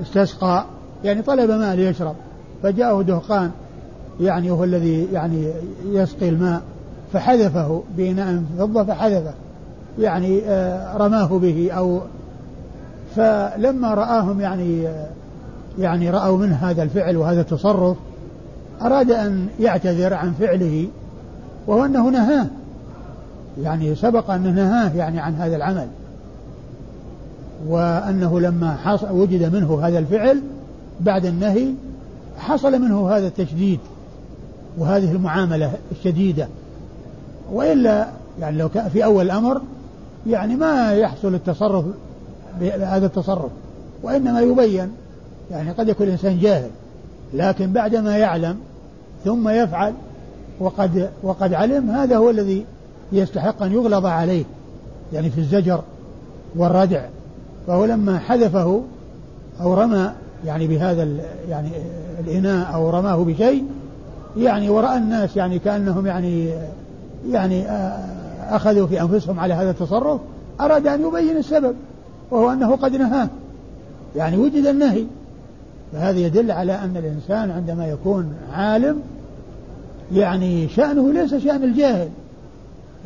استسقى 0.02 0.64
يعني 1.04 1.22
طلب 1.22 1.50
ماء 1.50 1.76
ليشرب 1.76 2.14
فجاءه 2.62 3.02
دهقان 3.02 3.50
يعني 4.20 4.50
وهو 4.50 4.64
الذي 4.64 5.08
يعني 5.12 5.52
يسقي 5.84 6.28
الماء 6.28 6.62
فحذفه 7.12 7.82
بإناء 7.96 8.42
فضة 8.58 8.84
فحذفه 8.84 9.32
يعني 9.98 10.42
آه، 10.44 10.96
رماه 10.96 11.38
به 11.38 11.70
أو 11.72 12.00
فلما 13.16 13.94
رآهم 13.94 14.40
يعني 14.40 14.88
آه، 14.88 15.08
يعني 15.78 16.10
رأوا 16.10 16.38
منه 16.38 16.54
هذا 16.54 16.82
الفعل 16.82 17.16
وهذا 17.16 17.40
التصرف 17.40 17.96
أراد 18.82 19.10
أن 19.10 19.46
يعتذر 19.60 20.14
عن 20.14 20.32
فعله 20.32 20.88
وهو 21.66 21.84
أنه 21.84 22.10
نهاه. 22.10 22.46
يعني 23.62 23.94
سبق 23.94 24.30
أنه 24.30 24.50
نهاه 24.50 24.92
يعني 24.96 25.20
عن 25.20 25.34
هذا 25.34 25.56
العمل. 25.56 25.88
وأنه 27.66 28.40
لما 28.40 28.76
حصل 28.76 29.10
وجد 29.10 29.54
منه 29.54 29.80
هذا 29.82 29.98
الفعل 29.98 30.42
بعد 31.00 31.26
النهي 31.26 31.68
حصل 32.38 32.72
منه 32.80 33.10
هذا 33.10 33.26
التشديد 33.26 33.80
وهذه 34.78 35.12
المعاملة 35.12 35.72
الشديدة. 35.92 36.48
وإلا 37.52 38.08
يعني 38.40 38.58
لو 38.58 38.68
كان 38.68 38.88
في 38.88 39.04
أول 39.04 39.24
الأمر 39.24 39.60
يعني 40.26 40.56
ما 40.56 40.92
يحصل 40.92 41.34
التصرف 41.34 41.84
بهذا 42.60 43.06
التصرف. 43.06 43.50
وإنما 44.02 44.40
يبين 44.40 44.90
يعني 45.50 45.70
قد 45.70 45.88
يكون 45.88 46.06
الإنسان 46.06 46.38
جاهل 46.38 46.70
لكن 47.34 47.72
بعدما 47.72 48.18
يعلم 48.18 48.56
ثم 49.24 49.48
يفعل 49.48 49.92
وقد 50.60 51.10
وقد 51.22 51.54
علم 51.54 51.90
هذا 51.90 52.16
هو 52.16 52.30
الذي 52.30 52.64
يستحق 53.12 53.62
أن 53.62 53.72
يغلظ 53.72 54.06
عليه 54.06 54.44
يعني 55.12 55.30
في 55.30 55.38
الزجر 55.38 55.82
والردع. 56.56 57.04
فهو 57.66 57.84
لما 57.84 58.18
حذفه 58.18 58.82
أو 59.60 59.74
رمى 59.74 60.12
يعني 60.46 60.66
بهذا 60.66 61.08
يعني 61.48 61.68
الإناء 62.20 62.74
أو 62.74 62.90
رماه 62.90 63.16
بشيء 63.16 63.64
يعني 64.36 64.70
ورأى 64.70 64.96
الناس 64.96 65.36
يعني 65.36 65.58
كأنهم 65.58 66.06
يعني 66.06 66.50
يعني 67.30 67.64
أخذوا 68.50 68.86
في 68.86 69.00
أنفسهم 69.00 69.40
على 69.40 69.54
هذا 69.54 69.70
التصرف 69.70 70.20
أراد 70.60 70.86
أن 70.86 71.06
يبين 71.06 71.36
السبب 71.36 71.74
وهو 72.30 72.52
أنه 72.52 72.76
قد 72.76 72.96
نهاه. 72.96 73.28
يعني 74.16 74.36
وجد 74.36 74.66
النهي. 74.66 75.04
فهذا 75.92 76.18
يدل 76.18 76.50
على 76.50 76.72
أن 76.72 76.96
الإنسان 76.96 77.50
عندما 77.50 77.86
يكون 77.86 78.32
عالم 78.52 79.00
يعني 80.12 80.68
شأنه 80.68 81.12
ليس 81.12 81.34
شأن 81.34 81.64
الجاهل. 81.64 82.08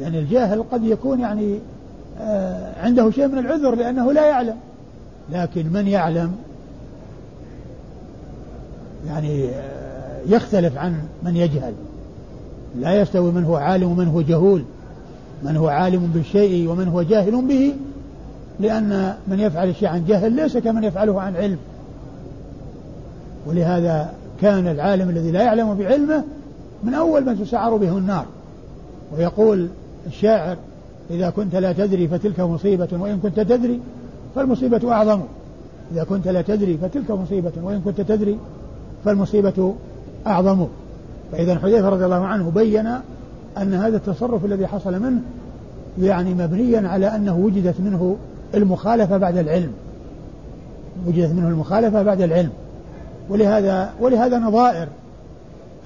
يعني 0.03 0.19
الجاهل 0.19 0.63
قد 0.73 0.85
يكون 0.85 1.21
يعني 1.21 1.59
آه 2.21 2.85
عنده 2.85 3.11
شيء 3.11 3.27
من 3.27 3.39
العذر 3.39 3.75
لأنه 3.75 4.13
لا 4.13 4.27
يعلم. 4.27 4.57
لكن 5.33 5.67
من 5.73 5.89
يعلم؟ 5.89 6.33
يعني 9.09 9.49
آه 9.49 10.21
يختلف 10.27 10.77
عن 10.77 10.95
من 11.23 11.37
يجهل. 11.37 11.73
لا 12.79 13.01
يستوي 13.01 13.33
من 13.33 13.45
هو 13.45 13.57
عالم 13.57 13.91
ومن 13.91 14.09
هو 14.09 14.21
جهول. 14.21 14.63
من 15.43 15.57
هو 15.57 15.69
عالم 15.69 16.11
بالشيء 16.15 16.69
ومن 16.69 16.89
هو 16.89 17.03
جاهل 17.03 17.47
به. 17.47 17.75
لأن 18.61 19.15
من 19.29 19.41
يفعل 19.41 19.69
الشيء 19.69 19.89
عن 19.89 20.05
جهل 20.05 20.33
ليس 20.33 20.57
كمن 20.57 20.85
يفعله 20.85 21.21
عن 21.21 21.37
علم. 21.37 21.59
ولهذا 23.47 24.13
كان 24.41 24.67
العالم 24.67 25.11
الذي 25.11 25.31
لا 25.31 25.43
يعلم 25.43 25.75
بعلمه 25.75 26.25
من 26.85 26.95
أول 26.95 27.27
من 27.27 27.41
تسعر 27.41 27.77
به 27.77 27.99
النار. 27.99 28.27
ويقول 29.17 29.69
الشاعر 30.07 30.57
إذا 31.11 31.31
كنت 31.31 31.57
لا 31.57 31.73
تدري 31.73 32.09
فتلك 32.09 32.41
مصيبة 32.41 32.89
وإن 32.93 33.19
كنت 33.19 33.41
تدري 33.41 33.81
فالمصيبة 34.35 34.93
أعظم. 34.93 35.21
إذا 35.93 36.05
كنت 36.05 36.29
لا 36.29 36.43
تدري 36.43 36.79
فتلك 36.79 37.11
مصيبة 37.11 37.53
وإن 37.63 37.81
كنت 37.81 38.01
تدري 38.01 38.39
فالمصيبة 39.05 39.75
أعظم. 40.27 40.67
فإذا 41.33 41.59
حذيفة 41.59 41.89
رضي 41.89 42.05
الله 42.05 42.27
عنه 42.27 42.51
بين 42.51 42.87
أن 43.59 43.75
هذا 43.75 43.97
التصرف 43.97 44.45
الذي 44.45 44.67
حصل 44.67 45.03
منه 45.03 45.21
يعني 46.01 46.35
مبنيا 46.35 46.89
على 46.89 47.07
أنه 47.07 47.37
وجدت 47.37 47.81
منه 47.81 48.17
المخالفة 48.55 49.17
بعد 49.17 49.37
العلم. 49.37 49.73
وجدت 51.07 51.33
منه 51.33 51.49
المخالفة 51.49 52.03
بعد 52.03 52.21
العلم. 52.21 52.51
ولهذا 53.29 53.93
ولهذا 54.01 54.39
نظائر 54.39 54.89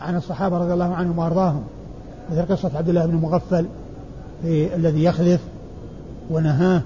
عن 0.01 0.17
الصحابة 0.17 0.59
رضي 0.59 0.73
الله 0.73 0.95
عنهم 0.95 1.19
وأرضاهم 1.19 1.64
مثل 2.31 2.47
قصة 2.47 2.71
عبد 2.75 2.89
الله 2.89 3.07
بن 3.07 3.14
مغفل 3.14 3.67
في 4.43 4.74
الذي 4.74 5.05
يخذف 5.05 5.41
ونهاه 6.30 6.82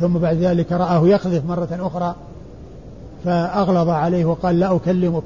ثم 0.00 0.18
بعد 0.18 0.36
ذلك 0.36 0.72
رآه 0.72 1.08
يخذف 1.08 1.46
مرة 1.46 1.68
أخرى 1.80 2.14
فأغلظ 3.24 3.88
عليه 3.88 4.24
وقال 4.24 4.60
لا 4.60 4.76
أكلمك. 4.76 5.22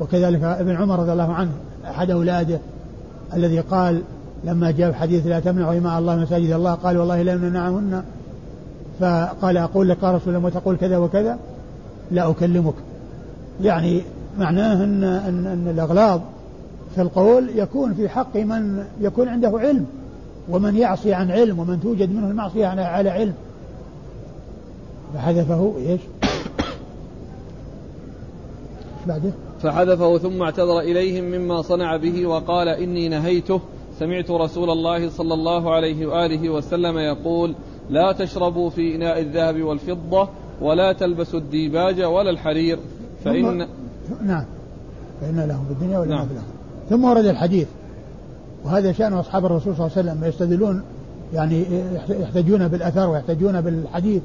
وكذلك 0.00 0.42
ابن 0.42 0.76
عمر 0.76 0.98
رضي 0.98 1.12
الله 1.12 1.32
عنه 1.32 1.50
أحد 1.90 2.10
أولاده 2.10 2.58
الذي 3.34 3.60
قال 3.60 4.02
لما 4.44 4.70
جاء 4.70 4.92
حديث 4.92 5.26
لا 5.26 5.40
تمنعوا 5.40 5.78
إماء 5.78 5.98
الله 5.98 6.16
مساجد 6.16 6.50
الله. 6.50 6.74
قال 6.74 6.98
والله 6.98 7.22
لا 7.22 7.34
نمنعهن. 7.34 8.02
فقال 9.00 9.56
أقول 9.56 9.88
لك 9.88 10.04
رسول 10.04 10.34
الله 10.34 10.46
وتقول 10.46 10.76
كذا 10.76 10.98
وكذا؟ 10.98 11.38
لا 12.10 12.30
أكلمك. 12.30 12.74
يعني 13.62 14.02
معناه 14.38 14.84
أن, 14.84 15.04
أن, 15.04 15.46
أن 15.46 15.68
الأغلاظ 15.70 16.20
في 16.94 17.02
القول 17.02 17.50
يكون 17.54 17.94
في 17.94 18.08
حق 18.08 18.36
من 18.36 18.84
يكون 19.00 19.28
عنده 19.28 19.58
علم. 19.58 19.86
ومن 20.50 20.76
يعصي 20.76 21.14
عن 21.14 21.30
علم 21.30 21.58
ومن 21.58 21.80
توجد 21.80 22.10
منه 22.10 22.30
المعصية 22.30 22.66
على 22.66 23.10
علم. 23.10 23.34
فحذفه 25.14 25.74
إيش؟ 25.78 26.00
بعده. 29.06 29.30
فحذفه 29.62 30.18
ثم 30.18 30.42
اعتذر 30.42 30.80
إليهم 30.80 31.24
مما 31.24 31.62
صنع 31.62 31.96
به 31.96 32.26
وقال 32.26 32.68
إني 32.68 33.08
نهيته. 33.08 33.60
سمعت 33.98 34.30
رسول 34.30 34.70
الله 34.70 35.10
صلى 35.10 35.34
الله 35.34 35.74
عليه 35.74 36.06
وآله 36.06 36.50
وسلم 36.50 36.98
يقول 36.98 37.54
لا 37.90 38.12
تشربوا 38.12 38.70
في 38.70 38.96
إناء 38.96 39.20
الذهب 39.20 39.62
والفضة 39.62 40.28
ولا 40.60 40.92
تلبسوا 40.92 41.40
الديباج 41.40 42.02
ولا 42.02 42.30
الحرير. 42.30 42.78
فإن 43.24 43.68
نعم. 44.22 44.44
فإن 45.20 45.40
لهم 45.48 45.64
في 45.64 45.72
الدنيا 45.72 45.98
ولا 45.98 46.10
نعم. 46.10 46.26
في 46.26 46.32
الآخرة. 46.32 46.48
ثم 46.90 47.04
ورد 47.04 47.24
الحديث. 47.24 47.68
وهذا 48.64 48.92
شأن 48.92 49.12
أصحاب 49.12 49.46
الرسول 49.46 49.76
صلى 49.76 49.86
الله 49.86 49.98
عليه 49.98 50.10
وسلم 50.10 50.24
يستدلون 50.24 50.82
يعني 51.34 51.64
يحتجون 52.08 52.68
بالأثر 52.68 53.08
ويحتجون 53.08 53.60
بالحديث 53.60 54.22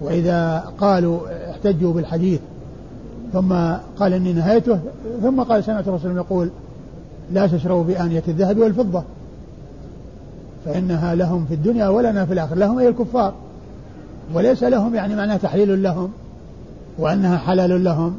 وإذا 0.00 0.58
قالوا 0.78 1.20
احتجوا 1.50 1.92
بالحديث 1.92 2.40
ثم 3.32 3.52
قال 3.98 4.12
إني 4.12 4.32
نهيته 4.32 4.78
ثم 5.22 5.42
قال 5.42 5.64
سمعت 5.64 5.88
الرسول 5.88 6.16
يقول 6.16 6.50
لا 7.32 7.46
تشربوا 7.46 7.84
بآنية 7.84 8.22
الذهب 8.28 8.58
والفضة 8.58 9.02
فإنها 10.64 11.14
لهم 11.14 11.44
في 11.48 11.54
الدنيا 11.54 11.88
ولنا 11.88 12.26
في 12.26 12.32
الآخرة 12.32 12.54
لهم 12.54 12.78
أي 12.78 12.88
الكفار 12.88 13.34
وليس 14.34 14.62
لهم 14.62 14.94
يعني 14.94 15.16
معناه 15.16 15.36
تحليل 15.36 15.82
لهم 15.82 16.10
وأنها 16.98 17.36
حلال 17.36 17.84
لهم 17.84 18.16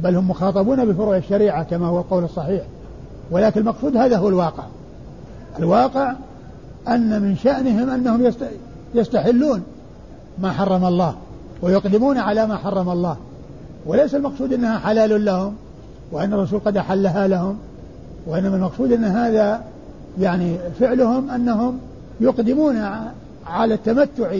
بل 0.00 0.16
هم 0.16 0.30
مخاطبون 0.30 0.84
بفروع 0.92 1.16
الشريعة 1.16 1.62
كما 1.62 1.86
هو 1.86 1.98
القول 1.98 2.24
الصحيح. 2.24 2.62
ولكن 3.30 3.60
المقصود 3.60 3.96
هذا 3.96 4.16
هو 4.16 4.28
الواقع. 4.28 4.64
الواقع 5.58 6.12
أن 6.88 7.22
من 7.22 7.36
شأنهم 7.36 7.90
أنهم 7.90 8.32
يستحلون 8.94 9.62
ما 10.38 10.52
حرم 10.52 10.84
الله 10.84 11.14
ويقدمون 11.62 12.18
على 12.18 12.46
ما 12.46 12.56
حرم 12.56 12.90
الله. 12.90 13.16
وليس 13.86 14.14
المقصود 14.14 14.52
أنها 14.52 14.78
حلال 14.78 15.24
لهم 15.24 15.54
وأن 16.12 16.32
الرسول 16.32 16.60
قد 16.60 16.76
أحلها 16.76 17.28
لهم 17.28 17.58
وإنما 18.26 18.56
المقصود 18.56 18.92
أن 18.92 19.04
هذا 19.04 19.62
يعني 20.20 20.56
فعلهم 20.80 21.30
أنهم 21.30 21.78
يقدمون 22.20 22.76
على 23.46 23.74
التمتع 23.74 24.36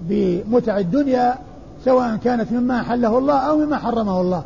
بمتع 0.00 0.78
الدنيا 0.78 1.34
سواء 1.84 2.16
كانت 2.16 2.52
مما 2.52 2.80
أحله 2.80 3.18
الله 3.18 3.38
أو 3.38 3.56
مما 3.56 3.78
حرمه 3.78 4.20
الله. 4.20 4.42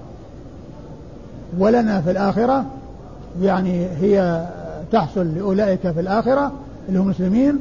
ولنا 1.59 2.01
في 2.01 2.11
الآخرة 2.11 2.64
يعني 3.43 3.87
هي 4.01 4.47
تحصل 4.93 5.34
لأولئك 5.34 5.91
في 5.91 6.01
الآخرة 6.01 6.53
اللي 6.89 6.99
هم 7.01 7.09
مسلمين 7.09 7.59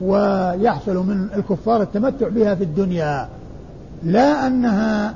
ويحصل 0.00 0.96
من 0.96 1.28
الكفار 1.36 1.82
التمتع 1.82 2.28
بها 2.28 2.54
في 2.54 2.64
الدنيا. 2.64 3.28
لا 4.02 4.46
أنها 4.46 5.14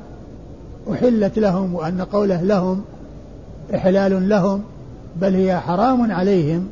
أحلت 0.93 1.39
لهم 1.39 1.75
وأن 1.75 2.01
قوله 2.01 2.43
لهم 2.43 2.83
إحلال 3.75 4.29
لهم 4.29 4.63
بل 5.17 5.35
هي 5.35 5.59
حرام 5.59 6.13
عليهم. 6.13 6.69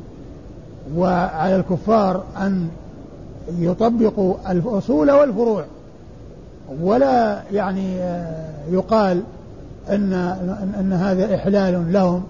وعلى 0.95 1.55
الكفار 1.55 2.23
أن 2.37 2.67
يطبقوا 3.57 4.35
الأصول 4.49 5.11
والفروع. 5.11 5.63
ولا 6.81 7.41
يعني 7.51 7.97
يقال 8.71 9.21
أن 9.89 10.13
أن 10.79 10.93
هذا 10.93 11.35
إحلال 11.35 11.93
لهم. 11.93 12.23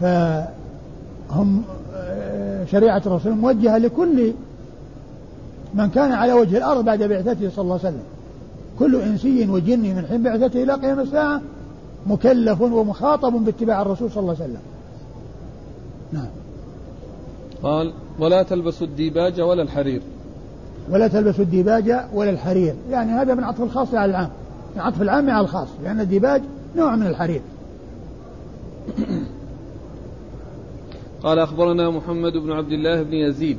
فهم 0.00 1.62
شريعة 2.70 3.02
الرسول 3.06 3.32
موجهة 3.32 3.78
لكل 3.78 4.32
من 5.74 5.90
كان 5.90 6.12
على 6.12 6.32
وجه 6.32 6.56
الأرض 6.56 6.84
بعد 6.84 7.02
بعثته 7.02 7.50
صلى 7.50 7.62
الله 7.62 7.78
عليه 7.78 7.88
وسلم. 7.88 8.02
كل 8.78 9.00
إنسي 9.00 9.48
وجني 9.48 9.94
من 9.94 10.06
حين 10.06 10.22
بعثته 10.22 10.62
إلى 10.62 10.72
قيام 10.72 11.00
الساعة 11.00 11.40
مكلف 12.06 12.60
ومخاطب 12.60 13.32
باتباع 13.32 13.82
الرسول 13.82 14.10
صلى 14.10 14.20
الله 14.20 14.34
عليه 14.34 14.44
وسلم. 14.44 14.62
نعم. 16.12 16.28
قال 17.62 17.92
ولا 18.18 18.42
تلبسوا 18.42 18.86
الديباج 18.86 19.40
ولا 19.40 19.62
الحرير. 19.62 20.02
ولا 20.90 21.08
تلبسوا 21.08 21.44
الديباج 21.44 21.96
ولا 22.14 22.30
الحرير. 22.30 22.74
يعني 22.90 23.12
هذا 23.12 23.34
من 23.34 23.44
عطف 23.44 23.62
الخاص 23.62 23.94
على 23.94 24.10
العام. 24.10 24.30
من 24.76 24.82
عطف 24.82 25.02
العام 25.02 25.30
على 25.30 25.40
الخاص. 25.40 25.68
لأن 25.84 26.00
الديباج 26.00 26.42
نوع 26.76 26.96
من 26.96 27.06
الحرير. 27.06 27.40
قال 31.22 31.38
أخبرنا 31.38 31.90
محمد 31.90 32.32
بن 32.32 32.52
عبد 32.52 32.72
الله 32.72 33.02
بن 33.02 33.14
يزيد. 33.14 33.58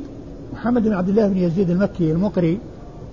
محمد 0.53 0.84
بن 0.84 0.93
عبد 0.93 1.10
الله 1.10 1.28
بن 1.28 1.38
يزيد 1.38 1.70
المكي 1.70 2.12
المقري 2.12 2.60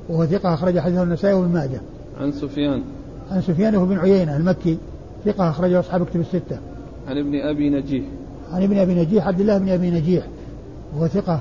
وهو 0.09 0.27
ثقة 0.27 0.55
أخرج 0.55 0.79
حديثه 0.79 1.03
النسائي 1.03 1.35
وابن 1.35 1.53
ماجه. 1.53 1.81
عن 2.21 2.33
سفيان. 2.33 2.83
عن 3.31 3.43
سفيان 3.43 3.85
بن 3.85 3.99
عيينة 3.99 4.37
المكي 4.37 4.79
ثقة 5.25 5.51
أخرجه 5.51 5.81
أصحاب 5.81 6.07
كتب 6.07 6.21
الستة. 6.21 6.59
عن 7.09 7.19
ابن 7.19 7.41
أبي 7.41 7.71
نجيح. 7.71 8.05
عن 8.53 8.63
ابن 8.63 8.79
أبي 8.79 8.95
نجيح 8.95 9.27
عبد 9.27 9.41
الله 9.41 9.59
بن 9.59 9.69
أبي 9.69 9.91
نجيح 9.91 10.27
وهو 10.95 11.07
ثقة 11.07 11.41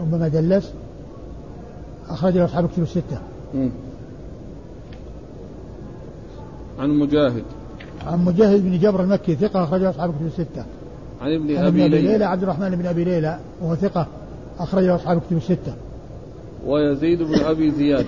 ربما 0.00 0.28
دلس 0.28 0.72
أخرجه 2.08 2.44
أصحاب 2.44 2.68
كتب 2.68 2.82
الستة. 2.82 3.18
عن 6.78 6.90
مجاهد. 6.90 7.44
عن 8.06 8.24
مجاهد 8.24 8.64
بن 8.64 8.78
جبر 8.78 9.02
المكي 9.02 9.34
ثقة 9.34 9.64
أخرجه 9.64 9.90
أصحاب 9.90 10.14
كتب 10.14 10.26
الستة. 10.26 10.64
عن 11.20 11.34
ابن 11.34 11.56
عن 11.56 11.66
أبي, 11.66 11.86
أبي 11.86 12.02
ليلى 12.02 12.24
عبد 12.24 12.42
الرحمن 12.42 12.70
بن 12.70 12.86
أبي 12.86 13.04
ليلى 13.04 13.38
وهو 13.62 13.74
ثقة 13.74 14.06
أخرجه 14.58 14.94
أصحاب 14.94 15.20
كتب 15.20 15.36
الستة. 15.36 15.72
ويزيد 16.66 17.22
بن 17.22 17.40
أبي 17.40 17.70
زياد. 17.70 18.06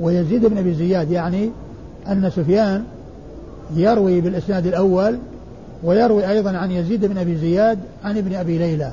ويزيد 0.00 0.46
بن 0.46 0.58
أبي 0.58 0.74
زياد 0.74 1.10
يعني 1.10 1.50
أن 2.08 2.30
سفيان 2.30 2.84
يروي 3.76 4.20
بالإسناد 4.20 4.66
الأول 4.66 5.18
ويروي 5.84 6.30
أيضا 6.30 6.56
عن 6.56 6.70
يزيد 6.70 7.04
بن 7.04 7.18
أبي 7.18 7.36
زياد 7.36 7.78
عن 8.04 8.18
ابن 8.18 8.34
أبي 8.34 8.58
ليلى. 8.58 8.92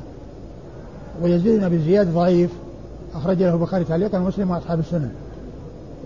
ويزيد 1.24 1.60
بن 1.60 1.64
أبي 1.64 1.80
زياد 1.80 2.14
ضعيف 2.14 2.50
أخرج 3.16 3.44
له 3.44 3.54
البخاري 3.54 3.84
تعليقا 3.84 4.20
ومسلم 4.20 4.52
وأصحاب 4.52 4.80
السنن 4.80 5.10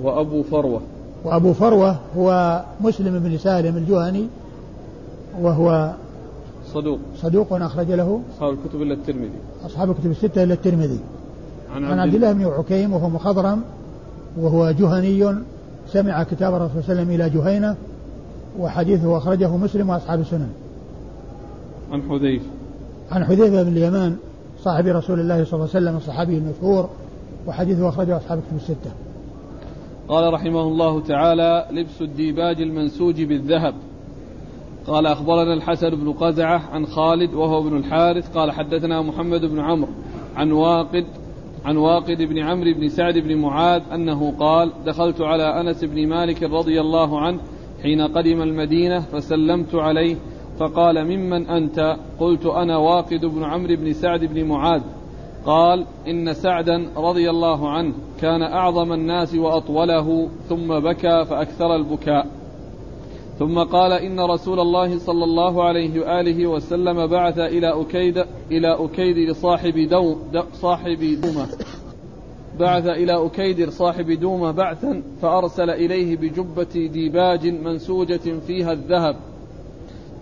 وأبو 0.02 0.44
فروة. 0.44 0.82
وأبو 1.24 1.54
فروة 1.54 1.98
هو 2.18 2.62
مسلم 2.82 3.20
بن 3.20 3.38
سالم 3.38 3.78
الجهني 3.78 4.28
وهو 5.42 5.94
صدوق. 6.74 7.00
صدوق 7.18 7.54
أخرج 7.54 7.92
له 7.92 8.22
أصحاب 8.36 8.54
الكتب 8.54 8.82
إلا 8.82 8.94
الترمذي. 8.94 9.40
أصحاب 9.66 9.92
الكتب 9.92 10.12
الستة 10.12 10.44
إلا 10.44 10.54
الترمذي. 10.54 11.00
عن 11.76 11.86
عن 11.86 12.00
عبد 12.00 12.16
الله. 12.16 12.34
بن 12.34 12.46
عكيم 12.46 12.94
وهو 12.94 13.10
مخضرم 13.10 13.62
وهو 14.38 14.72
جهني 14.72 15.36
سمع 15.88 16.24
كتاب 16.24 16.54
الرسول 16.54 16.84
صلى 16.84 16.92
الله 16.92 17.02
عليه 17.02 17.02
وسلم 17.02 17.12
إلى 17.12 17.30
جهينة 17.30 17.76
وحديثه 18.60 19.18
أخرجه 19.18 19.58
مسلم 19.58 19.90
وأصحاب 19.90 20.20
السنن. 20.20 20.50
عن 21.92 22.02
حذيفة. 22.10 22.46
عن 23.12 23.26
حذيفة 23.26 23.64
بن 23.64 23.72
اليمان 23.72 24.16
صاحب 24.64 24.88
رسول 24.88 25.20
الله 25.20 25.44
صلى 25.44 25.54
الله 25.54 25.70
عليه 25.76 25.86
وسلم 25.86 25.98
الصحابي 25.98 26.38
المشهور 26.38 26.90
وحديثه 27.48 27.90
أخرجه 27.90 28.18
أصحاب 28.18 28.40
الكتب 28.40 28.56
الستة. 28.56 28.92
قال 30.08 30.34
رحمه 30.34 30.62
الله 30.62 31.02
تعالى 31.02 31.66
لبس 31.72 32.02
الديباج 32.02 32.62
المنسوج 32.62 33.24
بالذهب. 33.24 33.74
قال 34.88 35.06
أخبرنا 35.06 35.54
الحسن 35.54 35.90
بن 35.90 36.12
قزعة 36.12 36.62
عن 36.72 36.86
خالد 36.86 37.34
وهو 37.34 37.60
ابن 37.60 37.78
الحارث 37.78 38.38
قال 38.38 38.52
حدثنا 38.52 39.02
محمد 39.02 39.46
بن 39.46 39.60
عمرو 39.60 39.92
عن 40.36 40.52
واقد 40.52 41.06
عن 41.66 41.78
واقد 41.78 42.22
بن 42.22 42.40
عمرو 42.40 42.74
بن 42.74 42.90
سعد 42.90 43.18
بن 43.18 43.38
معاذ 43.38 43.82
أنه 43.94 44.34
قال 44.40 44.72
دخلت 44.86 45.22
على 45.22 45.62
أنس 45.62 45.84
بن 45.84 46.08
مالك 46.08 46.44
رضي 46.44 46.82
الله 46.82 47.20
عنه 47.20 47.40
حين 47.84 48.02
قدم 48.02 48.42
المدينة 48.42 49.00
فسلمت 49.00 49.76
عليه 49.76 50.16
فقال 50.60 51.06
ممن 51.06 51.48
أنت؟ 51.48 51.98
قلت 52.20 52.46
أنا 52.46 52.78
واقد 52.78 53.26
بن 53.26 53.44
عمرو 53.44 53.76
بن 53.76 53.94
سعد 53.94 54.26
بن 54.26 54.44
معاذ. 54.44 54.82
قال 55.46 55.86
إن 56.08 56.34
سعدا 56.34 56.88
رضي 56.98 57.30
الله 57.30 57.70
عنه 57.70 57.94
كان 58.22 58.42
أعظم 58.42 58.94
الناس 58.94 59.36
وأطوله 59.36 60.30
ثم 60.50 60.80
بكى 60.80 61.26
فأكثر 61.26 61.76
البكاء. 61.76 62.43
ثم 63.40 63.60
قال 63.60 63.92
إن 63.92 64.20
رسول 64.20 64.60
الله 64.60 65.00
صلى 65.00 65.24
الله 65.24 65.64
عليه 65.64 66.00
وآله 66.00 66.48
وسلم 66.48 67.08
بعث 67.08 67.40
إلى 67.40 67.82
أكيد 67.82 68.26
إلى 68.52 68.86
أكيد 68.86 69.32
صاحب 69.32 69.78
دو 69.78 70.16
صاحب 70.54 71.18
دومة. 71.24 71.48
بعث 72.60 72.86
إلى 72.86 73.26
أكيدر 73.26 73.70
صاحب 73.70 74.12
دومة 74.12 74.52
بعثا 74.52 75.04
فأرسل 75.22 75.70
إليه 75.70 76.18
بجبة 76.18 76.88
ديباج 76.88 77.48
منسوجة 77.48 78.40
فيها 78.48 78.74
الذهب. 78.74 79.16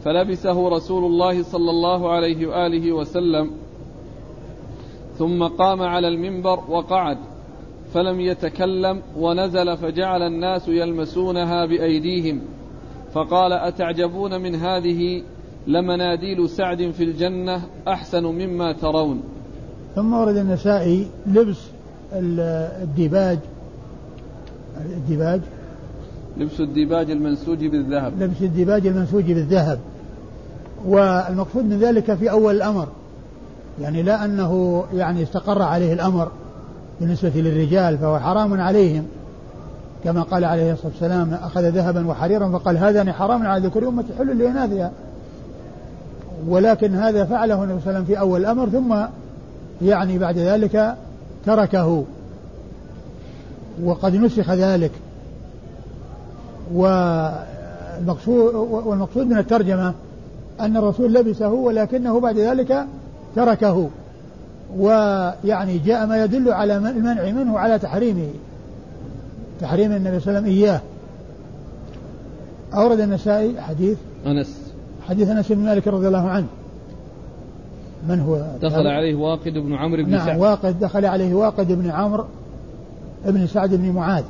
فلبسه 0.04 0.70
رسول 0.70 1.06
الله 1.06 1.44
صلى 1.44 1.70
الله 1.70 2.12
عليه 2.12 2.48
وآله 2.48 2.92
وسلم. 2.92 3.52
ثم 5.18 5.44
قام 5.44 5.82
على 5.82 6.08
المنبر 6.08 6.60
وقعد. 6.70 7.18
فلم 7.94 8.20
يتكلم 8.20 9.02
ونزل 9.18 9.78
فجعل 9.78 10.22
الناس 10.22 10.68
يلمسونها 10.68 11.66
بأيديهم. 11.66 12.42
فقال 13.14 13.54
أتعجبون 13.54 14.42
من 14.42 14.56
هذه 14.56 15.24
لمناديل 15.68 16.50
سعد 16.50 16.92
في 16.92 17.04
الجنة 17.04 17.62
أحسن 17.88 18.24
مما 18.24 18.74
ترون. 18.74 19.22
ثم 19.96 20.14
ورد 20.14 20.38
النسائي 20.38 21.08
لبس 21.28 21.58
الديباج. 22.14 23.40
الديباج. 24.86 25.42
لبس 26.38 26.60
الديباج 26.60 27.12
المنسوج 27.12 27.66
بالذهب. 27.66 28.14
لبس 28.24 28.42
الديباج 28.42 28.88
المنسوج 28.88 29.32
بالذهب. 29.32 29.80
والمقصود 30.86 31.66
من 31.66 31.80
ذلك 31.80 32.14
في 32.14 32.32
أول 32.32 32.56
الأمر 32.56 32.88
يعني 33.82 34.04
لا 34.04 34.26
أنه 34.26 34.84
يعني 34.94 35.24
استقر 35.24 35.62
عليه 35.62 35.94
الأمر 35.94 36.32
بالنسبة 37.02 37.32
للرجال 37.36 37.98
فهو 37.98 38.20
حرام 38.20 38.62
عليهم. 38.62 39.04
كما 40.04 40.22
قال 40.22 40.46
عليه 40.46 40.74
الصلاة 40.74 40.92
والسلام 40.92 41.34
أخذ 41.34 41.70
ذهبا 41.70 42.08
وحريرا 42.08 42.50
فقال 42.50 42.78
هذا 42.78 43.14
حرام 43.14 43.48
على 43.48 43.68
ذكور 43.68 43.88
أمتي 43.88 44.04
حل 44.18 44.38
لإناثها 44.38 44.92
ولكن 46.48 46.96
هذا 46.96 47.26
فعله 47.26 47.64
النبي 47.64 47.82
صلى 47.82 47.90
الله 47.90 48.00
عليه 48.00 48.00
وسلم 48.00 48.06
في 48.06 48.20
أول 48.20 48.42
الأمر 48.42 48.70
ثم 48.70 48.96
يعني 49.82 50.18
بعد 50.18 50.38
ذلك 50.38 50.96
تركه. 51.46 52.04
وقد 53.84 54.16
نسخ 54.16 54.52
ذلك. 54.52 54.92
والمقصود 56.74 58.56
والمقصود 58.56 59.28
من 59.28 59.38
الترجمة 59.38 59.94
أن 60.60 60.78
الرسول 60.78 61.14
لبسه 61.14 61.50
ولكنه 61.50 62.20
بعد 62.20 62.38
ذلك 62.38 62.86
تركه. 63.36 63.90
ويعني 64.78 65.78
جاء 65.78 66.06
ما 66.06 66.24
يدل 66.24 66.52
على 66.52 66.78
المنع 66.78 67.32
منه 67.32 67.60
على 67.60 67.80
تحريمه. 67.80 68.30
تحريم 69.62 69.92
النبي 69.92 70.20
صلى 70.20 70.28
الله 70.28 70.40
عليه 70.40 70.52
وسلم 70.52 70.64
إياه. 70.64 70.82
أورد 72.74 73.00
النسائي 73.00 73.62
حديث 73.62 73.98
أنس. 74.26 74.58
حديث 75.08 75.30
أنس 75.30 75.52
بن 75.52 75.60
مالك 75.60 75.88
رضي 75.88 76.08
الله 76.08 76.30
عنه. 76.30 76.48
من 78.08 78.20
هو؟ 78.20 78.46
دخل 78.62 78.88
عليه 78.88 79.16
واقد 79.16 79.54
بن 79.54 79.74
عمرو 79.74 80.04
بن 80.04 80.12
نعم 80.12 80.26
سعد. 80.26 80.40
واقد 80.40 80.80
دخل 80.80 81.06
عليه 81.06 81.34
واقد 81.34 81.72
بن 81.72 81.90
عمرو 81.90 82.26
بن 83.26 83.48
سعد 83.48 83.76
بن 83.76 83.92
معاذ. 83.92 84.24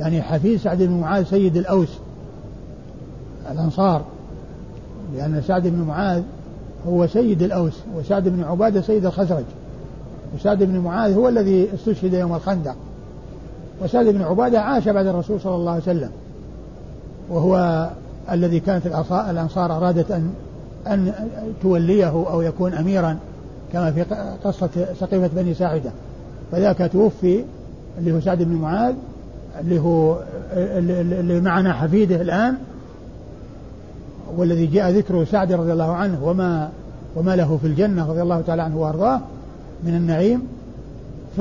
يعني 0.00 0.22
حفيد 0.22 0.58
سعد 0.58 0.82
بن 0.82 1.00
معاذ 1.00 1.24
سيد 1.24 1.56
الأوس 1.56 1.88
الأنصار. 3.52 4.04
لأن 5.16 5.42
سعد 5.46 5.68
بن 5.68 5.78
معاذ 5.78 6.22
هو 6.88 7.06
سيد 7.06 7.42
الأوس 7.42 7.80
وسعد 7.96 8.28
بن 8.28 8.44
عبادة 8.44 8.80
سيد 8.80 9.06
الخزرج. 9.06 9.44
وسعد 10.34 10.62
بن 10.62 10.78
معاذ 10.78 11.14
هو 11.14 11.28
الذي 11.28 11.68
استشهد 11.74 12.12
يوم 12.12 12.34
الخندق. 12.34 12.76
وسعد 13.82 14.06
بن 14.06 14.22
عبادة 14.22 14.60
عاش 14.60 14.88
بعد 14.88 15.06
الرسول 15.06 15.40
صلى 15.40 15.54
الله 15.54 15.72
عليه 15.72 15.82
وسلم. 15.82 16.10
وهو 17.30 17.86
الذي 18.30 18.60
كانت 18.60 18.86
الأنصار 19.10 19.76
أرادت 19.76 20.10
أن 20.10 20.32
أن 20.86 21.12
توليه 21.62 22.10
أو 22.10 22.42
يكون 22.42 22.74
أميرا 22.74 23.16
كما 23.72 23.92
في 23.92 24.02
قصة 24.44 24.70
سقيفة 25.00 25.30
بني 25.34 25.54
ساعدة. 25.54 25.90
فذاك 26.52 26.90
توفي 26.92 27.44
اللي 27.98 28.12
هو 28.12 28.20
سعد 28.20 28.42
بن 28.42 28.54
معاذ 28.54 28.94
اللي 29.60 29.80
هو 29.80 30.18
اللي 30.52 31.40
معنا 31.40 31.72
حفيده 31.72 32.20
الآن 32.20 32.54
والذي 34.36 34.66
جاء 34.66 34.90
ذكره 34.90 35.24
سعد 35.24 35.52
رضي 35.52 35.72
الله 35.72 35.92
عنه 35.92 36.24
وما 36.24 36.70
وما 37.16 37.36
له 37.36 37.58
في 37.62 37.66
الجنة 37.66 38.10
رضي 38.10 38.22
الله 38.22 38.40
تعالى 38.40 38.62
عنه 38.62 38.78
وأرضاه 38.78 39.20
من 39.84 39.96
النعيم. 39.96 40.42
ف 41.36 41.40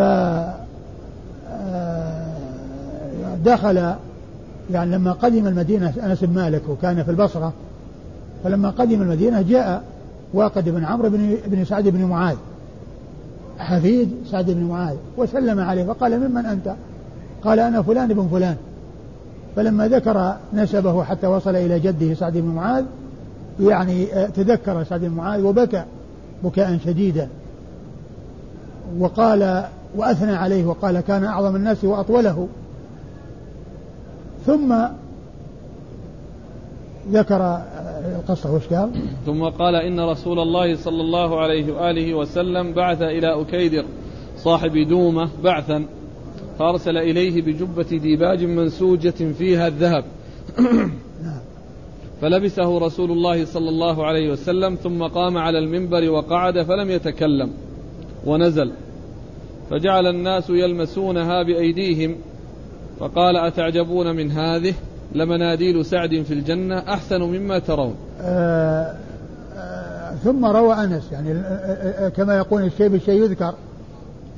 دخل 3.46 3.94
يعني 4.72 4.92
لما 4.96 5.12
قدم 5.12 5.48
المدينة 5.48 5.94
أنس 6.04 6.24
بن 6.24 6.34
مالك 6.34 6.62
وكان 6.70 7.04
في 7.04 7.12
البصرة 7.12 7.54
فلما 8.44 8.70
قدم 8.70 9.02
المدينة 9.02 9.42
جاء 9.42 9.84
واقد 10.34 10.70
بن 10.70 10.86
عمرو 10.86 11.10
بن, 11.10 11.38
بن 11.48 11.66
سعد 11.66 11.88
بن 11.88 12.06
معاذ 12.06 12.36
حفيد 13.60 14.12
سعد 14.32 14.52
بن 14.52 14.64
معاذ 14.64 14.96
وسلم 15.18 15.60
عليه 15.60 15.84
فقال 15.84 16.20
ممن 16.20 16.46
أنت؟ 16.46 16.74
قال 17.44 17.60
أنا 17.60 17.82
فلان 17.82 18.14
بن 18.14 18.28
فلان. 18.32 18.56
فلما 19.56 19.88
ذكر 19.88 20.36
نسبه 20.54 21.04
حتى 21.04 21.28
وصل 21.28 21.56
إلى 21.56 21.80
جده 21.80 22.14
سعد 22.14 22.34
بن 22.34 22.48
معاذ 22.48 22.86
يعني 23.60 24.14
آه، 24.14 24.26
تذكر 24.26 24.84
سعد 24.84 25.02
بن 25.02 25.10
معاذ 25.10 25.42
وبكى 25.42 25.84
بكاء 26.44 26.80
شديدا. 26.86 27.28
وقال 29.00 29.64
وأثنى 29.96 30.36
عليه 30.36 30.66
وقال 30.66 31.00
كان 31.00 31.24
أعظم 31.24 31.56
الناس 31.56 31.84
وأطوله. 31.84 32.48
ثم 34.46 34.76
ذكر 37.12 37.42
آه، 37.42 38.20
القصة 38.20 38.56
وش 38.56 38.68
قال؟ 38.68 38.92
ثم 39.26 39.44
قال 39.44 39.76
إن 39.76 40.00
رسول 40.00 40.40
الله 40.40 40.76
صلى 40.76 41.02
الله 41.02 41.40
عليه 41.40 41.74
وآله 41.74 42.14
وسلم 42.14 42.74
بعث 42.74 43.02
إلى 43.02 43.42
أكيدر 43.42 43.86
صاحب 44.38 44.78
دومة 44.78 45.30
بعثا 45.44 45.86
فأرسل 46.60 46.98
إليه 46.98 47.42
بجبة 47.42 47.98
ديباج 47.98 48.44
منسوجة 48.44 49.34
فيها 49.38 49.68
الذهب. 49.68 50.04
فلبسه 52.22 52.78
رسول 52.78 53.12
الله 53.12 53.46
صلى 53.46 53.70
الله 53.70 54.06
عليه 54.06 54.32
وسلم 54.32 54.76
ثم 54.76 55.04
قام 55.04 55.38
على 55.38 55.60
المنبر 55.60 56.10
وقعد 56.10 56.62
فلم 56.62 56.90
يتكلم 56.90 57.52
ونزل 58.26 58.72
فجعل 59.70 60.08
الناس 60.08 60.50
يلمسونها 60.50 61.44
بأيديهم 61.44 62.16
فقال 63.00 63.38
أتعجبون 63.38 64.16
من 64.16 64.32
هذه 64.32 64.74
لمناديل 65.16 65.86
سعد 65.86 66.24
في 66.28 66.34
الجنة 66.34 66.78
أحسن 66.80 67.22
مما 67.22 67.60
ترون. 67.60 67.96
آه 68.22 68.96
آه 69.58 70.16
ثم 70.24 70.46
روى 70.46 70.74
أنس 70.74 71.12
يعني 71.12 71.32
آه، 71.32 72.06
آه، 72.06 72.10
كما 72.10 72.38
يقول 72.38 72.64
الشيء 72.64 72.88
بالشيء 72.88 73.24
يذكر. 73.24 73.54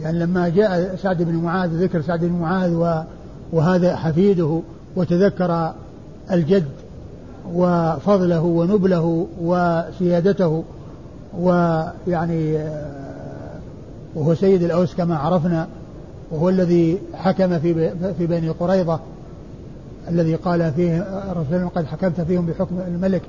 يعني 0.02 0.20
لما 0.20 0.50
جاء 0.50 0.96
سعد 0.96 1.24
بن 1.24 1.36
معاذ 1.36 1.70
ذكر 1.70 2.02
سعد 2.02 2.20
بن 2.20 2.34
معاذ 2.34 3.04
وهذا 3.52 3.96
حفيده 3.96 4.62
وتذكر 4.96 5.74
الجد 6.32 6.66
وفضله 7.54 8.42
ونبله 8.42 9.28
وسيادته 9.42 10.64
ويعني 11.40 12.58
وهو 14.16 14.36
سيد 14.36 14.64
الأوس 14.64 14.96
كما 14.96 15.18
عرفنا. 15.18 15.68
وهو 16.32 16.50
الذي 16.50 16.98
حكم 17.14 17.60
في 17.60 17.92
في 18.18 18.28
بني 18.28 18.50
قريظة 18.50 19.00
الذي 20.10 20.36
قال 20.36 20.72
فيه 20.72 21.02
الرسول 21.32 21.70
قد 21.70 21.86
حكمت 21.86 22.22
فيهم 22.22 22.46
بحكم 22.46 22.80
الملك. 22.88 23.22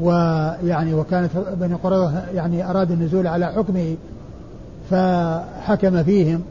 ويعني 0.00 0.94
وكانت 0.94 1.30
بني 1.60 1.74
قريظة 1.74 2.22
يعني 2.34 2.70
أراد 2.70 2.90
النزول 2.90 3.26
على 3.26 3.46
حكمه 3.46 3.96
فحكم 4.90 6.02
فيهم 6.02 6.42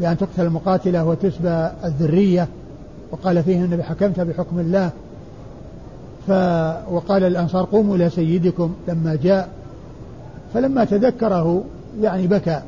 بأن 0.00 0.18
تقتل 0.18 0.42
المقاتلة 0.42 1.04
وتسبى 1.04 1.68
الذرية 1.84 2.48
وقال 3.10 3.42
فيهم 3.42 3.64
النبي 3.64 3.82
حكمت 3.82 4.20
بحكم 4.20 4.58
الله. 4.58 4.90
ف 6.26 6.30
وقال 6.92 7.24
الأنصار 7.24 7.64
قوموا 7.64 7.96
إلى 7.96 8.10
سيدكم 8.10 8.74
لما 8.88 9.18
جاء 9.22 9.48
فلما 10.54 10.84
تذكره 10.84 11.64
يعني 12.00 12.26
بكى. 12.26 12.62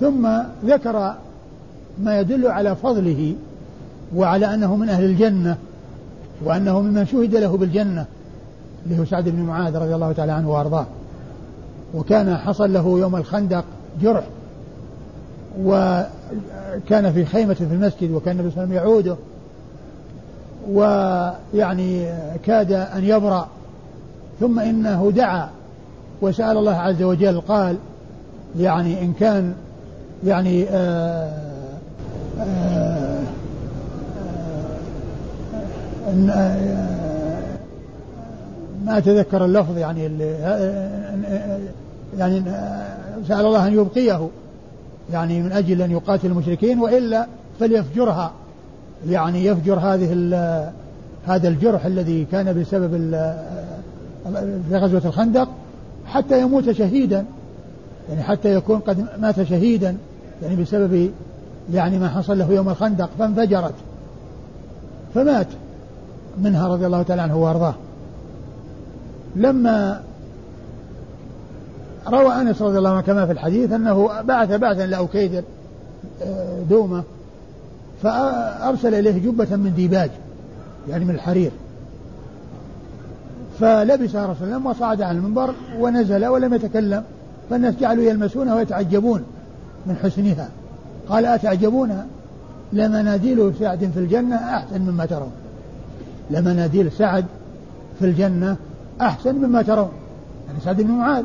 ثم 0.00 0.28
ذكر 0.64 1.14
ما 2.02 2.20
يدل 2.20 2.46
على 2.46 2.76
فضله 2.76 3.34
وعلى 4.16 4.54
أنه 4.54 4.76
من 4.76 4.88
أهل 4.88 5.04
الجنة 5.04 5.56
وأنه 6.44 6.80
ممن 6.80 7.06
شهد 7.06 7.36
له 7.36 7.56
بالجنة 7.56 8.06
اللي 8.86 9.00
هو 9.00 9.04
سعد 9.04 9.28
بن 9.28 9.42
معاذ 9.42 9.76
رضي 9.76 9.94
الله 9.94 10.12
تعالى 10.12 10.32
عنه 10.32 10.50
وأرضاه. 10.50 10.86
وكان 11.94 12.36
حصل 12.36 12.72
له 12.72 12.98
يوم 12.98 13.16
الخندق 13.16 13.64
جرح 14.02 14.24
وكان 15.60 17.12
في 17.12 17.24
خيمة 17.24 17.54
في 17.54 17.64
المسجد 17.64 18.10
وكان 18.10 18.40
النبي 18.40 18.50
صلى 18.54 18.64
الله 18.64 18.80
عليه 18.80 18.90
وسلم 18.90 19.06
يعوده 19.06 19.16
ويعني 20.70 22.06
كاد 22.44 22.72
أن 22.72 23.04
يبرأ. 23.04 23.48
ثم 24.40 24.60
إنه 24.60 25.12
دعا 25.16 25.48
وسأل 26.22 26.56
الله 26.56 26.74
عز 26.74 27.02
وجل 27.02 27.40
قال 27.40 27.76
يعني 28.58 29.02
إن 29.02 29.12
كان 29.12 29.54
يعني 30.24 30.68
آآ 30.68 31.30
آآ 32.40 33.18
آآ 36.30 36.90
ما 38.84 38.98
أتذكر 38.98 39.44
اللفظ 39.44 39.78
يعني 39.78 40.04
يعني 42.18 42.42
سأل 43.28 43.46
الله 43.46 43.66
أن 43.66 43.74
يبقيه 43.74 44.28
يعني 45.12 45.42
من 45.42 45.52
أجل 45.52 45.82
أن 45.82 45.90
يقاتل 45.90 46.26
المشركين 46.26 46.80
وإلا 46.80 47.26
فليفجرها 47.60 48.32
يعني 49.08 49.44
يفجر 49.44 49.78
هذه 49.78 50.12
هذا 51.26 51.48
الجرح 51.48 51.86
الذي 51.86 52.24
كان 52.32 52.60
بسبب 52.60 52.90
في 54.68 54.76
غزوة 54.76 55.02
الخندق 55.04 55.48
حتى 56.06 56.40
يموت 56.40 56.70
شهيدا 56.70 57.24
يعني 58.08 58.22
حتى 58.22 58.54
يكون 58.54 58.78
قد 58.78 59.06
مات 59.18 59.42
شهيدا. 59.42 59.96
يعني 60.42 60.56
بسبب 60.56 61.10
يعني 61.72 61.98
ما 61.98 62.08
حصل 62.08 62.38
له 62.38 62.52
يوم 62.52 62.68
الخندق 62.68 63.10
فانفجرت. 63.18 63.74
فمات 65.14 65.46
منها 66.38 66.68
رضي 66.68 66.86
الله 66.86 67.02
تعالى 67.02 67.22
عنه 67.22 67.36
وأرضاه. 67.36 67.74
لما 69.36 70.02
روى 72.08 72.32
أنس 72.32 72.62
رضي 72.62 72.78
الله 72.78 72.90
عنه 72.90 73.00
كما 73.00 73.26
في 73.26 73.32
الحديث 73.32 73.72
أنه 73.72 74.22
بعث 74.22 74.52
بعثا 74.52 74.86
لأكيدر 74.86 75.42
آه، 76.22 76.62
دومة 76.70 77.02
فأرسل 78.02 78.94
إليه 78.94 79.18
جبة 79.18 79.56
من 79.56 79.72
ديباج 79.76 80.10
يعني 80.88 81.04
من 81.04 81.14
الحرير. 81.14 81.50
فلبسها 83.60 84.26
رسول 84.26 84.48
الله 84.48 84.70
وصعد 84.70 85.02
على 85.02 85.18
المنبر 85.18 85.54
ونزل 85.78 86.26
ولم 86.26 86.54
يتكلم 86.54 87.04
فالناس 87.50 87.74
جعلوا 87.74 88.04
يلمسونها 88.04 88.54
ويتعجبون. 88.54 89.24
من 89.86 89.96
حسنها. 90.02 90.48
قال 91.08 91.26
أتعجبون؟ 91.26 92.06
لمناديل 92.72 93.52
سعد 93.58 93.90
في 93.94 94.00
الجنة 94.00 94.36
أحسن 94.36 94.80
مما 94.80 95.06
ترون. 95.06 95.32
لمناديل 96.30 96.92
سعد 96.92 97.24
في 97.98 98.04
الجنة 98.04 98.56
أحسن 99.00 99.34
مما 99.34 99.62
ترون. 99.62 99.90
يعني 100.46 100.60
سعد 100.64 100.82
بن 100.82 100.90
معاذ 100.90 101.24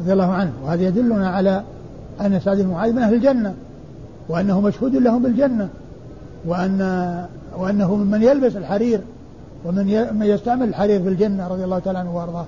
رضي 0.00 0.12
الله 0.12 0.32
عنه. 0.32 0.52
وهذا 0.64 0.82
يدلنا 0.82 1.28
على 1.28 1.62
أن 2.20 2.40
سعد 2.40 2.60
بن 2.60 2.68
معاذ 2.68 2.92
من 2.92 3.02
أهل 3.02 3.14
الجنة 3.14 3.54
وأنه 4.28 4.60
مشهود 4.60 4.96
لهم 4.96 5.22
بالجنة 5.22 5.68
وأن 6.46 6.80
وأنه 7.58 7.94
ممن 7.94 8.22
يلبس 8.22 8.56
الحرير 8.56 9.00
ومن 9.64 10.22
يستعمل 10.22 10.68
الحرير 10.68 11.02
في 11.02 11.08
الجنة 11.08 11.48
رضي 11.48 11.64
الله 11.64 11.78
تعالى 11.78 11.98
عنه 11.98 12.16
وأرضاه. 12.16 12.46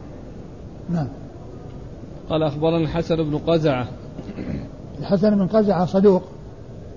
نعم. 0.91 1.07
قال 2.31 2.43
أخبرنا 2.43 2.77
الحسن 2.77 3.17
بن 3.17 3.39
قزعة 3.39 3.87
الحسن 5.01 5.39
بن 5.39 5.47
قزعة 5.47 5.87
صدوق 5.87 6.23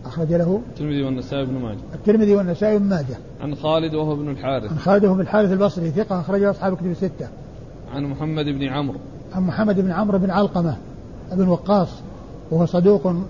أخرج 0.05 0.33
له 0.33 0.61
الترمذي 0.69 1.03
والنسائي 1.03 1.45
بن 1.45 1.53
ماجه. 1.53 1.77
الترمذي 1.95 2.35
والنسائي 2.35 2.79
بن 2.79 2.85
ماجه. 2.85 3.17
عن 3.41 3.55
خالد 3.55 3.93
وهو 3.93 4.13
ابن 4.13 4.29
الحارث. 4.29 4.71
عن 4.71 4.77
خالد 4.77 5.05
وهو 5.05 5.13
بن 5.13 5.21
الحارث 5.21 5.51
البصري 5.51 5.91
ثقة 5.91 6.19
أخرجه 6.19 6.51
أصحاب 6.51 6.75
كتب 6.75 6.91
الستة. 6.91 7.27
عن 7.93 8.03
محمد 8.03 8.45
بن 8.45 8.63
عمرو. 8.63 8.97
عن 9.33 9.43
محمد 9.43 9.79
بن 9.79 9.91
عمرو 9.91 10.19
بن 10.19 10.29
علقمة 10.29 10.75
بن 11.31 11.47
وقاص 11.47 11.89
وهو 12.51 12.65
صدوق 12.65 13.07
له, 13.07 13.23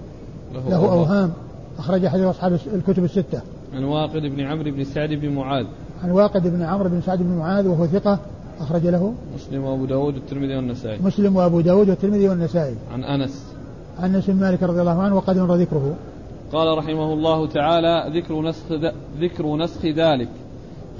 له 0.69 0.77
أوهام. 0.77 1.31
أخرج 1.79 2.07
حديث 2.07 2.25
أصحاب 2.25 2.59
الكتب 2.73 3.03
الستة. 3.03 3.41
عن 3.73 3.83
واقد 3.83 4.21
بن 4.21 4.41
عمرو 4.41 4.71
بن 4.71 4.83
سعد 4.83 5.09
بن 5.09 5.29
معاذ. 5.29 5.65
عن 6.03 6.11
واقد 6.11 6.47
بن 6.47 6.61
عمرو 6.61 6.89
بن 6.89 7.01
سعد 7.01 7.19
بن 7.19 7.37
معاذ 7.37 7.67
وهو 7.67 7.87
ثقة 7.87 8.19
أخرج 8.59 8.87
له 8.87 9.13
مسلم 9.35 9.63
وأبو 9.63 9.85
داود 9.85 10.13
والترمذي 10.13 10.55
والنسائي. 10.55 10.99
مسلم 11.01 11.35
وأبو 11.35 11.61
داود 11.61 11.89
والترمذي 11.89 12.29
والنسائي. 12.29 12.75
عن 12.93 13.03
أنس. 13.03 13.48
عن 13.99 14.15
أنس 14.15 14.29
بن 14.29 14.39
مالك 14.39 14.63
رضي 14.63 14.81
الله 14.81 15.01
عنه 15.01 15.15
وقد 15.15 15.37
مر 15.37 15.55
ذكره. 15.55 15.95
قال 16.53 16.77
رحمه 16.77 17.13
الله 17.13 17.47
تعالى 17.47 18.19
ذكر 18.19 18.41
نسخ 18.41 18.93
ذكر 19.19 19.55
نسخ 19.55 19.85
ذلك. 19.85 20.29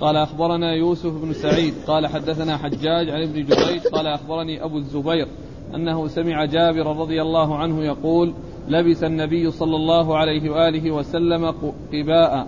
قال 0.01 0.15
أخبرنا 0.15 0.73
يوسف 0.73 1.11
بن 1.23 1.33
سعيد. 1.33 1.73
قال 1.87 2.07
حدثنا 2.07 2.57
حجاج 2.57 3.09
عن 3.09 3.21
ابن 3.21 3.45
جريج 3.45 3.81
قال 3.93 4.07
أخبرني 4.07 4.63
أبو 4.63 4.77
الزبير 4.77 5.27
أنه 5.75 6.07
سمع 6.07 6.45
جابر 6.45 6.97
رضي 6.97 7.21
الله 7.21 7.57
عنه 7.57 7.83
يقول 7.83 8.33
لبس 8.67 9.03
النبي 9.03 9.51
صلى 9.51 9.75
الله 9.75 10.17
عليه 10.17 10.49
وآله 10.49 10.91
وسلم 10.91 11.53
قباء 11.93 12.47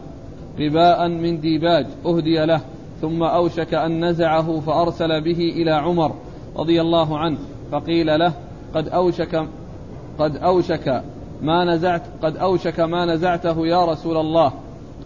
قباء 0.59 1.07
من 1.07 1.39
ديباج 1.39 1.85
أهدي 2.05 2.45
له. 2.45 2.61
ثم 3.01 3.23
أوشك 3.23 3.73
أن 3.73 4.05
نزعه 4.05 4.59
فأرسل 4.59 5.21
به 5.21 5.37
إلى 5.37 5.71
عمر 5.71 6.11
رضي 6.57 6.81
الله 6.81 7.17
عنه 7.17 7.37
فقيل 7.71 8.19
له 8.19 8.33
قد 8.75 8.87
أوشك 8.87 9.47
قد 10.19 10.37
أوشك 10.37 11.03
ما 11.41 11.75
نزعت 11.75 12.01
قد 12.21 12.37
أوشك 12.37 12.79
ما 12.79 13.05
نزعته 13.05 13.67
يا 13.67 13.85
رسول 13.85 14.17
الله. 14.17 14.51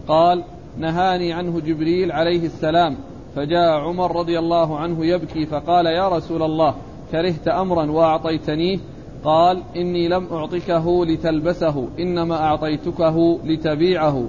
قال 0.08 0.42
نهاني 0.78 1.32
عنه 1.32 1.60
جبريل 1.60 2.12
عليه 2.12 2.46
السلام 2.46 2.96
فجاء 3.36 3.80
عمر 3.80 4.16
رضي 4.16 4.38
الله 4.38 4.78
عنه 4.78 5.06
يبكي 5.06 5.46
فقال 5.46 5.86
يا 5.86 6.08
رسول 6.08 6.42
الله 6.42 6.74
كرهت 7.12 7.48
أمرا 7.48 7.90
وأعطيتنيه 7.90 8.78
قال 9.24 9.62
إني 9.76 10.08
لم 10.08 10.26
أعطكه 10.32 11.06
لتلبسه 11.06 11.88
إنما 11.98 12.34
أعطيتكه 12.34 13.38
لتبيعه. 13.44 14.24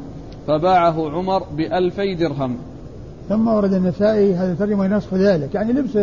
فباعه 0.48 1.10
عمر 1.10 1.44
بألفي 1.44 2.16
درهم. 2.16 2.58
ثم 3.30 3.48
ورد 3.48 3.74
النسائي 3.74 4.34
هذا 4.34 4.52
الترجمة 4.52 4.86
ينسخ 4.86 5.14
ذلك 5.14 5.56
يعني 5.56 5.74
لبس 5.74 5.98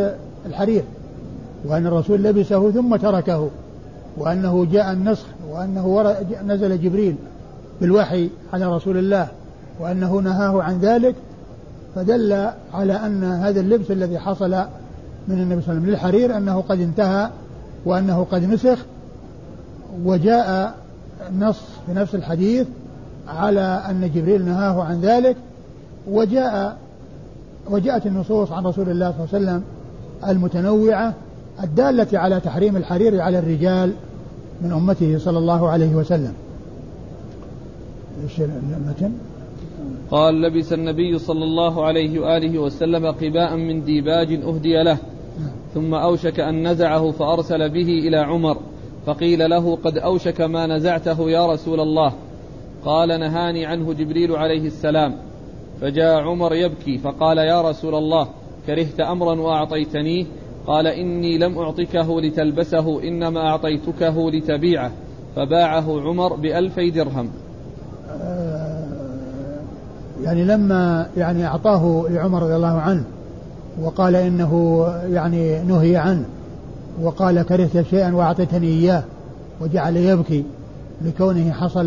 الحرير 0.47 0.85
وأن 1.67 1.87
الرسول 1.87 2.23
لبسه 2.23 2.71
ثم 2.71 2.97
تركه. 2.97 3.51
وأنه 4.19 4.67
جاء 4.73 4.93
النسخ 4.93 5.27
وأنه 5.51 6.15
نزل 6.47 6.83
جبريل 6.83 7.17
بالوحي 7.81 8.31
على 8.53 8.77
رسول 8.77 8.97
الله 8.97 9.29
وأنه 9.81 10.17
نهاه 10.17 10.63
عن 10.63 10.79
ذلك 10.79 11.15
فدل 11.95 12.51
على 12.75 12.93
أن 12.93 13.25
هذا 13.25 13.61
اللبس 13.61 13.91
الذي 13.91 14.19
حصل 14.19 14.51
من 15.29 15.39
النبي 15.41 15.63
صلى 15.63 15.73
الله 15.73 15.81
عليه 15.81 15.81
وسلم 15.81 15.87
للحرير 15.87 16.37
أنه 16.37 16.61
قد 16.61 16.81
انتهى 16.81 17.31
وأنه 17.85 18.27
قد 18.31 18.45
نسخ 18.45 18.79
وجاء 20.05 20.75
نص 21.39 21.61
في 21.87 21.93
نفس 21.93 22.15
الحديث 22.15 22.67
على 23.29 23.83
أن 23.91 24.11
جبريل 24.15 24.45
نهاه 24.45 24.83
عن 24.83 25.01
ذلك 25.01 25.37
وجاء 26.09 26.77
وجاءت 27.71 28.07
النصوص 28.07 28.53
عن 28.53 28.67
رسول 28.67 28.91
الله 28.91 29.13
صلى 29.13 29.25
الله 29.25 29.35
عليه 29.35 29.45
وسلم 29.45 29.63
المتنوعة 30.29 31.15
الدالة 31.63 32.19
على 32.19 32.41
تحريم 32.41 32.77
الحرير 32.77 33.21
على 33.21 33.39
الرجال 33.39 33.93
من 34.63 34.73
أمته 34.73 35.19
صلى 35.19 35.39
الله 35.39 35.69
عليه 35.69 35.95
وسلم؟ 35.95 36.33
قال 40.11 40.43
لبس 40.43 40.73
النبي 40.73 41.19
صلى 41.19 41.45
الله 41.45 41.85
عليه 41.85 42.21
وآله 42.21 42.59
وسلم 42.59 43.07
قباء 43.07 43.57
من 43.57 43.85
ديباج 43.85 44.33
أهدي 44.33 44.83
له 44.83 44.99
ثم 45.75 45.95
أوشك 45.95 46.41
أن 46.41 46.69
نزعه 46.69 47.11
فأرسل 47.11 47.69
به 47.69 47.89
إلى 47.89 48.17
عمر 48.17 48.57
فقيل 49.07 49.51
له 49.51 49.77
قد 49.77 49.99
أوشك 49.99 50.41
ما 50.41 50.67
نزعته 50.67 51.31
يا 51.31 51.47
رسول 51.47 51.81
الله. 51.81 52.13
قال 52.85 53.09
نهاني 53.09 53.67
عنه 53.67 53.93
جبريل 53.93 54.33
عليه 54.33 54.67
السلام. 54.67 55.17
فجاء 55.81 56.21
عمر 56.21 56.55
يبكي 56.55 56.99
فقال 56.99 57.39
يا 57.39 57.63
رسول 57.63 57.95
الله 57.95 58.29
كرهت 58.67 59.01
أمرا 59.01 59.41
واعطيتنيه 59.41 60.25
قال 60.67 60.87
إني 60.87 61.39
لم 61.39 61.59
أعطكه 61.59 62.21
لتلبسه 62.21 63.03
إنما 63.03 63.41
أعطيتكه 63.41 64.31
لتبيعه 64.31 64.91
فباعه 65.37 66.01
عمر 66.01 66.37
بألفي 66.37 66.91
درهم. 66.91 67.29
آه، 68.11 68.75
يعني 70.23 70.45
لما 70.45 71.07
يعني 71.17 71.47
أعطاه 71.47 72.07
لعمر 72.11 72.43
رضي 72.43 72.57
الله 72.57 72.81
عنه 72.81 73.05
وقال 73.83 74.17
إنه 74.17 74.85
يعني 75.11 75.63
نهي 75.63 75.97
عنه 75.97 76.25
وقال 77.03 77.43
كرهت 77.43 77.87
شيئا 77.91 78.15
وأعطيتني 78.15 78.67
إياه 78.67 79.03
وجعل 79.61 79.97
يبكي 79.97 80.45
لكونه 81.03 81.53
حصل 81.53 81.87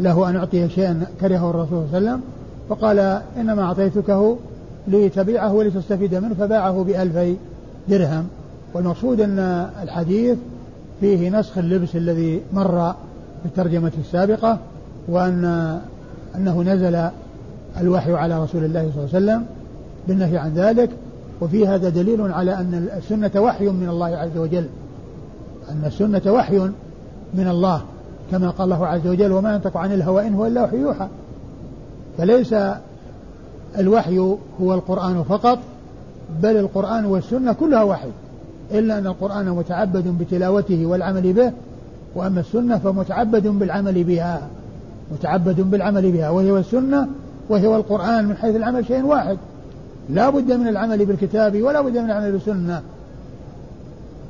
له 0.00 0.30
أن 0.30 0.36
أعطي 0.36 0.68
شيئا 0.68 1.06
كرهه 1.20 1.50
الرسول 1.50 1.84
صلى 1.90 1.98
الله 1.98 2.10
عليه 2.10 2.18
وسلم 2.18 2.20
فقال 2.68 3.22
إنما 3.36 3.62
أعطيتكه 3.62 4.36
لتبيعه 4.88 5.52
ولتستفيد 5.52 6.14
منه 6.14 6.34
فباعه 6.34 6.84
بألفي 6.84 7.36
درهم 7.88 8.26
والمقصود 8.74 9.20
أن 9.20 9.38
الحديث 9.82 10.38
فيه 11.00 11.30
نسخ 11.30 11.58
اللبس 11.58 11.96
الذي 11.96 12.42
مر 12.52 12.94
في 13.42 13.48
الترجمة 13.48 13.92
السابقة 13.98 14.58
وأن 15.08 15.80
أنه 16.36 16.62
نزل 16.62 17.08
الوحي 17.80 18.12
على 18.12 18.42
رسول 18.42 18.64
الله 18.64 18.90
صلى 18.94 19.04
الله 19.04 19.14
عليه 19.14 19.24
وسلم 19.26 19.46
بالنهي 20.08 20.38
عن 20.38 20.54
ذلك. 20.54 20.90
وفي 21.40 21.68
هذا 21.68 21.88
دليل 21.88 22.32
على 22.32 22.54
أن 22.54 22.88
السنة 22.96 23.30
وحي 23.36 23.64
من 23.64 23.88
الله 23.88 24.06
عز 24.06 24.36
وجل. 24.36 24.66
أن 25.70 25.82
السنة 25.86 26.32
وحي 26.32 26.58
من 27.34 27.48
الله 27.48 27.82
كما 28.30 28.50
قال 28.50 28.72
الله 28.72 28.86
عز 28.86 29.06
وجل 29.06 29.32
وما 29.32 29.54
ينطق 29.54 29.76
عن 29.76 29.92
الهوى 29.92 30.26
إن 30.26 30.34
هو 30.34 30.46
إلا 30.46 30.64
وحي 30.64 30.76
يوحى 30.76 31.08
فليس 32.18 32.54
الوحي 33.78 34.18
هو 34.60 34.74
القرآن 34.74 35.22
فقط 35.22 35.58
بل 36.42 36.56
القرآن 36.56 37.04
والسنة 37.04 37.52
كلها 37.52 37.82
وحي 37.82 38.08
إلا 38.70 38.98
أن 38.98 39.06
القرآن 39.06 39.50
متعبد 39.50 40.08
بتلاوته 40.08 40.86
والعمل 40.86 41.32
به 41.32 41.52
وأما 42.14 42.40
السنة 42.40 42.78
فمتعبد 42.78 43.46
بالعمل 43.46 44.04
بها 44.04 44.48
متعبد 45.12 45.60
بالعمل 45.60 46.12
بها 46.12 46.30
وهي 46.30 46.58
السنة 46.58 47.08
وهي 47.48 47.66
والقرآن 47.66 48.24
من 48.24 48.36
حيث 48.36 48.56
العمل 48.56 48.86
شيء 48.86 49.04
واحد. 49.04 49.38
لا 50.10 50.30
بد 50.30 50.52
من 50.52 50.68
العمل 50.68 51.06
بالكتاب 51.06 51.62
ولا 51.62 51.80
بد 51.80 51.98
من 51.98 52.04
العمل 52.04 52.32
بالسنة. 52.32 52.82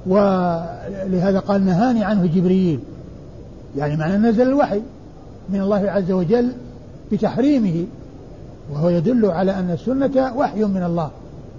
ولهذا 0.06 1.38
قال 1.38 1.66
نهاني 1.66 2.04
عنه 2.04 2.26
جبريل. 2.26 2.80
يعني 3.76 3.96
معنى 3.96 4.16
نزل 4.16 4.48
الوحي 4.48 4.82
من 5.48 5.60
الله 5.60 5.90
عز 5.90 6.10
وجل 6.10 6.52
بتحريمه 7.12 7.84
وهو 8.72 8.88
يدل 8.88 9.26
على 9.26 9.58
أن 9.58 9.70
السنة 9.70 10.32
وحي 10.36 10.64
من 10.64 10.82
الله. 10.82 11.10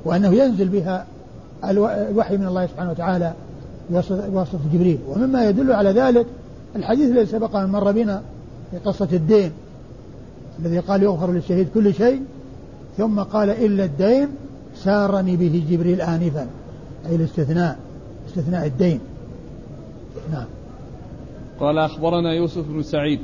وأنه 0.06 0.34
ينزل 0.34 0.68
بها 0.68 1.06
الوحي 1.66 2.38
من 2.38 2.47
الله 2.47 2.68
سبحانه 2.68 2.91
وتعالى 2.91 3.34
بواسطة 3.89 4.60
جبريل. 4.74 4.99
ومما 5.08 5.49
يدل 5.49 5.72
على 5.72 5.91
ذلك 5.91 6.26
الحديث 6.76 7.12
الذي 7.12 7.26
سبق 7.26 7.56
أن 7.56 7.70
مر 7.70 7.91
بنا 7.91 8.22
في 8.72 8.78
قصة 8.78 9.08
الدين 9.14 9.51
الذي 10.60 10.80
قال 10.80 11.04
يغفر 11.04 11.32
للشهيد 11.32 11.68
كل 11.74 11.93
شيء. 11.93 12.22
ثم 12.97 13.20
قال 13.20 13.49
إلا 13.49 13.84
الدين 13.84 14.28
سارني 14.76 15.36
به 15.36 15.64
جبريل 15.70 16.01
آنفا. 16.01 16.47
أي 17.10 17.16
الاستثناء 17.16 17.78
استثناء 18.28 18.66
الدين. 18.66 18.99
نعم. 20.32 20.45
قال 21.60 21.78
أخبرنا 21.78 22.34
يوسف 22.34 22.68
بن 22.68 22.84
سعيد. 22.84 23.20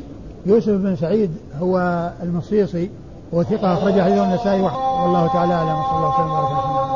يوسف 0.46 0.72
بن 0.72 0.96
سعيد 0.96 1.30
هو 1.60 2.12
المصيصي. 2.24 2.90
وثقة 3.34 3.74
أخرج 3.74 4.02
حديثه 4.02 4.24
النسائي 4.24 4.62
والله 4.62 5.28
تعالى 5.28 5.54
أعلم. 5.54 5.80
وصلى 5.80 5.98
الله 5.98 6.10
وسلم. 6.10 6.32
وبارك 6.32 6.89